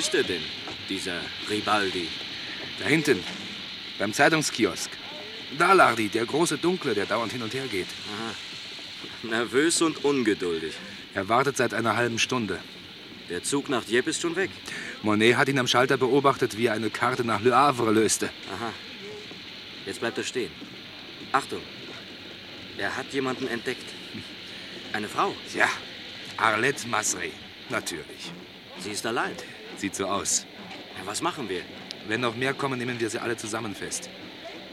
Ist 0.00 0.14
er 0.14 0.22
denn, 0.22 0.42
dieser 0.88 1.20
Ribaldi? 1.50 2.08
Da 2.78 2.86
hinten, 2.86 3.22
beim 3.98 4.14
Zeitungskiosk. 4.14 4.90
Da, 5.58 5.74
Lardi, 5.74 6.08
der 6.08 6.24
große 6.24 6.56
Dunkle, 6.56 6.94
der 6.94 7.04
dauernd 7.04 7.32
hin 7.32 7.42
und 7.42 7.52
her 7.52 7.66
geht. 7.66 7.88
Aha. 8.12 9.28
Nervös 9.28 9.82
und 9.82 10.02
ungeduldig. 10.02 10.72
Er 11.12 11.28
wartet 11.28 11.58
seit 11.58 11.74
einer 11.74 11.96
halben 11.96 12.18
Stunde. 12.18 12.60
Der 13.28 13.42
Zug 13.42 13.68
nach 13.68 13.84
Dieppe 13.84 14.08
ist 14.08 14.22
schon 14.22 14.36
weg. 14.36 14.50
Monet 15.02 15.36
hat 15.36 15.48
ihn 15.50 15.58
am 15.58 15.66
Schalter 15.66 15.98
beobachtet, 15.98 16.56
wie 16.56 16.66
er 16.66 16.72
eine 16.72 16.88
Karte 16.88 17.22
nach 17.22 17.42
Le 17.42 17.54
Havre 17.54 17.92
löste. 17.92 18.30
Aha. 18.54 18.72
Jetzt 19.84 20.00
bleibt 20.00 20.16
er 20.16 20.24
stehen. 20.24 20.50
Achtung. 21.30 21.60
Er 22.78 22.96
hat 22.96 23.12
jemanden 23.12 23.48
entdeckt. 23.48 23.88
Eine 24.94 25.08
Frau. 25.08 25.34
Ja, 25.54 25.68
Arlette 26.38 26.88
Masry. 26.88 27.32
Natürlich. 27.68 28.32
Sie 28.78 28.92
ist 28.92 29.04
allein. 29.04 29.36
Sieht 29.80 29.94
so 29.94 30.04
aus. 30.04 30.44
Ja, 30.98 31.06
was 31.06 31.22
machen 31.22 31.48
wir? 31.48 31.62
Wenn 32.06 32.20
noch 32.20 32.36
mehr 32.36 32.52
kommen, 32.52 32.78
nehmen 32.78 33.00
wir 33.00 33.08
sie 33.08 33.18
alle 33.18 33.38
zusammen 33.38 33.74
fest. 33.74 34.10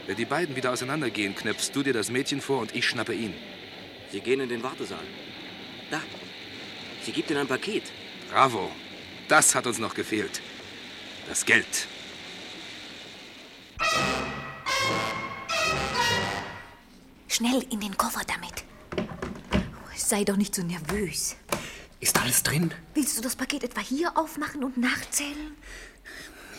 Wenn 0.06 0.16
die 0.16 0.26
beiden 0.26 0.54
wieder 0.54 0.70
auseinandergehen, 0.70 1.34
knöpfst 1.34 1.70
du 1.72 1.82
dir 1.82 1.94
das 1.94 2.10
Mädchen 2.10 2.42
vor 2.42 2.60
und 2.60 2.74
ich 2.74 2.86
schnappe 2.86 3.14
ihn. 3.14 3.32
Sie 4.12 4.20
gehen 4.20 4.40
in 4.40 4.50
den 4.50 4.62
Wartesaal. 4.62 5.06
Da. 5.90 6.02
Sie 7.04 7.12
gibt 7.12 7.30
Ihnen 7.30 7.40
ein 7.40 7.46
Paket. 7.46 7.84
Bravo. 8.30 8.70
Das 9.28 9.54
hat 9.54 9.66
uns 9.66 9.78
noch 9.78 9.94
gefehlt. 9.94 10.42
Das 11.26 11.46
Geld. 11.46 11.88
Schnell 17.28 17.64
in 17.70 17.80
den 17.80 17.96
Koffer 17.96 18.20
damit. 18.26 18.64
Sei 19.96 20.24
doch 20.24 20.36
nicht 20.36 20.54
so 20.54 20.62
nervös. 20.62 21.36
Ist 22.00 22.20
alles 22.20 22.42
drin? 22.42 22.72
Willst 22.94 23.18
du 23.18 23.22
das 23.22 23.36
Paket 23.36 23.64
etwa 23.64 23.80
hier 23.80 24.16
aufmachen 24.16 24.62
und 24.62 24.76
nachzählen? 24.76 25.56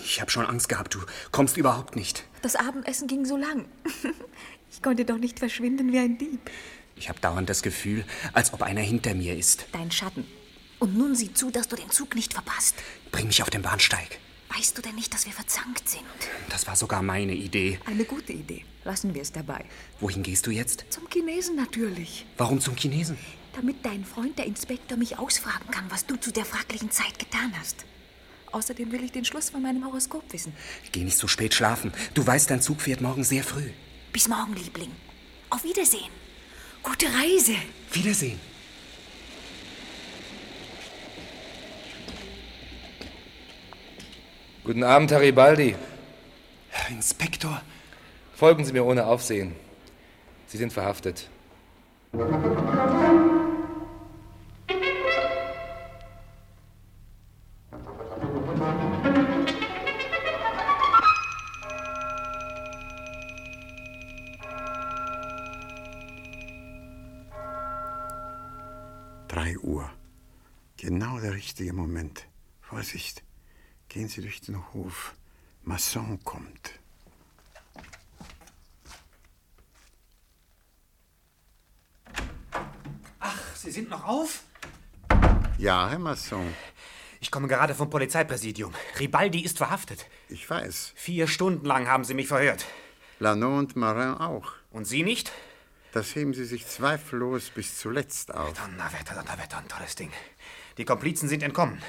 Ich 0.03 0.19
habe 0.19 0.31
schon 0.31 0.45
Angst 0.45 0.67
gehabt. 0.69 0.93
Du 0.95 0.99
kommst 1.31 1.55
überhaupt 1.57 1.95
nicht. 1.95 2.25
Das 2.41 2.55
Abendessen 2.55 3.07
ging 3.07 3.25
so 3.25 3.37
lang. 3.37 3.65
Ich 4.71 4.83
konnte 4.83 5.03
doch 5.03 5.17
nicht 5.17 5.39
verschwinden 5.39 5.91
wie 5.91 5.97
ein 5.97 6.19
Dieb. 6.19 6.39
Ich 6.95 7.09
habe 7.09 7.19
dauernd 7.19 7.49
das 7.49 7.63
Gefühl, 7.63 8.05
als 8.33 8.53
ob 8.53 8.61
einer 8.61 8.81
hinter 8.81 9.15
mir 9.15 9.35
ist. 9.35 9.65
Dein 9.71 9.89
Schatten. 9.89 10.25
Und 10.77 10.95
nun 10.95 11.15
sieh 11.15 11.33
zu, 11.33 11.49
dass 11.49 11.67
du 11.67 11.75
den 11.75 11.89
Zug 11.89 12.13
nicht 12.13 12.33
verpasst. 12.33 12.75
Bring 13.11 13.27
mich 13.27 13.41
auf 13.41 13.49
den 13.49 13.63
Bahnsteig. 13.63 14.19
Weißt 14.55 14.77
du 14.77 14.83
denn 14.83 14.93
nicht, 14.95 15.13
dass 15.13 15.25
wir 15.25 15.33
verzankt 15.33 15.89
sind? 15.89 16.03
Das 16.49 16.67
war 16.67 16.75
sogar 16.75 17.01
meine 17.01 17.33
Idee. 17.33 17.79
Eine 17.85 18.05
gute 18.05 18.31
Idee. 18.31 18.63
Lassen 18.83 19.13
wir 19.15 19.23
es 19.23 19.31
dabei. 19.31 19.65
Wohin 19.99 20.21
gehst 20.23 20.45
du 20.45 20.51
jetzt? 20.51 20.85
Zum 20.89 21.09
Chinesen 21.09 21.55
natürlich. 21.55 22.25
Warum 22.37 22.61
zum 22.61 22.75
Chinesen? 22.75 23.17
Damit 23.59 23.83
dein 23.83 24.05
Freund, 24.05 24.39
der 24.39 24.45
Inspektor, 24.45 24.97
mich 24.97 25.19
ausfragen 25.19 25.69
kann, 25.69 25.83
was 25.89 26.05
du 26.05 26.15
zu 26.15 26.31
der 26.31 26.45
fraglichen 26.45 26.91
Zeit 26.91 27.19
getan 27.19 27.51
hast. 27.59 27.83
Außerdem 28.53 28.89
will 28.93 29.03
ich 29.03 29.11
den 29.11 29.25
Schluss 29.25 29.49
von 29.49 29.61
meinem 29.61 29.85
Horoskop 29.85 30.23
wissen. 30.31 30.53
Geh 30.93 31.03
nicht 31.03 31.17
so 31.17 31.27
spät 31.27 31.53
schlafen. 31.53 31.91
Du 32.13 32.25
weißt, 32.25 32.49
dein 32.49 32.61
Zug 32.61 32.79
fährt 32.79 33.01
morgen 33.01 33.25
sehr 33.25 33.43
früh. 33.43 33.69
Bis 34.13 34.29
morgen, 34.29 34.53
Liebling. 34.55 34.93
Auf 35.49 35.65
Wiedersehen. 35.65 36.09
Gute 36.81 37.07
Reise. 37.07 37.55
Wiedersehen. 37.91 38.39
Guten 44.63 44.83
Abend, 44.85 45.11
Garibaldi. 45.11 45.75
Herr 46.69 46.95
Inspektor. 46.95 47.61
Folgen 48.35 48.63
Sie 48.63 48.71
mir 48.71 48.85
ohne 48.85 49.05
Aufsehen. 49.05 49.53
Sie 50.47 50.57
sind 50.57 50.71
verhaftet. 50.71 51.27
Sie 74.09 74.21
durch 74.21 74.41
den 74.41 74.73
Hof. 74.73 75.13
Masson 75.63 76.19
kommt. 76.23 76.79
Ach, 83.19 83.55
Sie 83.55 83.71
sind 83.71 83.89
noch 83.89 84.05
auf? 84.05 84.43
Ja, 85.57 85.89
Herr 85.89 85.99
Masson. 85.99 86.53
Ich 87.21 87.31
komme 87.31 87.47
gerade 87.47 87.75
vom 87.75 87.89
Polizeipräsidium. 87.89 88.73
Ribaldi 88.97 89.41
ist 89.41 89.57
verhaftet. 89.57 90.07
Ich 90.29 90.49
weiß. 90.49 90.93
Vier 90.95 91.27
Stunden 91.27 91.65
lang 91.65 91.87
haben 91.87 92.05
Sie 92.05 92.13
mich 92.13 92.27
verhört. 92.27 92.65
Lanot 93.19 93.59
und 93.59 93.75
Marin 93.75 94.13
auch. 94.15 94.53
Und 94.71 94.85
Sie 94.85 95.03
nicht? 95.03 95.31
Das 95.91 96.15
heben 96.15 96.33
Sie 96.33 96.45
sich 96.45 96.65
zweifellos 96.67 97.49
bis 97.49 97.77
zuletzt 97.77 98.33
auf. 98.33 98.53
Donnerwetter, 98.53 99.15
Donnerwetter, 99.15 99.57
ein 99.57 99.67
tolles 99.67 99.95
Ding. 99.95 100.11
Die 100.77 100.85
Komplizen 100.85 101.27
sind 101.27 101.43
entkommen. 101.43 101.81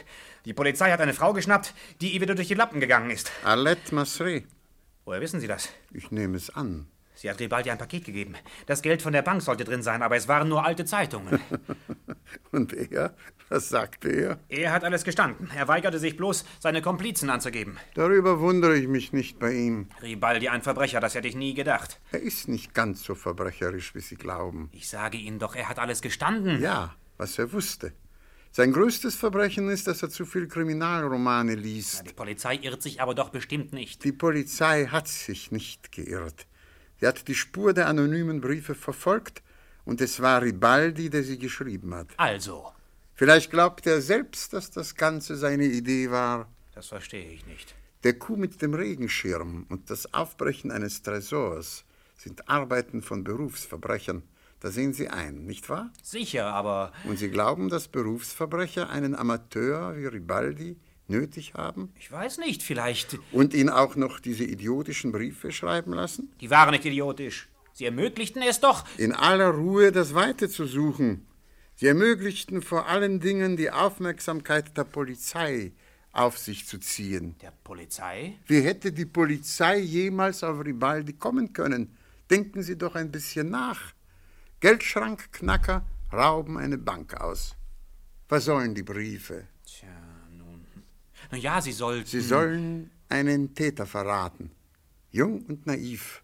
Die 0.45 0.55
Polizei 0.55 0.91
hat 0.91 1.01
eine 1.01 1.14
Frau 1.14 1.32
geschnappt, 1.32 1.74
die 2.01 2.14
ihr 2.14 2.20
wieder 2.20 2.34
durch 2.34 2.49
die 2.49 2.55
Lappen 2.55 2.80
gegangen 2.80 3.11
ist. 3.11 3.30
Alette 3.45 3.95
Massery. 3.95 4.47
Woher 5.05 5.20
wissen 5.20 5.41
Sie 5.41 5.47
das? 5.47 5.68
Ich 5.93 6.11
nehme 6.11 6.36
es 6.36 6.51
an. 6.51 6.86
Sie 7.14 7.28
hat 7.28 7.38
Ribaldi 7.38 7.70
ein 7.70 7.76
Paket 7.76 8.07
gegeben. 8.07 8.34
Das 8.64 8.80
Geld 8.80 9.03
von 9.03 9.12
der 9.12 9.20
Bank 9.20 9.43
sollte 9.43 9.64
drin 9.64 9.82
sein, 9.82 10.03
aber 10.03 10.16
es 10.16 10.26
waren 10.26 10.49
nur 10.49 10.64
alte 10.64 10.86
Zeitungen. 10.86 11.38
Und 12.51 12.72
er? 12.72 13.14
Was 13.51 13.68
sagte 13.68 14.09
er? 14.09 14.38
er 14.49 14.72
hat 14.72 14.84
alles 14.84 15.05
gestanden. 15.05 15.51
Er 15.55 15.68
weigerte 15.68 15.99
sich 15.99 16.16
bloß, 16.16 16.47
seine 16.61 16.80
Komplizen 16.80 17.28
anzugeben. 17.28 17.76
Darüber 17.95 18.41
wundere 18.41 18.78
ich 18.78 18.88
mich 18.88 19.12
nicht 19.12 19.38
bei 19.38 19.53
ihm. 19.53 19.88
Ribaldi 20.01 20.49
ein 20.49 20.62
Verbrecher, 20.62 21.01
das 21.01 21.14
hätte 21.14 21.28
ich 21.28 21.36
nie 21.36 21.53
gedacht. 21.53 22.01
Er 22.12 22.22
ist 22.22 22.49
nicht 22.49 22.72
ganz 22.72 23.03
so 23.03 23.14
verbrecherisch, 23.14 23.95
wie 23.95 24.01
Sie 24.01 24.16
glauben. 24.16 24.70
Ich 24.72 24.88
sage 24.88 25.18
Ihnen 25.18 25.38
doch, 25.38 25.55
er 25.57 25.68
hat 25.68 25.78
alles 25.78 26.01
gestanden. 26.01 26.62
Ja, 26.62 26.95
was 27.18 27.38
er 27.38 27.53
wusste. 27.53 27.93
Sein 28.53 28.72
größtes 28.72 29.14
Verbrechen 29.14 29.68
ist, 29.68 29.86
dass 29.86 30.03
er 30.03 30.11
zu 30.11 30.26
viel 30.26 30.48
Kriminalromane 30.48 31.55
liest. 31.55 32.05
Die 32.09 32.12
Polizei 32.12 32.57
irrt 32.57 32.82
sich 32.82 33.01
aber 33.01 33.14
doch 33.14 33.30
bestimmt 33.30 33.72
nicht. 33.72 34.03
Die 34.03 34.12
Polizei 34.12 34.86
hat 34.86 35.07
sich 35.07 35.53
nicht 35.53 35.92
geirrt. 35.92 36.46
Sie 36.98 37.07
hat 37.07 37.28
die 37.28 37.34
Spur 37.34 37.72
der 37.72 37.86
anonymen 37.86 38.40
Briefe 38.40 38.74
verfolgt 38.74 39.42
und 39.84 40.01
es 40.01 40.20
war 40.20 40.42
Ribaldi, 40.42 41.11
der 41.11 41.22
sie 41.22 41.38
geschrieben 41.38 41.94
hat. 41.94 42.09
Also, 42.16 42.72
Vielleicht 43.14 43.51
glaubt 43.51 43.86
er 43.86 44.01
selbst, 44.01 44.55
dass 44.55 44.70
das 44.70 44.94
Ganze 44.94 45.36
seine 45.36 45.66
Idee 45.66 46.11
war. 46.11 46.48
das 46.74 46.88
verstehe 46.88 47.30
ich 47.30 47.44
nicht. 47.44 47.74
Der 48.03 48.14
Kuh 48.18 48.36
mit 48.36 48.62
dem 48.62 48.72
Regenschirm 48.72 49.66
und 49.68 49.90
das 49.90 50.14
Aufbrechen 50.14 50.70
eines 50.70 51.03
Tresors 51.03 51.84
sind 52.16 52.48
Arbeiten 52.48 53.03
von 53.03 53.22
Berufsverbrechern. 53.22 54.22
Da 54.61 54.70
sehen 54.70 54.92
Sie 54.92 55.08
ein, 55.08 55.46
nicht 55.46 55.68
wahr? 55.68 55.90
Sicher, 56.02 56.46
aber 56.52 56.92
Und 57.04 57.18
Sie 57.18 57.30
glauben, 57.30 57.70
dass 57.70 57.88
Berufsverbrecher 57.88 58.90
einen 58.90 59.14
Amateur 59.14 59.96
wie 59.96 60.06
Ribaldi 60.06 60.76
nötig 61.08 61.54
haben? 61.54 61.92
ich 61.98 62.12
weiß 62.12 62.38
nicht, 62.38 62.62
vielleicht. 62.62 63.18
Und 63.32 63.54
ihn 63.54 63.68
auch 63.70 63.96
noch 63.96 64.20
diese 64.20 64.44
idiotischen 64.44 65.12
Briefe 65.12 65.50
schreiben 65.50 65.92
lassen? 65.92 66.30
Die 66.40 66.50
waren 66.50 66.70
nicht 66.72 66.84
idiotisch. 66.84 67.48
Sie 67.72 67.86
ermöglichten 67.86 68.42
es 68.42 68.61
doch. 68.61 68.84
In 68.98 69.12
aller 69.12 69.48
Ruhe 69.48 69.90
das 69.92 70.14
Weite 70.14 70.48
zu 70.48 70.66
suchen. 70.66 71.26
Sie 71.76 71.86
ermöglichten 71.86 72.61
vor 72.61 72.86
allen 72.86 73.20
Dingen 73.20 73.56
die 73.56 73.70
Aufmerksamkeit 73.70 74.76
der 74.76 74.84
Polizei 74.84 75.72
auf 76.12 76.36
sich 76.36 76.66
zu 76.66 76.78
ziehen. 76.78 77.36
Der 77.40 77.52
Polizei? 77.64 78.34
Wie 78.46 78.61
hätte 78.61 78.92
die 78.92 79.06
Polizei 79.06 79.78
jemals 79.78 80.44
auf 80.44 80.62
Ribaldi 80.62 81.14
kommen 81.14 81.54
können? 81.54 81.96
Denken 82.28 82.62
Sie 82.62 82.76
doch 82.76 82.94
ein 82.94 83.11
bisschen 83.11 83.48
nach. 83.48 83.94
Geldschrankknacker 84.61 85.84
rauben 86.12 86.58
eine 86.58 86.78
Bank 86.78 87.14
aus. 87.14 87.56
Was 88.28 88.44
sollen 88.44 88.74
die 88.74 88.82
Briefe? 88.82 89.48
Tja, 89.64 89.88
nun. 90.36 90.66
Na 91.30 91.38
ja, 91.38 91.61
Sie 91.61 91.72
sollten. 91.72 92.06
Sie 92.06 92.20
sollen 92.20 92.90
einen 93.08 93.54
Täter 93.54 93.86
verraten. 93.86 94.50
Jung 95.11 95.42
und 95.46 95.66
naiv, 95.66 96.22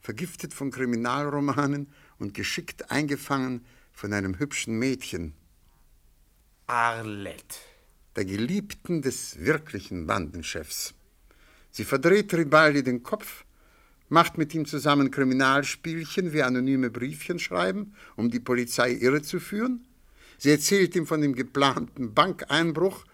vergiftet 0.00 0.52
von 0.54 0.70
Kriminalromanen 0.70 1.92
und 2.18 2.34
geschickt 2.34 2.90
eingefangen 2.90 3.64
von 3.92 4.12
einem 4.12 4.38
hübschen 4.38 4.78
Mädchen, 4.78 5.34
Arlette. 6.66 7.56
der 8.16 8.24
Geliebten 8.24 9.02
des 9.02 9.38
wirklichen 9.38 10.06
Bandenchefs. 10.06 10.94
Sie 11.70 11.84
verdreht 11.84 12.34
Ribaldi 12.34 12.82
den 12.82 13.02
Kopf, 13.02 13.44
macht 14.08 14.38
mit 14.38 14.54
ihm 14.54 14.66
zusammen 14.66 15.10
Kriminalspielchen 15.10 16.32
wie 16.32 16.42
anonyme 16.42 16.90
Briefchen 16.90 17.38
schreiben, 17.38 17.94
um 18.16 18.30
die 18.30 18.40
Polizei 18.40 18.92
irre 18.92 19.22
zu 19.22 19.40
führen. 19.40 19.86
Sie 20.38 20.50
erzählt 20.50 20.94
ihm 20.96 21.06
von 21.06 21.20
dem 21.20 21.34
geplanten 21.34 22.14
Bankeinbruch. 22.14 23.04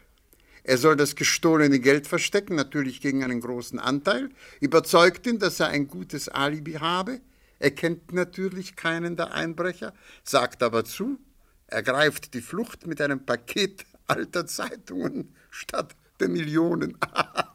Er 0.64 0.78
soll 0.78 0.96
das 0.96 1.16
gestohlene 1.16 1.80
Geld 1.80 2.06
verstecken, 2.06 2.54
natürlich 2.54 3.00
gegen 3.00 3.24
einen 3.24 3.40
großen 3.40 3.78
Anteil, 3.78 4.30
überzeugt 4.60 5.26
ihn, 5.26 5.38
dass 5.38 5.60
er 5.60 5.68
ein 5.68 5.88
gutes 5.88 6.28
Alibi 6.28 6.74
habe. 6.74 7.20
Er 7.58 7.70
kennt 7.70 8.12
natürlich 8.12 8.76
keinen 8.76 9.16
der 9.16 9.34
Einbrecher, 9.34 9.92
sagt 10.24 10.62
aber 10.62 10.84
zu, 10.84 11.18
ergreift 11.66 12.34
die 12.34 12.40
Flucht 12.40 12.86
mit 12.86 13.00
einem 13.00 13.24
Paket 13.24 13.86
alter 14.06 14.46
Zeitungen 14.46 15.34
statt 15.50 15.94
der 16.20 16.28
Millionen. 16.28 16.98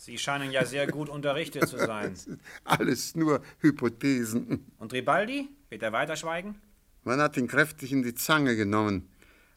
Sie 0.00 0.16
scheinen 0.16 0.50
ja 0.50 0.64
sehr 0.64 0.86
gut 0.86 1.10
unterrichtet 1.10 1.68
zu 1.68 1.76
sein. 1.76 2.14
Alles 2.64 3.14
nur 3.14 3.42
Hypothesen. 3.58 4.64
Und 4.78 4.94
Ribaldi? 4.94 5.50
Wird 5.68 5.82
er 5.82 5.92
weiter 5.92 6.16
schweigen? 6.16 6.58
Man 7.04 7.20
hat 7.20 7.36
ihn 7.36 7.46
kräftig 7.46 7.92
in 7.92 8.02
die 8.02 8.14
Zange 8.14 8.56
genommen, 8.56 9.10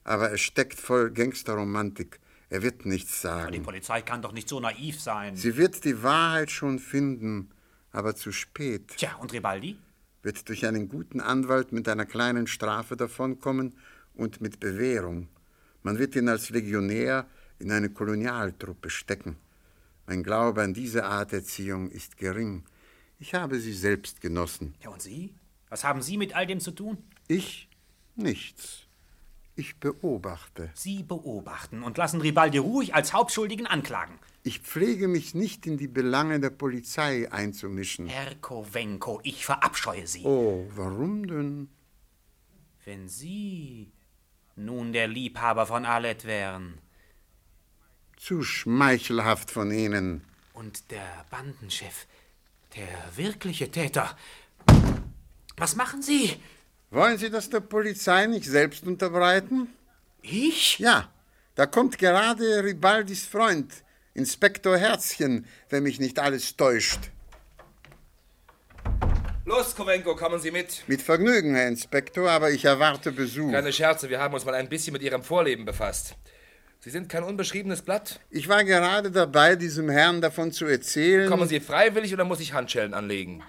aber 0.04 0.32
er 0.32 0.38
steckt 0.38 0.78
voll 0.78 1.12
Gangsterromantik. 1.12 2.20
Er 2.50 2.62
wird 2.62 2.86
nichts 2.86 3.14
Die 3.14 3.28
sagen. 3.28 3.64
Polizei 3.64 4.02
kann 4.02 4.22
doch 4.22 4.34
nicht 4.34 4.50
so 4.50 4.60
naiv 4.60 5.00
sein. 5.00 5.38
Sie 5.38 5.56
wird 5.56 5.86
die 5.86 6.04
Wahrheit 6.04 6.52
schon 6.52 6.80
finden, 6.80 7.50
aber 7.94 8.14
zu 8.14 8.34
spät. 8.34 8.98
Tja, 8.98 9.16
und 9.22 9.32
Ribaldi? 9.32 9.78
Wird 10.24 10.50
durch 10.50 10.66
einen 10.66 10.90
guten 10.90 11.22
Anwalt 11.22 11.72
mit 11.72 11.88
einer 11.88 12.06
kleinen 12.06 12.48
Strafe 12.48 12.98
davonkommen 12.98 13.78
und 14.14 14.42
mit 14.42 14.60
Bewährung. 14.60 15.30
Man 15.84 16.00
wird 16.00 16.18
ihn 16.18 16.28
als 16.28 16.50
Legionär 16.50 17.28
in 17.60 17.72
eine 17.72 17.90
Kolonialtruppe 17.90 18.90
stecken. 18.90 19.38
Mein 20.06 20.24
Glaube 20.24 20.62
an 20.62 20.74
diese 20.74 21.06
Art 21.06 21.34
Erziehung 21.34 21.90
ist 21.90 22.18
gering. 22.18 22.64
Ich 23.20 23.34
habe 23.34 23.60
sie 23.60 23.74
selbst 23.74 24.20
genossen. 24.22 24.76
Ja, 24.82 24.90
und 24.90 25.02
Sie? 25.02 25.34
Was 25.70 25.84
haben 25.84 26.02
Sie 26.02 26.18
mit 26.18 26.36
all 26.36 26.46
dem 26.46 26.60
zu 26.60 26.72
tun? 26.72 26.98
Ich? 27.28 27.70
Nichts. 28.16 28.88
Ich 29.56 29.78
beobachte. 29.78 30.72
Sie 30.74 31.04
beobachten 31.04 31.84
und 31.84 31.98
lassen 31.98 32.22
Ribaldi 32.22 32.58
ruhig 32.58 32.96
als 32.96 33.14
Hauptschuldigen 33.14 33.66
anklagen. 33.66 34.20
Ich 34.44 34.60
pflege 34.60 35.08
mich 35.08 35.36
nicht 35.36 35.66
in 35.66 35.78
die 35.78 35.88
Belange 35.88 36.40
der 36.40 36.50
Polizei 36.50 37.32
einzumischen. 37.32 38.08
Herr 38.08 38.36
Kowenko, 38.36 39.22
ich 39.24 39.46
verabscheue 39.46 40.06
Sie. 40.06 40.24
Oh, 40.26 40.66
warum 40.76 41.28
denn? 41.28 41.70
Wenn 42.84 43.08
Sie 43.08 43.94
nun 44.56 44.92
der 44.92 45.08
Liebhaber 45.08 45.66
von 45.66 45.86
Arlette 45.86 46.28
wären 46.28 46.80
Zu 48.24 48.42
schmeichelhaft 48.42 49.52
von 49.52 49.70
Ihnen. 49.70 50.24
und 50.54 50.92
der 50.92 51.26
Bandenchef 51.30 52.06
Der 52.74 52.88
wirkliche 53.18 53.70
Täter. 53.70 54.16
Was 55.58 55.76
machen 55.76 56.02
Sie? 56.02 56.38
Wollen 56.90 57.18
Sie 57.18 57.30
das 57.30 57.50
der 57.50 57.60
Polizei 57.60 58.28
nicht 58.28 58.46
selbst 58.46 58.88
unterbreiten? 58.88 59.68
Ich? 60.22 60.80
Ja, 60.80 61.12
da 61.56 61.66
kommt 61.66 61.98
gerade 61.98 62.64
Ribaldis 62.64 63.26
Freund, 63.26 63.74
Inspektor 64.14 64.78
Herzchen, 64.78 65.46
wenn 65.70 65.84
mich 65.84 66.00
nicht 66.00 66.18
alles 66.18 66.56
täuscht. 66.56 67.12
Los, 69.44 69.76
Kowenko, 69.76 70.16
kommen 70.16 70.40
Sie 70.40 70.52
mit. 70.52 70.86
Mit 70.88 71.02
Vergnügen, 71.02 71.56
Herr 71.56 71.68
Inspektor, 71.68 72.32
aber 72.32 72.52
ich 72.52 72.64
erwarte 72.64 73.12
Besuch. 73.12 73.52
Keine 73.52 73.74
Scherze, 73.74 74.10
wir 74.10 74.22
haben 74.22 74.34
uns 74.34 74.46
mal 74.46 74.56
ein 74.56 74.70
bisschen 74.70 74.94
mit 74.94 75.02
Ihrem 75.02 75.24
Vorleben 75.24 75.66
befasst. 75.66 76.16
Sie 76.84 76.90
sind 76.90 77.08
kein 77.08 77.24
unbeschriebenes 77.24 77.82
Blatt? 77.82 78.20
Ich 78.30 78.50
war 78.50 78.66
gerade 78.66 79.10
dabei, 79.10 79.56
diesem 79.56 79.90
Herrn 79.90 80.20
davon 80.20 80.52
zu 80.52 80.66
erzählen. 80.66 81.30
Kommen 81.30 81.48
Sie 81.48 81.62
freiwillig 81.62 82.14
oder 82.14 82.26
muss 82.26 82.42
ich 82.42 82.52
Handschellen 82.52 82.94
anlegen? 82.94 83.42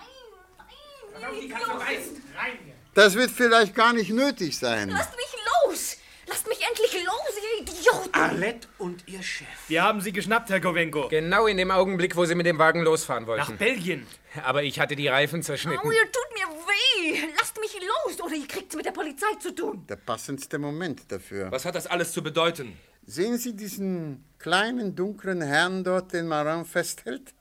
Das 2.95 3.17
wird 3.17 3.33
vielleicht 3.33 3.75
gar 3.75 3.93
nicht 3.93 4.11
nötig 4.11 4.57
sein. 4.57 4.91
Lasst 4.91 5.17
mich 5.17 5.35
los! 5.67 5.97
Lasst 6.29 6.47
mich 6.47 6.61
endlich 6.65 7.05
los, 7.05 7.15
ihr 7.43 7.63
Idioten! 7.63 8.15
Arlette 8.15 8.69
und 8.79 9.03
ihr 9.09 9.21
Chef. 9.21 9.49
Wir 9.67 9.83
haben 9.83 10.01
sie 10.01 10.13
geschnappt, 10.13 10.51
Herr 10.51 10.61
Kowenko. 10.61 11.09
Genau 11.09 11.49
in 11.49 11.57
dem 11.57 11.73
Augenblick, 11.73 12.15
wo 12.15 12.25
sie 12.27 12.37
mit 12.37 12.47
dem 12.47 12.59
Wagen 12.59 12.83
losfahren 12.83 13.27
wollten. 13.27 13.51
Nach 13.51 13.59
Belgien. 13.59 14.07
Aber 14.45 14.63
ich 14.63 14.79
hatte 14.79 14.95
die 14.95 15.09
Reifen 15.09 15.43
zerschnitten. 15.43 15.81
Oh, 15.83 15.91
ihr 15.91 16.05
tut 16.05 16.29
mir 16.35 16.47
weh! 16.55 17.27
Lasst 17.37 17.59
mich 17.59 17.77
los, 17.81 18.21
oder 18.21 18.37
ihr 18.37 18.47
kriegt's 18.47 18.77
mit 18.77 18.87
der 18.87 18.93
Polizei 18.93 19.35
zu 19.41 19.53
tun. 19.53 19.85
Der 19.89 19.97
passendste 19.97 20.61
Moment 20.61 21.11
dafür. 21.11 21.51
Was 21.51 21.65
hat 21.65 21.75
das 21.75 21.89
alles 21.89 22.13
zu 22.13 22.23
bedeuten? 22.23 22.79
Sehen 23.07 23.37
Sie 23.37 23.55
diesen 23.55 24.25
kleinen, 24.39 24.95
dunklen 24.95 25.43
Herrn 25.43 25.85
dort, 25.85 26.15
den 26.15 26.27
Marin 26.27 26.65
festhält? 26.65 27.35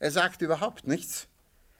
Er 0.00 0.10
sagt 0.10 0.42
überhaupt 0.42 0.86
nichts. 0.86 1.28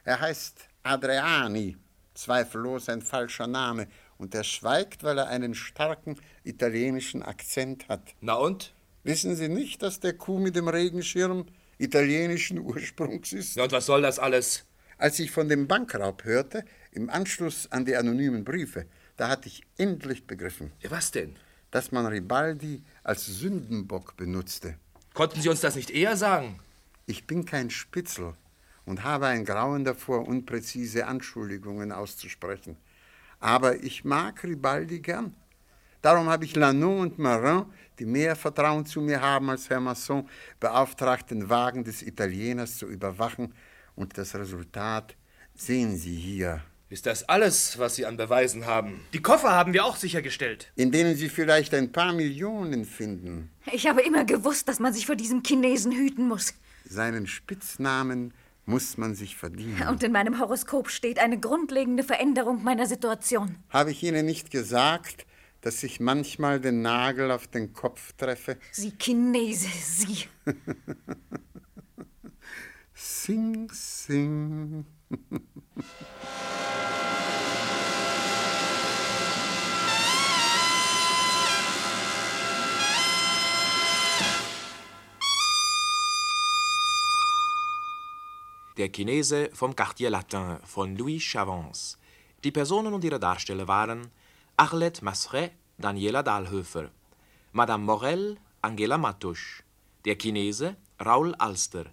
Er 0.05 0.21
heißt 0.21 0.69
Adriani, 0.85 1.77
zweifellos 2.15 2.89
ein 2.89 3.03
falscher 3.03 3.49
Name, 3.49 3.89
und 4.17 4.35
er 4.35 4.45
schweigt, 4.45 5.03
weil 5.03 5.19
er 5.19 5.29
einen 5.29 5.55
starken 5.55 6.21
italienischen 6.45 7.23
Akzent 7.23 7.89
hat. 7.89 8.15
Na 8.21 8.35
und? 8.35 8.75
Wissen 9.03 9.35
Sie 9.35 9.49
nicht, 9.49 9.83
dass 9.83 9.99
der 9.99 10.13
Kuh 10.13 10.39
mit 10.39 10.55
dem 10.55 10.69
Regenschirm 10.69 11.47
italienischen 11.79 12.59
Ursprungs 12.59 13.33
ist? 13.33 13.57
Ja, 13.57 13.65
und 13.65 13.73
was 13.73 13.87
soll 13.87 14.03
das 14.03 14.19
alles? 14.19 14.67
Als 14.99 15.19
ich 15.19 15.31
von 15.31 15.49
dem 15.49 15.67
Bankraub 15.67 16.25
hörte, 16.25 16.65
im 16.93 17.11
Anschluss 17.11 17.73
an 17.73 17.87
die 17.87 17.97
anonymen 17.97 18.45
Briefe, 18.45 18.87
da 19.17 19.29
hatte 19.29 19.49
ich 19.49 19.63
endlich 19.79 20.27
begriffen. 20.27 20.71
Was 20.89 21.11
denn? 21.11 21.37
Dass 21.71 21.93
man 21.93 22.07
Ribaldi 22.07 22.83
als 23.05 23.27
Sündenbock 23.27 24.17
benutzte. 24.17 24.77
Konnten 25.15 25.41
Sie 25.41 25.49
uns 25.49 25.61
das 25.61 25.77
nicht 25.77 25.91
eher 25.91 26.17
sagen? 26.17 26.61
Ich 27.07 27.27
bin 27.27 27.45
kein 27.45 27.71
Spitzel 27.71 28.35
und 28.87 29.05
habe 29.05 29.27
ein 29.27 29.45
Grauen 29.45 29.85
davor, 29.85 30.27
unpräzise 30.27 31.07
Anschuldigungen 31.07 31.93
auszusprechen. 31.93 32.77
Aber 33.39 33.83
ich 33.83 34.05
mag 34.05 34.43
Ribaldi 34.45 35.01
gern. 35.01 35.35
Darum 36.03 36.29
habe 36.29 36.45
ich 36.45 36.57
Lannon 36.57 37.01
und 37.01 37.19
Marin, 37.19 37.67
die 37.99 38.07
mehr 38.07 38.35
Vertrauen 38.35 38.87
zu 38.87 39.01
mir 39.03 39.21
haben 39.21 39.51
als 39.51 39.69
Herr 39.69 39.81
Masson, 39.81 40.29
beauftragt, 40.59 41.31
den 41.31 41.49
Wagen 41.49 41.85
des 41.85 42.03
Italieners 42.03 42.79
zu 42.79 42.87
überwachen. 42.87 43.55
Und 43.97 44.17
das 44.17 44.35
Resultat 44.35 45.15
sehen 45.55 45.97
Sie 45.97 46.17
hier. 46.17 46.63
Ist 46.91 47.07
das 47.07 47.23
alles, 47.29 47.79
was 47.79 47.95
Sie 47.95 48.05
an 48.05 48.17
Beweisen 48.17 48.67
haben? 48.67 49.07
Die 49.13 49.23
Koffer 49.23 49.53
haben 49.53 49.73
wir 49.73 49.85
auch 49.85 49.95
sichergestellt. 49.95 50.73
In 50.75 50.91
denen 50.91 51.15
Sie 51.15 51.29
vielleicht 51.29 51.73
ein 51.73 51.93
paar 51.93 52.13
Millionen 52.13 52.85
finden. 52.85 53.49
Ich 53.71 53.87
habe 53.87 54.03
immer 54.03 54.25
gewusst, 54.25 54.67
dass 54.67 54.81
man 54.81 54.93
sich 54.93 55.07
vor 55.07 55.15
diesem 55.15 55.45
Chinesen 55.47 55.93
hüten 55.93 56.27
muss. 56.27 56.53
Seinen 56.85 57.29
Spitznamen 57.29 58.35
muss 58.67 58.99
man 58.99 59.15
sich 59.15 59.37
verdienen. 59.37 59.87
Und 59.87 60.03
in 60.03 60.11
meinem 60.11 60.41
Horoskop 60.41 60.91
steht 60.91 61.21
eine 61.21 61.39
grundlegende 61.39 62.03
Veränderung 62.03 62.65
meiner 62.65 62.87
Situation. 62.87 63.55
Habe 63.69 63.93
ich 63.93 64.03
Ihnen 64.03 64.27
nicht 64.27 64.51
gesagt, 64.51 65.27
dass 65.61 65.85
ich 65.85 66.01
manchmal 66.01 66.59
den 66.59 66.83
Nagel 66.83 67.31
auf 67.31 67.47
den 67.47 67.73
Kopf 67.73 68.15
treffe? 68.15 68.57
Sie 68.73 68.95
Chinese, 68.99 69.69
Sie. 69.81 70.25
sing, 72.95 73.71
sing. 73.73 74.87
Der 88.77 88.89
Chinese 88.89 89.51
vom 89.53 89.77
Quartier 89.77 90.11
Latin 90.11 90.59
von 90.65 90.97
Louis 90.97 91.23
Chavance. 91.23 91.99
Die 92.43 92.51
Personen 92.51 92.95
und 92.95 93.05
ihre 93.05 93.21
Darsteller 93.21 93.69
waren 93.69 94.11
Arlette 94.57 95.05
Masseret, 95.05 95.53
Daniela 95.77 96.23
Dahlhöfer, 96.23 96.91
Madame 97.53 97.85
Morel, 97.85 98.39
Angela 98.63 98.97
Mattusch, 98.97 99.63
der 100.05 100.17
Chinese 100.17 100.77
Raoul 100.99 101.35
Alster, 101.35 101.87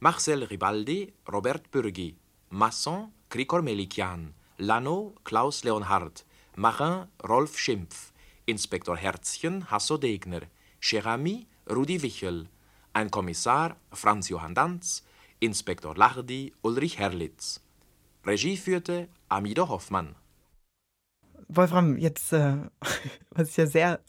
Marcel 0.00 0.44
Ribaldi, 0.44 1.12
Robert 1.30 1.70
Bürgi, 1.70 2.16
Masson, 2.50 3.12
Krikor 3.34 3.62
Melikian, 3.62 4.32
Lano, 4.58 5.12
Klaus 5.24 5.64
Leonhard, 5.64 6.24
Marin, 6.54 7.08
Rolf 7.28 7.58
Schimpf, 7.58 8.12
Inspektor 8.46 8.96
Herzchen, 8.96 9.68
Hasso 9.72 9.96
Degner, 9.98 10.42
Cherami, 10.80 11.48
Rudi 11.68 12.00
Wichel, 12.02 12.48
ein 12.92 13.10
Kommissar, 13.10 13.74
Franz 13.90 14.28
Johann 14.28 14.54
Danz, 14.54 15.02
Inspektor 15.40 15.96
Lardi, 15.96 16.52
Ulrich 16.62 17.00
Herlitz. 17.00 17.60
Regie 18.24 18.56
führte 18.56 19.08
Amido 19.28 19.68
Hoffmann. 19.68 20.14
Wolfram, 21.48 21.98
jetzt, 21.98 22.32
äh, 22.32 22.58
was 23.30 23.48
ich 23.48 23.56
ja 23.56 23.66
sehr, 23.66 24.00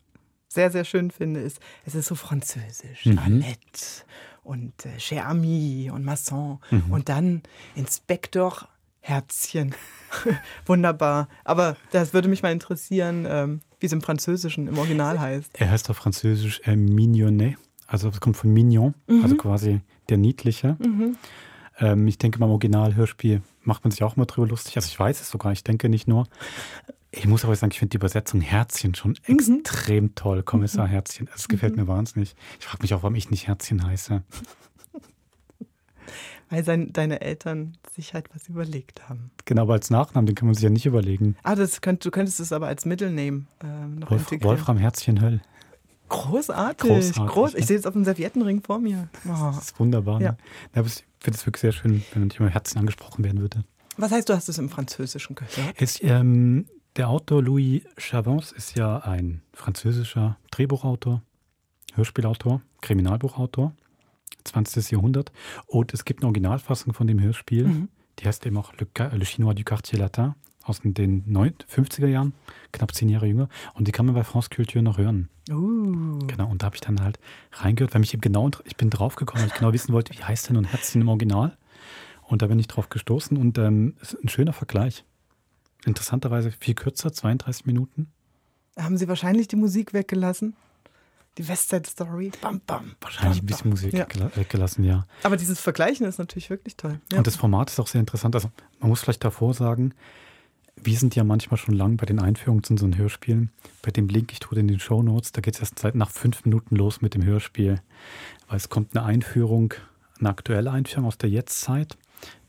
sehr, 0.50 0.70
sehr 0.70 0.86
schön 0.86 1.10
finde, 1.10 1.40
ist, 1.40 1.60
es 1.84 1.96
ist 1.96 2.06
so 2.06 2.14
französisch. 2.14 3.08
Mhm. 3.08 3.18
Annette 3.18 4.06
und 4.44 4.86
äh, 4.86 5.00
Cher 5.00 5.28
Ami 5.28 5.90
und 5.92 6.06
Masson 6.06 6.60
Mhm. 6.70 6.92
und 6.92 7.10
dann 7.10 7.42
Inspektor 7.74 8.70
Herzchen. 9.08 9.76
Wunderbar. 10.66 11.28
Aber 11.44 11.78
das 11.92 12.14
würde 12.14 12.28
mich 12.28 12.42
mal 12.42 12.52
interessieren, 12.52 13.26
ähm, 13.30 13.62
wie 13.80 13.86
es 13.86 13.92
im 13.94 14.02
Französischen 14.02 14.68
im 14.68 14.78
Original 14.80 15.20
heißt. 15.20 15.52
Er 15.60 15.70
heißt 15.70 15.90
auf 15.92 15.98
Französisch 15.98 16.62
äh, 16.66 16.76
Mignonet, 16.76 17.56
also 17.86 18.10
es 18.10 18.20
kommt 18.20 18.36
von 18.38 18.52
Mignon, 18.52 18.96
Mhm. 19.08 19.22
also 19.24 19.36
quasi 19.36 19.82
der 20.10 20.18
Niedliche. 20.18 20.76
Mhm. 20.80 21.18
Ähm, 21.78 22.08
ich 22.08 22.18
denke, 22.18 22.40
beim 22.40 22.50
Originalhörspiel 22.50 23.42
macht 23.62 23.84
man 23.84 23.92
sich 23.92 24.02
auch 24.04 24.16
mal 24.16 24.26
drüber 24.26 24.48
lustig. 24.48 24.76
Also 24.76 24.88
ich 24.88 25.00
weiß 25.00 25.22
es 25.22 25.30
sogar, 25.30 25.52
ich 25.52 25.64
denke 25.64 25.88
nicht 25.90 26.08
nur. 26.08 26.28
Ich 27.12 27.28
muss 27.28 27.46
aber 27.46 27.56
sagen, 27.56 27.72
ich 27.72 27.80
finde 27.80 27.92
die 27.92 27.98
Übersetzung 27.98 28.42
Herzchen 28.42 28.96
schon 28.96 29.16
Mhm. 29.28 29.36
extrem 29.38 30.16
toll. 30.16 30.42
Kommissar 30.42 30.88
Herzchen, 30.88 31.30
das 31.32 31.48
gefällt 31.48 31.76
mir 31.76 31.88
wahnsinnig. 31.88 32.36
Ich 32.60 32.66
frage 32.66 32.82
mich 32.82 32.94
auch, 32.96 33.04
warum 33.04 33.16
ich 33.16 33.30
nicht 33.30 33.48
Herzchen 33.48 33.86
heiße. 33.86 34.24
Weil 36.56 36.64
sein, 36.64 36.94
deine 36.94 37.20
Eltern 37.20 37.78
sich 37.94 38.14
halt 38.14 38.30
was 38.34 38.48
überlegt 38.48 39.10
haben. 39.10 39.30
Genau, 39.44 39.64
aber 39.64 39.74
als 39.74 39.90
Nachnamen, 39.90 40.26
den 40.26 40.36
kann 40.36 40.46
man 40.46 40.56
sich 40.56 40.64
ja 40.64 40.70
nicht 40.70 40.86
überlegen. 40.86 41.36
Ah, 41.44 41.54
das 41.54 41.82
könnt, 41.82 42.06
du 42.06 42.12
könntest 42.12 42.40
es 42.40 42.54
aber 42.54 42.68
als 42.68 42.86
Mittelname 42.86 43.46
ähm, 43.62 43.96
noch 44.00 44.10
Wolf, 44.10 44.22
integrieren. 44.22 44.58
Wolfram 44.58 44.78
Herzchen 44.78 45.20
Höll. 45.20 45.42
Großartig. 46.08 46.90
Großartig, 46.90 47.34
Groß. 47.34 47.54
ja. 47.54 47.60
Ich 47.60 47.66
sehe 47.66 47.76
jetzt 47.76 47.86
auf 47.86 47.92
dem 47.92 48.06
Serviettenring 48.06 48.62
vor 48.62 48.80
mir. 48.80 49.10
Oh. 49.26 49.52
Das 49.54 49.66
ist 49.66 49.80
wunderbar. 49.82 50.22
Ja. 50.22 50.32
Ne? 50.32 50.38
Ja, 50.76 50.80
aber 50.80 50.88
ich 50.88 51.04
finde 51.20 51.38
es 51.38 51.46
wirklich 51.46 51.60
sehr 51.60 51.74
schön, 51.74 52.06
wenn 52.14 52.24
nicht 52.24 52.40
immer 52.40 52.48
Herzchen 52.48 52.80
angesprochen 52.80 53.26
werden 53.26 53.42
würde. 53.42 53.66
Was 53.98 54.14
heißt, 54.14 54.30
du 54.30 54.34
hast 54.34 54.48
es 54.48 54.58
im 54.58 54.70
Französischen 54.70 55.36
gehört? 55.36 55.82
Ist, 55.82 56.02
ähm, 56.06 56.68
der 56.96 57.10
Autor 57.10 57.44
Louis 57.44 57.82
Chavance 57.98 58.56
ist 58.56 58.78
ja 58.78 59.00
ein 59.00 59.42
französischer 59.52 60.38
Drehbuchautor, 60.52 61.22
Hörspielautor, 61.96 62.62
Kriminalbuchautor, 62.80 63.74
20. 64.46 64.92
Jahrhundert. 64.92 65.32
Und 65.68 65.94
es 65.94 66.06
gibt 66.06 66.22
eine 66.22 66.28
Originalfassung 66.28 66.94
von 66.94 67.08
dem 67.08 67.22
Hörspiel, 67.22 67.68
Mhm. 67.68 67.90
die 68.20 68.26
heißt 68.28 68.46
eben 68.46 68.58
auch 68.58 68.74
Le, 68.74 68.88
Le 69.12 69.26
Chinois 69.26 69.54
du 69.54 69.64
Quartier 69.64 70.00
Latin 70.00 70.36
aus 70.64 70.82
den 70.84 71.24
9, 71.28 71.54
50er 71.68 72.08
Jahren, 72.08 72.34
knapp 72.72 72.94
zehn 72.96 73.08
Jahre 73.10 73.28
jünger. 73.28 73.50
Und 73.76 73.88
die 73.88 73.92
kann 73.92 74.06
man 74.08 74.16
bei 74.16 74.24
France 74.24 74.50
Culture 74.50 74.84
noch 74.84 74.98
hören. 74.98 75.30
Uh. 75.52 76.18
Genau, 76.26 76.50
und 76.50 76.64
da 76.64 76.66
habe 76.68 76.76
ich 76.76 76.82
dann 76.82 77.02
halt 77.02 77.20
reingehört, 77.54 77.94
weil 77.94 78.00
mich 78.00 78.14
eben 78.14 78.22
genau, 78.22 78.50
ich 78.64 78.76
bin 78.76 78.90
draufgekommen, 78.90 79.44
weil 79.44 79.50
ich 79.50 79.54
genau 79.60 79.74
wissen 79.74 79.94
wollte, 79.94 80.18
wie 80.18 80.24
heißt 80.24 80.48
denn 80.50 80.56
nun 80.56 80.66
Herzchen 80.66 81.02
im 81.02 81.08
Original? 81.10 81.56
Und 82.24 82.42
da 82.42 82.48
bin 82.48 82.58
ich 82.58 82.68
drauf 82.68 82.90
gestoßen 82.90 83.38
und 83.38 83.60
ähm, 83.60 83.94
es 84.02 84.14
ist 84.14 84.24
ein 84.24 84.30
schöner 84.30 84.54
Vergleich. 84.54 85.06
Interessanterweise 85.86 86.50
viel 86.52 86.74
kürzer, 86.74 87.14
32 87.14 87.68
Minuten. 87.68 88.08
Haben 88.76 88.98
sie 88.98 89.08
wahrscheinlich 89.08 89.48
die 89.48 89.56
Musik 89.56 89.94
weggelassen? 89.94 90.56
Die 91.38 91.48
West 91.48 91.70
Side 91.70 91.84
Story? 91.90 92.32
Bam, 92.42 92.62
bam. 92.66 92.96
Wahrscheinlich 93.02 93.42
ein 93.42 93.46
bisschen 93.46 93.70
Musik 93.72 93.94
Ja. 93.94 94.06
gela- 94.06 94.36
weggelassen, 94.36 94.84
ja. 94.86 95.06
Aber 95.24 95.36
dieses 95.38 95.60
Vergleichen 95.60 96.06
ist 96.06 96.18
natürlich 96.18 96.50
wirklich 96.50 96.78
toll. 96.78 97.00
Ja. 97.12 97.18
Und 97.18 97.28
das 97.28 97.36
Format 97.36 97.70
ist 97.70 97.80
auch 97.80 97.88
sehr 97.88 98.00
interessant. 98.00 98.36
Also 98.36 98.50
man 98.80 98.90
muss 98.90 99.02
vielleicht 99.02 99.24
davor 99.24 99.54
sagen, 99.54 99.94
wir 100.78 100.98
sind 100.98 101.16
ja 101.16 101.24
manchmal 101.24 101.58
schon 101.58 101.74
lang 101.76 101.98
bei 101.98 102.06
den 102.06 102.20
Einführungen 102.20 102.64
zu 102.64 102.74
unseren 102.74 102.98
Hörspielen. 102.98 103.50
Bei 103.82 103.92
dem 103.92 104.08
Link, 104.08 104.32
ich 104.32 104.40
tue 104.40 104.56
den 104.56 104.68
in 104.70 104.76
den 104.76 104.80
Show 104.80 105.02
Notes, 105.04 105.32
da 105.32 105.42
geht 105.42 105.56
es 105.56 105.60
erst 105.62 105.80
seit 105.80 105.96
nach 105.96 106.10
fünf 106.12 106.44
Minuten 106.46 106.76
los 106.76 107.02
mit 107.02 107.14
dem 107.14 107.24
Hörspiel. 107.24 107.82
Weil 108.48 108.58
es 108.58 108.70
kommt 108.70 108.96
eine 108.96 109.06
Einführung 109.06 109.74
eine 110.20 110.30
aktuelle 110.30 110.72
Einführung 110.72 111.08
aus 111.08 111.18
der 111.18 111.30
Jetztzeit. 111.30 111.98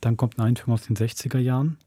Dann 0.01 0.17
kommt 0.17 0.39
eine 0.39 0.47
Einführung 0.49 0.75
aus 0.75 0.83
den 0.87 0.95
60er 0.97 1.39
Jahren 1.39 1.79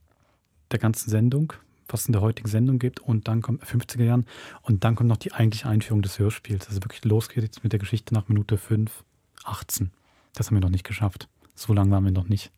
der 0.70 0.78
ganzen 0.78 1.08
Sendung, 1.08 1.54
was 1.92 2.02
es 2.02 2.06
in 2.06 2.12
der 2.12 2.22
heutigen 2.22 2.48
Sendung 2.48 2.78
gibt. 2.78 3.00
Und 3.00 3.28
dann 3.28 3.42
kommt 3.42 3.62
50er 3.64 4.04
Jahren. 4.04 4.26
Und 4.62 4.84
dann 4.84 4.94
kommt 4.96 5.08
noch 5.08 5.16
die 5.16 5.32
eigentliche 5.32 5.68
Einführung 5.68 6.02
des 6.02 6.18
Hörspiels. 6.18 6.68
Also 6.68 6.82
wirklich 6.82 7.04
los 7.04 7.28
geht 7.28 7.42
jetzt 7.42 7.62
mit 7.62 7.72
der 7.72 7.78
Geschichte 7.78 8.14
nach 8.14 8.28
Minute 8.28 8.56
5, 8.58 9.04
18. 9.44 9.90
Das 10.34 10.46
haben 10.48 10.56
wir 10.56 10.60
noch 10.60 10.68
nicht 10.70 10.84
geschafft. 10.84 11.28
So 11.54 11.72
lange 11.74 11.90
waren 11.90 12.04
wir 12.04 12.12
noch 12.12 12.28
nicht. 12.28 12.50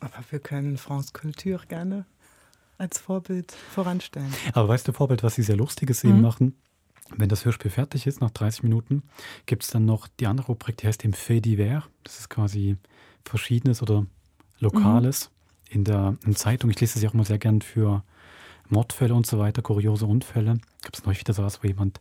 Aber 0.00 0.24
wir 0.30 0.38
können 0.38 0.76
France 0.78 1.12
Culture 1.12 1.62
gerne 1.68 2.04
als 2.78 2.98
Vorbild 2.98 3.52
voranstellen. 3.52 4.32
Aber 4.54 4.68
weißt 4.68 4.88
du, 4.88 4.92
Vorbild, 4.92 5.22
was 5.22 5.34
sie 5.34 5.42
sehr 5.42 5.56
Lustiges 5.56 6.02
eben 6.04 6.16
Mhm. 6.16 6.22
machen? 6.22 6.54
Wenn 7.16 7.28
das 7.28 7.44
Hörspiel 7.44 7.70
fertig 7.70 8.06
ist, 8.06 8.20
nach 8.20 8.30
30 8.30 8.62
Minuten, 8.62 9.02
gibt 9.44 9.64
es 9.64 9.70
dann 9.70 9.84
noch 9.84 10.06
die 10.20 10.26
andere 10.26 10.46
Rubrik, 10.46 10.76
die 10.78 10.86
heißt 10.86 11.04
eben 11.04 11.12
Fait 11.12 11.40
divers. 11.44 11.82
Das 12.04 12.20
ist 12.20 12.30
quasi 12.30 12.76
Verschiedenes 13.24 13.82
oder 13.82 14.06
Lokales 14.60 15.30
in 15.68 15.84
der 15.84 16.16
in 16.24 16.36
Zeitung. 16.36 16.70
Ich 16.70 16.80
lese 16.80 16.94
das 16.94 17.02
ja 17.02 17.08
auch 17.10 17.14
immer 17.14 17.24
sehr 17.24 17.38
gern 17.38 17.60
für 17.62 18.02
Mordfälle 18.70 19.14
und 19.14 19.26
so 19.26 19.38
weiter, 19.38 19.62
kuriose 19.62 20.06
Unfälle. 20.06 20.58
Gab 20.82 20.94
es 20.94 21.04
neulich 21.04 21.20
wieder 21.20 21.34
sowas, 21.34 21.62
wo 21.62 21.66
jemand 21.66 22.00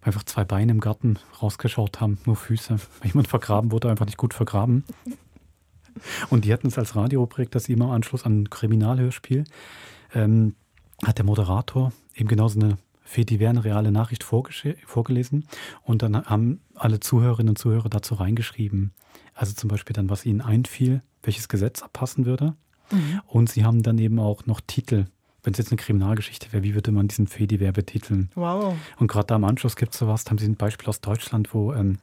einfach 0.00 0.24
zwei 0.24 0.44
Beine 0.44 0.72
im 0.72 0.80
Garten 0.80 1.18
rausgeschaut 1.42 2.00
haben, 2.00 2.18
nur 2.24 2.36
Füße. 2.36 2.78
Weil 3.00 3.08
jemand 3.10 3.28
vergraben 3.28 3.72
wurde, 3.72 3.90
einfach 3.90 4.06
nicht 4.06 4.18
gut 4.18 4.34
vergraben. 4.34 4.84
Und 6.30 6.44
die 6.44 6.52
hatten 6.52 6.68
es 6.68 6.78
als 6.78 6.94
Radiorubrik, 6.94 7.50
dass 7.50 7.64
sie 7.64 7.72
immer 7.72 7.86
im 7.86 7.90
Anschluss 7.90 8.24
an 8.24 8.42
ein 8.42 8.50
Kriminalhörspiel 8.50 9.44
ähm, 10.14 10.54
hat 11.04 11.18
der 11.18 11.24
Moderator 11.24 11.92
eben 12.14 12.28
genauso 12.28 12.60
eine 12.60 12.78
Fediver, 13.02 13.48
eine 13.48 13.64
reale 13.64 13.90
Nachricht 13.90 14.22
vorgelesen 14.22 15.48
und 15.82 16.02
dann 16.02 16.26
haben 16.26 16.60
alle 16.74 17.00
Zuhörerinnen 17.00 17.50
und 17.50 17.58
Zuhörer 17.58 17.88
dazu 17.88 18.14
reingeschrieben. 18.14 18.92
Also 19.34 19.54
zum 19.54 19.68
Beispiel 19.68 19.94
dann, 19.94 20.10
was 20.10 20.26
ihnen 20.26 20.42
einfiel, 20.42 21.02
welches 21.22 21.48
Gesetz 21.48 21.82
abpassen 21.82 22.26
würde. 22.26 22.54
Mhm. 22.90 23.20
Und 23.26 23.48
sie 23.48 23.64
haben 23.64 23.82
dann 23.82 23.96
eben 23.98 24.18
auch 24.18 24.44
noch 24.46 24.60
Titel. 24.60 25.06
Wenn 25.48 25.54
es 25.54 25.58
jetzt 25.60 25.72
eine 25.72 25.80
Kriminalgeschichte 25.80 26.52
wäre, 26.52 26.62
wie 26.62 26.74
würde 26.74 26.92
man 26.92 27.08
diesen 27.08 27.26
Fediver 27.26 27.72
betiteln? 27.72 28.28
Wow. 28.34 28.76
Und 28.98 29.06
gerade 29.06 29.28
da 29.28 29.36
im 29.36 29.44
Anschluss 29.44 29.76
gibt 29.76 29.94
es 29.94 29.98
sowas, 29.98 30.24
da 30.24 30.32
haben 30.32 30.36
sie 30.36 30.44
ein 30.44 30.56
Beispiel 30.56 30.90
aus 30.90 31.00
Deutschland, 31.00 31.54
wo 31.54 31.72
ähm, 31.72 32.00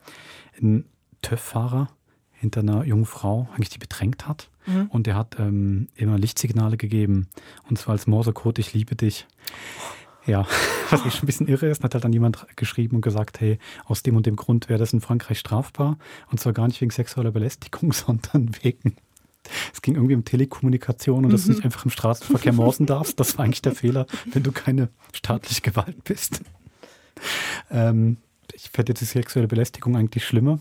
ein 0.59 0.85
TÜV-Fahrer 1.21 1.89
hinter 2.33 2.61
einer 2.61 2.85
jungen 2.85 3.05
Frau 3.05 3.47
eigentlich 3.53 3.69
die 3.69 3.77
bedrängt 3.77 4.27
hat. 4.27 4.49
Mhm. 4.65 4.87
Und 4.87 5.05
der 5.05 5.13
hat 5.13 5.37
ähm, 5.37 5.89
immer 5.93 6.17
Lichtsignale 6.17 6.75
gegeben. 6.75 7.27
Und 7.69 7.77
zwar 7.77 7.91
als 7.91 8.07
Morsecode, 8.07 8.57
ich 8.57 8.73
liebe 8.73 8.95
dich. 8.95 9.27
Ja, 10.25 10.47
was 10.89 11.05
echt 11.05 11.17
schon 11.17 11.25
ein 11.25 11.27
bisschen 11.27 11.47
irre 11.47 11.67
ist, 11.67 11.83
hat 11.83 11.93
halt 11.93 12.03
dann 12.03 12.13
jemand 12.13 12.47
geschrieben 12.55 12.95
und 12.95 13.03
gesagt, 13.03 13.41
hey, 13.41 13.59
aus 13.85 14.01
dem 14.01 14.15
und 14.15 14.25
dem 14.25 14.37
Grund 14.37 14.69
wäre 14.69 14.79
das 14.79 14.91
in 14.91 15.01
Frankreich 15.01 15.37
strafbar. 15.37 15.99
Und 16.31 16.39
zwar 16.39 16.53
gar 16.53 16.67
nicht 16.67 16.81
wegen 16.81 16.89
sexueller 16.89 17.29
Belästigung, 17.29 17.93
sondern 17.93 18.55
wegen 18.63 18.95
es 19.73 19.81
ging 19.81 19.95
irgendwie 19.95 20.15
um 20.15 20.25
Telekommunikation 20.25 21.25
und 21.25 21.31
dass 21.31 21.43
du 21.43 21.49
Mhm. 21.49 21.55
nicht 21.55 21.65
einfach 21.65 21.85
im 21.85 21.91
Straßenverkehr 21.91 22.53
morsen 22.53 22.85
darfst. 22.85 23.19
Das 23.19 23.37
war 23.37 23.45
eigentlich 23.45 23.61
der 23.61 23.73
Fehler, 23.75 24.05
wenn 24.31 24.43
du 24.43 24.51
keine 24.51 24.89
staatliche 25.13 25.61
Gewalt 25.61 26.03
bist. 26.03 26.41
Ähm, 27.71 28.17
ich 28.53 28.69
fände 28.69 28.91
jetzt 28.91 29.01
die 29.01 29.05
sexuelle 29.05 29.47
Belästigung 29.47 29.95
eigentlich 29.95 30.25
schlimmer. 30.25 30.59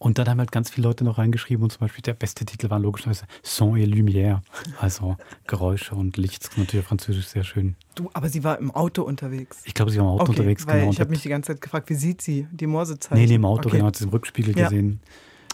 Und 0.00 0.16
dann 0.18 0.28
haben 0.28 0.38
halt 0.38 0.52
ganz 0.52 0.70
viele 0.70 0.86
Leute 0.86 1.02
noch 1.02 1.18
reingeschrieben 1.18 1.64
und 1.64 1.70
zum 1.70 1.80
Beispiel 1.80 2.02
der 2.02 2.14
beste 2.14 2.44
Titel 2.44 2.70
war 2.70 2.78
logischerweise 2.78 3.24
Son 3.42 3.76
et 3.76 3.88
Lumière, 3.88 4.42
also 4.78 5.16
Geräusche 5.48 5.96
und 5.96 6.16
Licht. 6.16 6.44
Das 6.44 6.52
ist 6.52 6.56
natürlich 6.58 6.86
Französisch 6.86 7.26
sehr 7.26 7.42
schön. 7.42 7.74
Du, 7.96 8.08
aber 8.14 8.28
sie 8.28 8.44
war 8.44 8.58
im 8.60 8.70
Auto 8.70 9.02
unterwegs. 9.02 9.58
Ich 9.64 9.74
glaube, 9.74 9.90
sie 9.90 9.98
war 9.98 10.04
im 10.04 10.10
Auto 10.12 10.22
okay, 10.30 10.30
unterwegs, 10.38 10.68
weil 10.68 10.80
genau. 10.80 10.92
Ich 10.92 11.00
habe 11.00 11.10
mich 11.10 11.22
die 11.22 11.28
ganze 11.28 11.48
Zeit 11.52 11.60
gefragt, 11.60 11.90
wie 11.90 11.94
sieht 11.96 12.22
sie 12.22 12.46
die 12.52 12.68
Morsezeichen? 12.68 13.16
Nee, 13.20 13.26
nee, 13.26 13.34
im 13.34 13.44
Auto, 13.44 13.68
Okay. 13.68 13.78
genau, 13.78 13.86
hat 13.88 13.96
sie 13.96 14.04
im 14.04 14.10
Rückspiegel 14.10 14.56
Ja. 14.56 14.68
gesehen. 14.68 15.00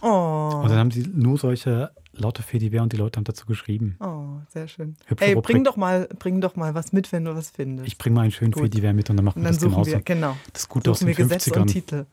Oh. 0.05 0.61
Und 0.63 0.69
dann 0.71 0.79
haben 0.79 0.91
sie 0.91 1.09
nur 1.13 1.39
solche 1.39 1.91
lauter 2.13 2.43
Fediver 2.43 2.83
und 2.83 2.93
die 2.93 2.97
Leute 2.97 3.17
haben 3.17 3.25
dazu 3.25 3.47
geschrieben. 3.47 3.97
Oh, 4.01 4.41
sehr 4.53 4.69
schön. 4.69 4.97
Hübsche 5.07 5.25
Ey, 5.25 5.33
Rubrik. 5.33 5.55
bring 5.55 5.65
doch, 5.65 5.77
mal, 5.77 6.07
bring 6.19 6.41
doch 6.41 6.55
mal 6.57 6.75
was 6.75 6.93
mit, 6.93 7.11
wenn 7.11 7.25
du 7.25 7.35
was 7.35 7.51
findest. 7.51 7.89
Ich 7.89 7.97
bringe 7.99 8.15
mal 8.17 8.23
einen 8.23 8.31
schönen 8.31 8.53
Gut. 8.53 8.65
Fediver 8.65 8.93
mit 8.93 9.09
und 9.11 9.17
dann 9.17 9.25
machen 9.25 9.39
Und 9.39 9.43
wir 9.45 9.49
dann 9.51 9.55
das 9.55 9.63
suchen 9.63 9.73
genauso. 9.73 9.91
wir, 9.93 10.01
genau. 10.03 10.37
Das 10.53 10.69
Gute 10.69 10.85
suchen 10.85 10.93
aus 10.93 10.99
den 11.01 11.09
wir 11.09 11.15
Gesetz 11.15 11.49
50ern. 11.49 11.61
und 11.63 11.67
Titel. 11.69 12.07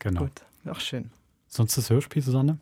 Genau. 0.00 0.20
Gut, 0.22 0.32
auch 0.70 0.80
schön. 0.80 1.10
Sonst 1.48 1.76
das 1.76 1.90
Hörspiel, 1.90 2.22
Susanne? 2.22 2.58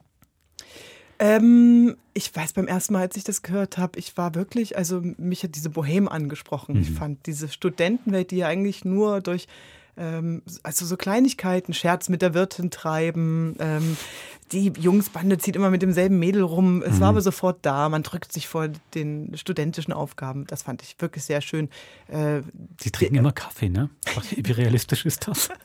Ähm, 1.18 1.96
ich 2.12 2.34
weiß, 2.34 2.52
beim 2.52 2.66
ersten 2.66 2.92
Mal, 2.92 3.00
als 3.00 3.16
ich 3.16 3.24
das 3.24 3.42
gehört 3.42 3.78
habe, 3.78 3.98
ich 3.98 4.16
war 4.18 4.34
wirklich, 4.34 4.76
also 4.76 5.00
mich 5.16 5.42
hat 5.42 5.54
diese 5.54 5.70
Bohème 5.70 6.08
angesprochen. 6.08 6.76
Ich 6.76 6.90
Mhm. 6.90 6.94
fand 6.94 7.26
diese 7.26 7.48
Studentenwelt, 7.48 8.30
die 8.30 8.36
ja 8.36 8.48
eigentlich 8.48 8.84
nur 8.84 9.22
durch 9.22 9.46
ähm, 9.96 10.42
also 10.62 10.84
so 10.86 10.96
Kleinigkeiten, 10.96 11.72
Scherz 11.74 12.08
mit 12.08 12.22
der 12.22 12.34
Wirtin 12.34 12.70
treiben, 12.70 13.56
ähm, 13.58 13.96
die 14.52 14.72
Jungsbande 14.78 15.38
zieht 15.38 15.56
immer 15.56 15.70
mit 15.70 15.82
demselben 15.82 16.18
Mädel 16.18 16.42
rum. 16.42 16.82
Es 16.82 16.92
war 17.00 17.10
Mhm. 17.10 17.16
aber 17.16 17.20
sofort 17.22 17.58
da, 17.62 17.88
man 17.88 18.02
drückt 18.04 18.32
sich 18.32 18.46
vor 18.46 18.68
den 18.94 19.36
studentischen 19.36 19.92
Aufgaben. 19.92 20.46
Das 20.46 20.62
fand 20.62 20.82
ich 20.82 20.94
wirklich 21.00 21.24
sehr 21.24 21.40
schön. 21.40 21.68
Äh, 22.08 22.42
Sie 22.80 22.90
trinken 22.92 23.16
immer 23.16 23.32
Kaffee, 23.32 23.68
ne? 23.68 23.90
Wie 24.36 24.52
realistisch 24.52 25.04
ist 25.06 25.26
das? 25.28 25.48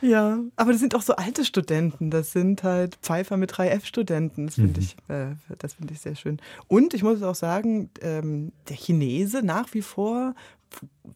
Ja, 0.00 0.38
aber 0.56 0.72
das 0.72 0.80
sind 0.82 0.94
auch 0.94 1.00
so 1.00 1.16
alte 1.16 1.46
Studenten. 1.46 2.10
Das 2.10 2.32
sind 2.32 2.62
halt 2.62 2.96
Pfeifer 2.96 3.38
mit 3.38 3.52
3F-Studenten. 3.54 4.46
Das 4.46 4.56
finde 4.56 4.80
Mhm. 4.80 4.86
ich, 4.86 4.96
äh, 5.08 5.34
das 5.58 5.74
finde 5.74 5.94
ich 5.94 6.00
sehr 6.00 6.14
schön. 6.14 6.40
Und 6.68 6.92
ich 6.92 7.02
muss 7.02 7.22
auch 7.22 7.34
sagen, 7.34 7.88
ähm, 8.02 8.52
der 8.68 8.76
Chinese 8.76 9.40
nach 9.42 9.72
wie 9.72 9.80
vor 9.80 10.34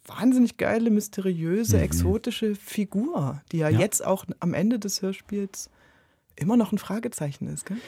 wahnsinnig 0.06 0.56
geile, 0.56 0.90
mysteriöse, 0.90 1.76
Mhm. 1.76 1.82
exotische 1.82 2.54
Figur, 2.54 3.42
die 3.52 3.58
ja, 3.58 3.68
Ja. 3.68 3.78
jetzt 3.80 4.04
auch 4.04 4.24
am 4.40 4.54
Ende 4.54 4.78
des 4.78 5.02
Hörspiels 5.02 5.70
immer 6.36 6.56
noch 6.56 6.72
ein 6.72 6.78
Fragezeichen 6.78 7.48
ist. 7.48 7.66
Gell? 7.66 7.78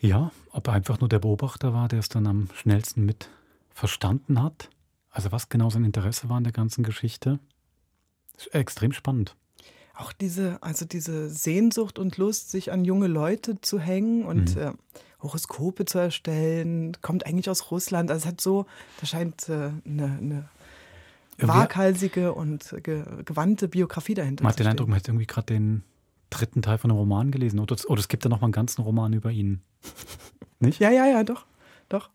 Ja, 0.00 0.32
ob 0.50 0.66
er 0.68 0.72
einfach 0.74 0.98
nur 1.00 1.08
der 1.08 1.18
Beobachter 1.20 1.72
war, 1.72 1.88
der 1.88 2.00
es 2.00 2.08
dann 2.08 2.26
am 2.26 2.48
schnellsten 2.54 3.04
mit 3.04 3.28
verstanden 3.70 4.42
hat. 4.42 4.68
Also 5.10 5.30
was 5.30 5.48
genau 5.48 5.70
sein 5.70 5.84
Interesse 5.84 6.28
war 6.28 6.38
an 6.38 6.44
der 6.44 6.52
ganzen 6.52 6.82
Geschichte. 6.82 7.38
Extrem 8.50 8.92
spannend. 8.92 9.36
Auch 9.94 10.12
diese, 10.12 10.58
also 10.62 10.84
diese 10.86 11.28
Sehnsucht 11.28 11.98
und 11.98 12.16
Lust, 12.16 12.50
sich 12.50 12.72
an 12.72 12.84
junge 12.84 13.06
Leute 13.06 13.60
zu 13.60 13.78
hängen 13.78 14.24
und 14.24 14.56
Mhm. 14.56 14.60
äh, 14.62 14.72
Horoskope 15.20 15.84
zu 15.84 15.98
erstellen, 15.98 16.96
kommt 17.02 17.26
eigentlich 17.26 17.48
aus 17.48 17.70
Russland. 17.70 18.10
Also 18.10 18.22
es 18.24 18.26
hat 18.26 18.40
so, 18.40 18.66
da 19.00 19.06
scheint 19.06 19.48
äh, 19.48 19.70
eine, 19.84 20.04
eine 20.20 20.48
waghalsige 21.38 22.32
und 22.34 22.74
ge 22.82 23.04
gewandte 23.24 23.68
Biografie 23.68 24.14
dahinter 24.14 24.44
Man 24.44 24.52
hat 24.52 24.58
den 24.58 24.66
Eindruck, 24.66 24.88
man 24.88 24.96
hat 24.98 25.08
irgendwie 25.08 25.26
gerade 25.26 25.46
den 25.46 25.82
dritten 26.30 26.62
Teil 26.62 26.78
von 26.78 26.90
einem 26.90 26.98
Roman 26.98 27.30
gelesen. 27.30 27.58
Oder, 27.58 27.76
oder 27.88 28.00
es 28.00 28.08
gibt 28.08 28.24
ja 28.24 28.30
noch 28.30 28.40
mal 28.40 28.46
einen 28.46 28.52
ganzen 28.52 28.82
Roman 28.82 29.12
über 29.12 29.30
ihn. 29.30 29.60
Nicht? 30.60 30.80
Ja, 30.80 30.90
ja, 30.90 31.06
ja, 31.06 31.24
doch. 31.24 31.46
Doch. 31.88 32.10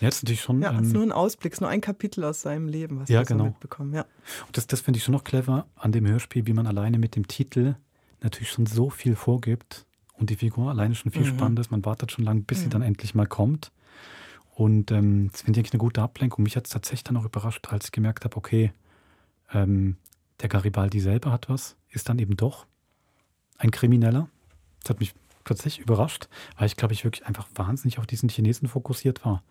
Ja, 0.00 0.08
das 0.08 0.16
ist 0.16 0.22
natürlich 0.24 0.40
schon. 0.42 0.60
Ja, 0.60 0.72
es 0.72 0.80
ist 0.82 0.86
ähm, 0.88 0.92
nur 0.94 1.02
ein 1.04 1.12
Ausblick, 1.12 1.52
es 1.52 1.58
ist 1.58 1.60
nur 1.60 1.70
ein 1.70 1.80
Kapitel 1.80 2.24
aus 2.24 2.40
seinem 2.42 2.68
Leben, 2.68 2.98
was 3.00 3.08
Ja, 3.08 3.20
wir 3.20 3.26
so 3.26 3.34
genau. 3.34 3.44
mitbekommen. 3.44 3.94
Ja. 3.94 4.02
Und 4.46 4.56
das, 4.56 4.66
das 4.66 4.80
finde 4.80 4.98
ich 4.98 5.04
schon 5.04 5.12
noch 5.12 5.24
clever 5.24 5.66
an 5.76 5.92
dem 5.92 6.06
Hörspiel, 6.06 6.46
wie 6.46 6.52
man 6.52 6.66
alleine 6.66 6.98
mit 6.98 7.16
dem 7.16 7.28
Titel 7.28 7.76
natürlich 8.22 8.50
schon 8.50 8.66
so 8.66 8.90
viel 8.90 9.14
vorgibt 9.16 9.86
und 10.14 10.30
die 10.30 10.36
Figur 10.36 10.68
alleine 10.70 10.94
schon 10.94 11.12
viel 11.12 11.22
Mhm. 11.22 11.26
spannend 11.38 11.58
ist. 11.60 11.70
Man 11.70 11.84
wartet 11.84 12.10
schon 12.10 12.24
lange, 12.24 12.40
bis 12.40 12.60
sie 12.60 12.66
Mhm. 12.66 12.70
dann 12.70 12.82
endlich 12.82 13.14
mal 13.14 13.26
kommt. 13.26 13.70
Und 14.54 14.90
ähm, 14.92 15.30
das 15.32 15.42
finde 15.42 15.58
ich 15.58 15.64
eigentlich 15.64 15.72
eine 15.72 15.80
gute 15.80 16.00
Ablenkung. 16.02 16.42
Mich 16.44 16.56
hat 16.56 16.66
es 16.66 16.70
tatsächlich 16.72 17.04
dann 17.04 17.16
auch 17.16 17.24
überrascht, 17.24 17.66
als 17.70 17.86
ich 17.86 17.92
gemerkt 17.92 18.24
habe, 18.24 18.36
okay, 18.36 18.72
ähm, 19.52 19.96
der 20.40 20.48
Garibaldi 20.48 21.00
selber 21.00 21.32
hat 21.32 21.48
was, 21.48 21.76
ist 21.90 22.08
dann 22.08 22.18
eben 22.18 22.36
doch 22.36 22.66
ein 23.58 23.70
Krimineller. 23.70 24.28
Das 24.82 24.90
hat 24.90 25.00
mich 25.00 25.14
tatsächlich 25.44 25.84
überrascht, 25.84 26.28
weil 26.56 26.66
ich 26.66 26.76
glaube, 26.76 26.94
ich 26.94 27.04
wirklich 27.04 27.26
einfach 27.26 27.48
wahnsinnig 27.54 27.98
auf 27.98 28.06
diesen 28.06 28.28
Chinesen 28.28 28.68
fokussiert 28.68 29.24
war. 29.24 29.42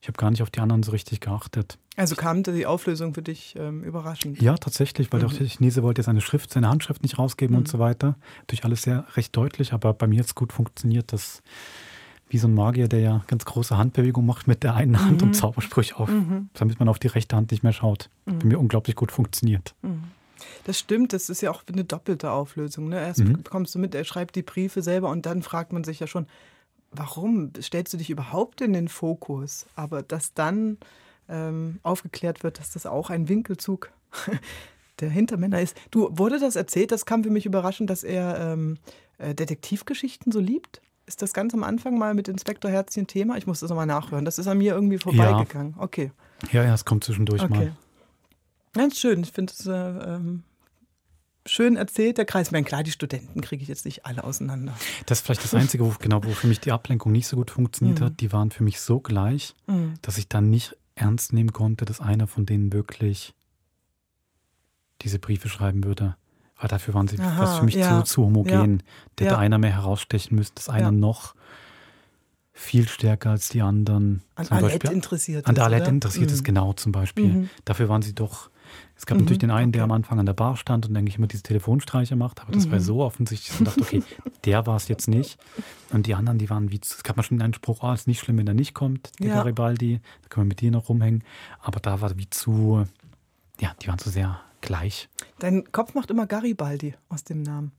Ich 0.00 0.06
habe 0.06 0.16
gar 0.16 0.30
nicht 0.30 0.42
auf 0.42 0.50
die 0.50 0.60
anderen 0.60 0.82
so 0.84 0.92
richtig 0.92 1.20
geachtet. 1.20 1.76
Also 1.96 2.14
kam 2.14 2.44
die 2.44 2.66
Auflösung 2.66 3.14
für 3.14 3.22
dich 3.22 3.54
ähm, 3.58 3.82
überraschend? 3.82 4.40
Ja, 4.40 4.56
tatsächlich, 4.56 5.12
weil 5.12 5.20
Mhm. 5.20 5.26
auch 5.26 5.32
der 5.32 5.46
Chinese 5.48 5.82
wollte 5.82 6.02
seine 6.04 6.20
Schrift, 6.20 6.52
seine 6.52 6.68
Handschrift 6.68 7.02
nicht 7.02 7.18
rausgeben 7.18 7.54
Mhm. 7.54 7.58
und 7.62 7.68
so 7.68 7.78
weiter. 7.80 8.16
Durch 8.46 8.64
alles 8.64 8.82
sehr 8.82 9.06
recht 9.16 9.36
deutlich, 9.36 9.72
aber 9.72 9.94
bei 9.94 10.06
mir 10.06 10.20
hat 10.20 10.26
es 10.26 10.34
gut 10.36 10.52
funktioniert, 10.52 11.12
dass 11.12 11.42
wie 12.30 12.38
so 12.38 12.46
ein 12.48 12.54
Magier, 12.54 12.88
der 12.88 13.00
ja 13.00 13.24
ganz 13.26 13.44
große 13.44 13.76
Handbewegungen 13.76 14.26
macht 14.26 14.46
mit 14.46 14.62
der 14.62 14.74
einen 14.74 15.00
Hand 15.04 15.22
Mhm. 15.22 15.28
und 15.28 15.34
Zaubersprüche 15.34 15.96
auf, 15.96 16.08
Mhm. 16.10 16.50
damit 16.54 16.78
man 16.78 16.88
auf 16.88 16.98
die 16.98 17.06
rechte 17.08 17.36
Hand 17.36 17.50
nicht 17.50 17.62
mehr 17.62 17.72
schaut. 17.72 18.10
Mhm. 18.26 18.38
Bei 18.38 18.44
mir 18.46 18.58
unglaublich 18.60 18.96
gut 18.96 19.12
funktioniert. 19.12 19.74
Mhm. 19.82 20.04
Das 20.64 20.78
stimmt, 20.78 21.12
das 21.12 21.30
ist 21.30 21.40
ja 21.40 21.50
auch 21.50 21.62
eine 21.72 21.84
doppelte 21.84 22.30
Auflösung. 22.30 22.88
Ne? 22.90 23.00
Erst 23.00 23.20
Mhm. 23.20 23.42
bekommst 23.42 23.74
du 23.74 23.78
mit, 23.78 23.94
er 23.94 24.04
schreibt 24.04 24.36
die 24.36 24.42
Briefe 24.42 24.82
selber 24.82 25.08
und 25.10 25.26
dann 25.26 25.42
fragt 25.42 25.72
man 25.72 25.84
sich 25.84 26.00
ja 26.00 26.06
schon, 26.06 26.26
warum 26.90 27.52
stellst 27.60 27.92
du 27.92 27.96
dich 27.98 28.10
überhaupt 28.10 28.60
in 28.60 28.72
den 28.72 28.88
Fokus? 28.88 29.66
Aber 29.74 30.02
dass 30.02 30.34
dann 30.34 30.78
ähm, 31.30 31.78
aufgeklärt 31.82 32.42
wird, 32.42 32.58
dass 32.58 32.70
das 32.72 32.86
auch 32.86 33.10
ein 33.10 33.28
Winkelzug 33.28 33.90
der 35.00 35.10
Hintermänner 35.10 35.60
ist. 35.60 35.76
Du, 35.90 36.08
wurde 36.12 36.38
das 36.40 36.56
erzählt? 36.56 36.90
Das 36.92 37.04
kam 37.06 37.22
für 37.24 37.30
mich 37.30 37.44
überraschend, 37.46 37.90
dass 37.90 38.02
er 38.04 38.38
ähm, 38.52 38.78
äh, 39.18 39.34
Detektivgeschichten 39.34 40.32
so 40.32 40.40
liebt. 40.40 40.80
Ist 41.08 41.22
das 41.22 41.32
ganz 41.32 41.54
am 41.54 41.64
Anfang 41.64 41.96
mal 41.98 42.12
mit 42.12 42.28
Inspektor 42.28 42.70
Herzchen 42.70 43.06
Thema? 43.06 43.38
Ich 43.38 43.46
muss 43.46 43.60
das 43.60 43.70
nochmal 43.70 43.86
nachhören. 43.86 44.26
Das 44.26 44.38
ist 44.38 44.46
an 44.46 44.58
mir 44.58 44.74
irgendwie 44.74 44.98
vorbeigegangen. 44.98 45.74
Okay. 45.78 46.12
Ja, 46.52 46.62
ja, 46.62 46.74
es 46.74 46.84
kommt 46.84 47.02
zwischendurch 47.02 47.42
Okay. 47.42 47.54
mal. 47.54 47.76
Ganz 48.74 48.98
schön. 49.00 49.22
Ich 49.22 49.32
finde 49.32 49.52
es 49.58 49.66
äh, 49.66 49.72
ähm, 49.72 50.42
schön 51.46 51.76
erzählt, 51.76 52.18
der 52.18 52.26
Kreis. 52.26 52.48
Ich 52.48 52.52
meine, 52.52 52.66
klar, 52.66 52.82
die 52.82 52.90
Studenten 52.90 53.40
kriege 53.40 53.62
ich 53.62 53.68
jetzt 53.68 53.86
nicht 53.86 54.04
alle 54.04 54.22
auseinander. 54.22 54.74
Das 55.06 55.18
ist 55.20 55.24
vielleicht 55.24 55.42
das 55.42 55.54
Einzige, 55.54 55.86
wo, 55.86 55.94
genau, 55.98 56.22
wo 56.22 56.28
für 56.30 56.46
mich 56.46 56.60
die 56.60 56.72
Ablenkung 56.72 57.10
nicht 57.10 57.26
so 57.26 57.36
gut 57.36 57.50
funktioniert 57.50 58.00
Mhm. 58.00 58.04
hat. 58.04 58.20
Die 58.20 58.30
waren 58.30 58.50
für 58.50 58.62
mich 58.62 58.78
so 58.78 59.00
gleich, 59.00 59.54
Mhm. 59.66 59.94
dass 60.02 60.18
ich 60.18 60.28
dann 60.28 60.50
nicht 60.50 60.76
ernst 60.94 61.32
nehmen 61.32 61.54
konnte, 61.54 61.86
dass 61.86 62.00
einer 62.02 62.26
von 62.26 62.44
denen 62.44 62.70
wirklich 62.74 63.32
diese 65.00 65.18
Briefe 65.18 65.48
schreiben 65.48 65.84
würde. 65.84 66.16
Weil 66.60 66.68
dafür 66.68 66.94
waren 66.94 67.06
sie 67.08 67.18
Aha, 67.20 67.58
für 67.58 67.64
mich 67.64 67.74
ja. 67.76 68.04
zu, 68.04 68.14
zu 68.14 68.24
homogen. 68.24 68.82
Ja. 69.20 69.26
Ja. 69.26 69.38
einer 69.38 69.58
mehr 69.58 69.72
herausstechen 69.72 70.36
müssen, 70.36 70.52
dass 70.56 70.68
einer 70.68 70.90
noch 70.90 71.34
viel 72.52 72.88
stärker 72.88 73.30
als 73.30 73.48
die 73.48 73.62
anderen. 73.62 74.22
An 74.34 74.46
zum 74.46 74.56
Alette 74.56 74.78
Beispiel- 74.78 74.92
interessiert 74.96 75.46
An 75.46 75.52
ist, 75.52 75.56
der 75.58 75.64
Alette 75.64 75.82
oder? 75.84 75.92
interessiert 75.92 76.30
ist, 76.32 76.40
Mhm. 76.40 76.44
genau 76.44 76.72
zum 76.72 76.90
Beispiel. 76.92 77.26
Mhm. 77.32 77.50
Dafür 77.64 77.88
waren 77.88 78.02
sie 78.02 78.14
doch. 78.14 78.50
Es 78.96 79.06
gab 79.06 79.16
Mhm, 79.16 79.24
natürlich 79.24 79.38
den 79.38 79.50
einen, 79.52 79.70
der 79.72 79.84
am 79.84 79.92
Anfang 79.92 80.18
an 80.18 80.26
der 80.26 80.32
Bar 80.34 80.56
stand 80.56 80.86
und 80.88 80.96
eigentlich 80.96 81.16
immer 81.16 81.28
diese 81.28 81.44
Telefonstreiche 81.44 82.16
macht, 82.16 82.40
aber 82.42 82.52
das 82.52 82.68
war 82.70 82.78
Mhm. 82.80 82.82
so 82.82 83.02
offensichtlich, 83.02 83.48
dass 83.50 83.60
man 83.60 83.64
dachte, 83.66 83.80
okay, 83.82 84.02
der 84.44 84.66
war 84.66 84.74
es 84.76 84.88
jetzt 84.88 85.06
nicht. 85.08 85.38
Und 85.90 86.06
die 86.06 86.14
anderen, 86.16 86.38
die 86.38 86.50
waren 86.50 86.70
wie, 86.72 86.80
es 86.82 87.02
gab 87.04 87.16
mal 87.16 87.22
schon 87.22 87.40
einen 87.40 87.54
Spruch, 87.54 87.82
ah, 87.84 87.94
ist 87.94 88.08
nicht 88.08 88.18
schlimm, 88.20 88.38
wenn 88.38 88.48
er 88.48 88.54
nicht 88.54 88.74
kommt, 88.74 89.12
der 89.20 89.28
Ja. 89.28 89.34
Garibaldi, 89.36 90.00
da 90.22 90.28
können 90.28 90.46
wir 90.46 90.48
mit 90.48 90.60
dir 90.60 90.72
noch 90.72 90.88
rumhängen. 90.88 91.22
Aber 91.60 91.78
da 91.78 92.00
war 92.00 92.18
wie 92.18 92.28
zu, 92.28 92.84
ja, 93.60 93.72
die 93.80 93.86
waren 93.88 93.98
zu 94.00 94.10
sehr 94.10 94.40
gleich. 94.60 95.08
Dein 95.38 95.70
Kopf 95.72 95.94
macht 95.94 96.10
immer 96.10 96.26
Garibaldi 96.26 96.94
aus 97.08 97.24
dem 97.24 97.42
Namen. 97.42 97.72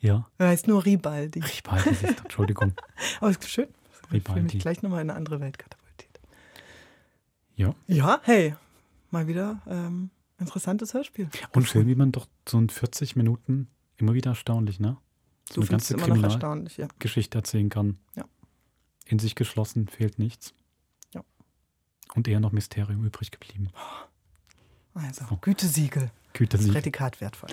Ja, 0.00 0.28
Er 0.38 0.48
heißt 0.48 0.68
nur 0.68 0.84
Ribaldi. 0.84 1.40
Ribaldi, 1.40 1.90
du, 2.00 2.06
Entschuldigung. 2.22 2.72
Aber 3.20 3.30
ist 3.30 3.48
schön. 3.48 3.68
Ich 3.90 3.96
fühle 3.96 4.12
Ribaldi. 4.12 4.42
mich 4.54 4.58
gleich 4.60 4.82
nochmal 4.82 5.02
in 5.02 5.10
eine 5.10 5.16
andere 5.18 5.40
Welt 5.40 5.58
katapultiert. 5.58 6.20
Ja. 7.56 7.74
Ja, 7.88 8.20
hey, 8.22 8.54
mal 9.10 9.26
wieder 9.26 9.60
ähm, 9.66 10.10
interessantes 10.38 10.94
Hörspiel. 10.94 11.28
Und 11.52 11.66
schön, 11.68 11.88
wie 11.88 11.96
man 11.96 12.12
doch 12.12 12.26
so 12.48 12.58
in 12.58 12.68
40 12.68 13.16
Minuten 13.16 13.68
immer 13.96 14.14
wieder 14.14 14.30
erstaunlich, 14.30 14.78
ne? 14.78 14.96
Du 15.52 15.62
findest 15.62 15.90
immer 15.90 16.06
noch 16.08 16.22
erstaunlich, 16.22 16.76
ja. 16.76 16.86
Geschichte 16.98 17.38
erzählen 17.38 17.68
kann. 17.68 17.98
Ja. 18.14 18.24
In 19.06 19.18
sich 19.18 19.34
geschlossen, 19.34 19.88
fehlt 19.88 20.18
nichts. 20.18 20.54
Ja. 21.14 21.22
Und 22.14 22.28
eher 22.28 22.38
noch 22.38 22.52
Mysterium 22.52 23.04
übrig 23.04 23.30
geblieben. 23.32 23.70
Also, 24.94 25.24
Gütesiegel. 25.40 26.10
Gütesiegel. 26.32 26.72
Prädikat 26.74 27.20
wertvoll. 27.20 27.50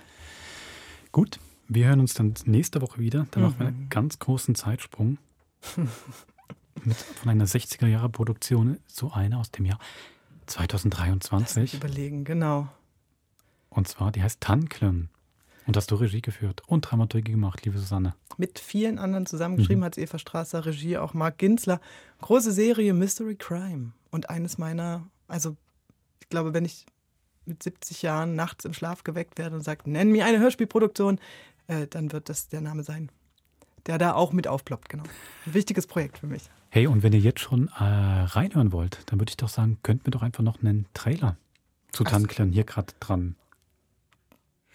Gut, 1.11 1.39
wir 1.67 1.87
hören 1.87 1.99
uns 1.99 2.13
dann 2.13 2.33
nächste 2.45 2.81
Woche 2.81 2.99
wieder. 2.99 3.27
Dann 3.31 3.43
machen 3.43 3.59
wir 3.59 3.71
Mhm. 3.71 3.77
einen 3.77 3.89
ganz 3.89 4.19
großen 4.19 4.55
Zeitsprung. 4.55 5.17
Mit, 6.83 6.97
von 6.97 7.29
einer 7.29 7.45
60er-Jahre-Produktion 7.47 8.77
zu 8.87 9.11
einer 9.13 9.39
aus 9.39 9.49
dem 9.51 9.65
Jahr 9.65 9.79
Lass 9.79 10.57
mich 10.57 10.69
2023. 10.69 11.73
überlegen, 11.75 12.23
genau. 12.25 12.67
Und 13.69 13.87
zwar, 13.87 14.11
die 14.11 14.21
heißt 14.21 14.41
Tanklen. 14.41 15.09
Und 15.65 15.75
hast 15.77 15.89
du 15.89 15.95
Regie 15.95 16.21
geführt 16.21 16.61
und 16.67 16.81
Dramaturgie 16.81 17.31
gemacht, 17.31 17.65
liebe 17.65 17.79
Susanne. 17.79 18.13
Mit 18.37 18.59
vielen 18.59 18.99
anderen 18.99 19.25
zusammengeschrieben 19.25 19.79
Mhm. 19.79 19.85
hat 19.85 19.97
Eva 19.97 20.19
Strasser, 20.19 20.65
Regie 20.65 20.97
auch 20.97 21.13
Marc 21.15 21.39
Ginzler. 21.39 21.81
Große 22.21 22.51
Serie 22.51 22.93
Mystery 22.93 23.35
Crime. 23.35 23.93
Und 24.11 24.29
eines 24.29 24.59
meiner, 24.59 25.07
also 25.27 25.55
ich 26.19 26.29
glaube, 26.29 26.53
wenn 26.53 26.65
ich 26.65 26.85
mit 27.45 27.61
70 27.63 28.01
Jahren 28.01 28.35
nachts 28.35 28.65
im 28.65 28.73
Schlaf 28.73 29.03
geweckt 29.03 29.37
werde 29.37 29.55
und 29.55 29.61
sage, 29.61 29.89
nenn 29.89 30.11
mir 30.11 30.25
eine 30.25 30.39
Hörspielproduktion, 30.39 31.19
äh, 31.67 31.87
dann 31.87 32.11
wird 32.11 32.29
das 32.29 32.47
der 32.49 32.61
Name 32.61 32.83
sein. 32.83 33.11
Der 33.85 33.97
da 33.99 34.13
auch 34.13 34.33
mit 34.33 34.47
aufploppt, 34.47 34.89
genau. 34.89 35.03
Ein 35.45 35.53
wichtiges 35.53 35.85
Projekt 35.85 36.17
für 36.17 36.27
mich. 36.27 36.49
Hey, 36.69 36.87
und 36.87 37.03
wenn 37.03 37.13
ihr 37.13 37.19
jetzt 37.19 37.39
schon 37.39 37.67
äh, 37.67 37.83
reinhören 37.83 38.71
wollt, 38.71 38.99
dann 39.11 39.19
würde 39.19 39.29
ich 39.29 39.37
doch 39.37 39.49
sagen, 39.49 39.77
könnten 39.83 40.07
wir 40.07 40.11
doch 40.11 40.23
einfach 40.23 40.43
noch 40.43 40.59
einen 40.61 40.87
Trailer 40.93 41.37
zu. 41.91 42.03
Tanklen 42.03 42.51
hier 42.51 42.63
gerade 42.63 42.93
dran. 42.99 43.35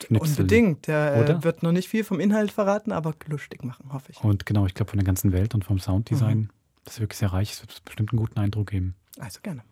schnipseln. 0.02 0.30
Unbedingt. 0.38 0.86
Der 0.86 1.28
äh, 1.28 1.42
wird 1.44 1.62
noch 1.62 1.72
nicht 1.72 1.88
viel 1.88 2.04
vom 2.04 2.20
Inhalt 2.20 2.52
verraten, 2.52 2.92
aber 2.92 3.14
lustig 3.26 3.64
machen, 3.64 3.92
hoffe 3.92 4.12
ich. 4.12 4.22
Und 4.24 4.46
genau, 4.46 4.64
ich 4.66 4.74
glaube 4.74 4.90
von 4.90 4.98
der 4.98 5.04
ganzen 5.04 5.32
Welt 5.32 5.54
und 5.54 5.64
vom 5.64 5.78
Sounddesign, 5.78 6.38
Mhm. 6.38 6.48
das 6.84 6.94
ist 6.94 7.00
wirklich 7.00 7.18
sehr 7.18 7.32
reich, 7.32 7.52
es 7.52 7.60
wird 7.62 7.84
bestimmt 7.84 8.12
einen 8.12 8.18
guten 8.18 8.38
Eindruck 8.38 8.70
geben. 8.70 8.94
Also 9.18 9.40
gerne. 9.42 9.62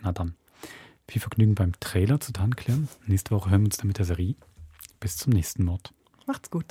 Na 0.00 0.12
dann. 0.12 0.34
Viel 1.10 1.20
Vergnügen 1.20 1.56
beim 1.56 1.72
Trailer 1.80 2.20
zu 2.20 2.32
Tanklen. 2.32 2.88
Nächste 3.04 3.32
Woche 3.32 3.50
hören 3.50 3.62
wir 3.62 3.66
uns 3.66 3.78
dann 3.78 3.88
mit 3.88 3.98
der 3.98 4.04
Serie. 4.04 4.36
Bis 5.00 5.16
zum 5.16 5.32
nächsten 5.32 5.64
Mord. 5.64 5.92
Macht's 6.28 6.48
gut. 6.52 6.66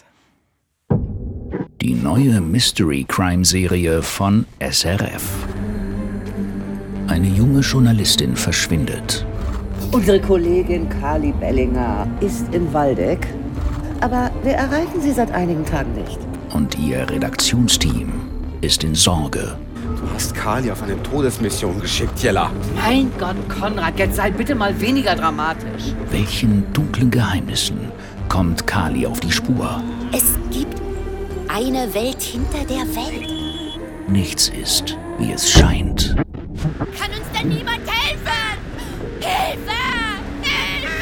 Die 1.81 1.93
neue 1.93 2.39
Mystery 2.39 3.03
Crime 3.05 3.43
Serie 3.43 4.01
von 4.01 4.45
SRF. 4.61 5.45
Eine 7.07 7.27
junge 7.27 7.59
Journalistin 7.59 8.37
verschwindet. 8.37 9.25
Unsere 9.91 10.21
Kollegin 10.21 10.87
Kali 10.87 11.33
Bellinger 11.33 12.07
ist 12.21 12.45
in 12.53 12.71
Waldeck, 12.71 13.27
aber 13.99 14.31
wir 14.43 14.53
erreichen 14.53 15.01
sie 15.01 15.11
seit 15.11 15.31
einigen 15.31 15.65
Tagen 15.65 15.91
nicht. 15.95 16.17
Und 16.53 16.79
ihr 16.79 17.09
Redaktionsteam 17.09 18.13
ist 18.61 18.85
in 18.85 18.95
Sorge. 18.95 19.57
Hast 20.19 20.35
Kali 20.35 20.69
auf 20.69 20.83
eine 20.83 21.01
Todesmission 21.01 21.79
geschickt, 21.79 22.19
Jella. 22.21 22.51
Mein 22.75 23.09
Gott, 23.17 23.37
Konrad, 23.47 23.97
jetzt 23.97 24.17
sei 24.17 24.29
bitte 24.29 24.53
mal 24.53 24.77
weniger 24.81 25.15
dramatisch. 25.15 25.93
Welchen 26.11 26.65
dunklen 26.73 27.09
Geheimnissen 27.09 27.89
kommt 28.27 28.67
Kali 28.67 29.07
auf 29.07 29.21
die 29.21 29.31
Spur? 29.31 29.81
Es 30.11 30.25
gibt 30.51 30.81
eine 31.47 31.93
Welt 31.93 32.21
hinter 32.21 32.65
der 32.65 32.85
Welt. 32.97 33.29
Nichts 34.09 34.49
ist, 34.49 34.97
wie 35.19 35.31
es 35.31 35.49
scheint. 35.49 36.17
Kann 36.99 37.11
uns 37.11 37.29
denn 37.33 37.47
niemand 37.47 37.79
helfen? 37.87 38.59
Hilfe! 39.21 39.71
Hilfe! 40.41 40.97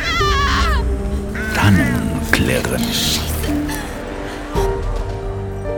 Tannenklirren. 1.56 2.84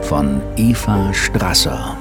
Von 0.01 0.41
Eva 0.57 1.13
Strasser. 1.13 1.95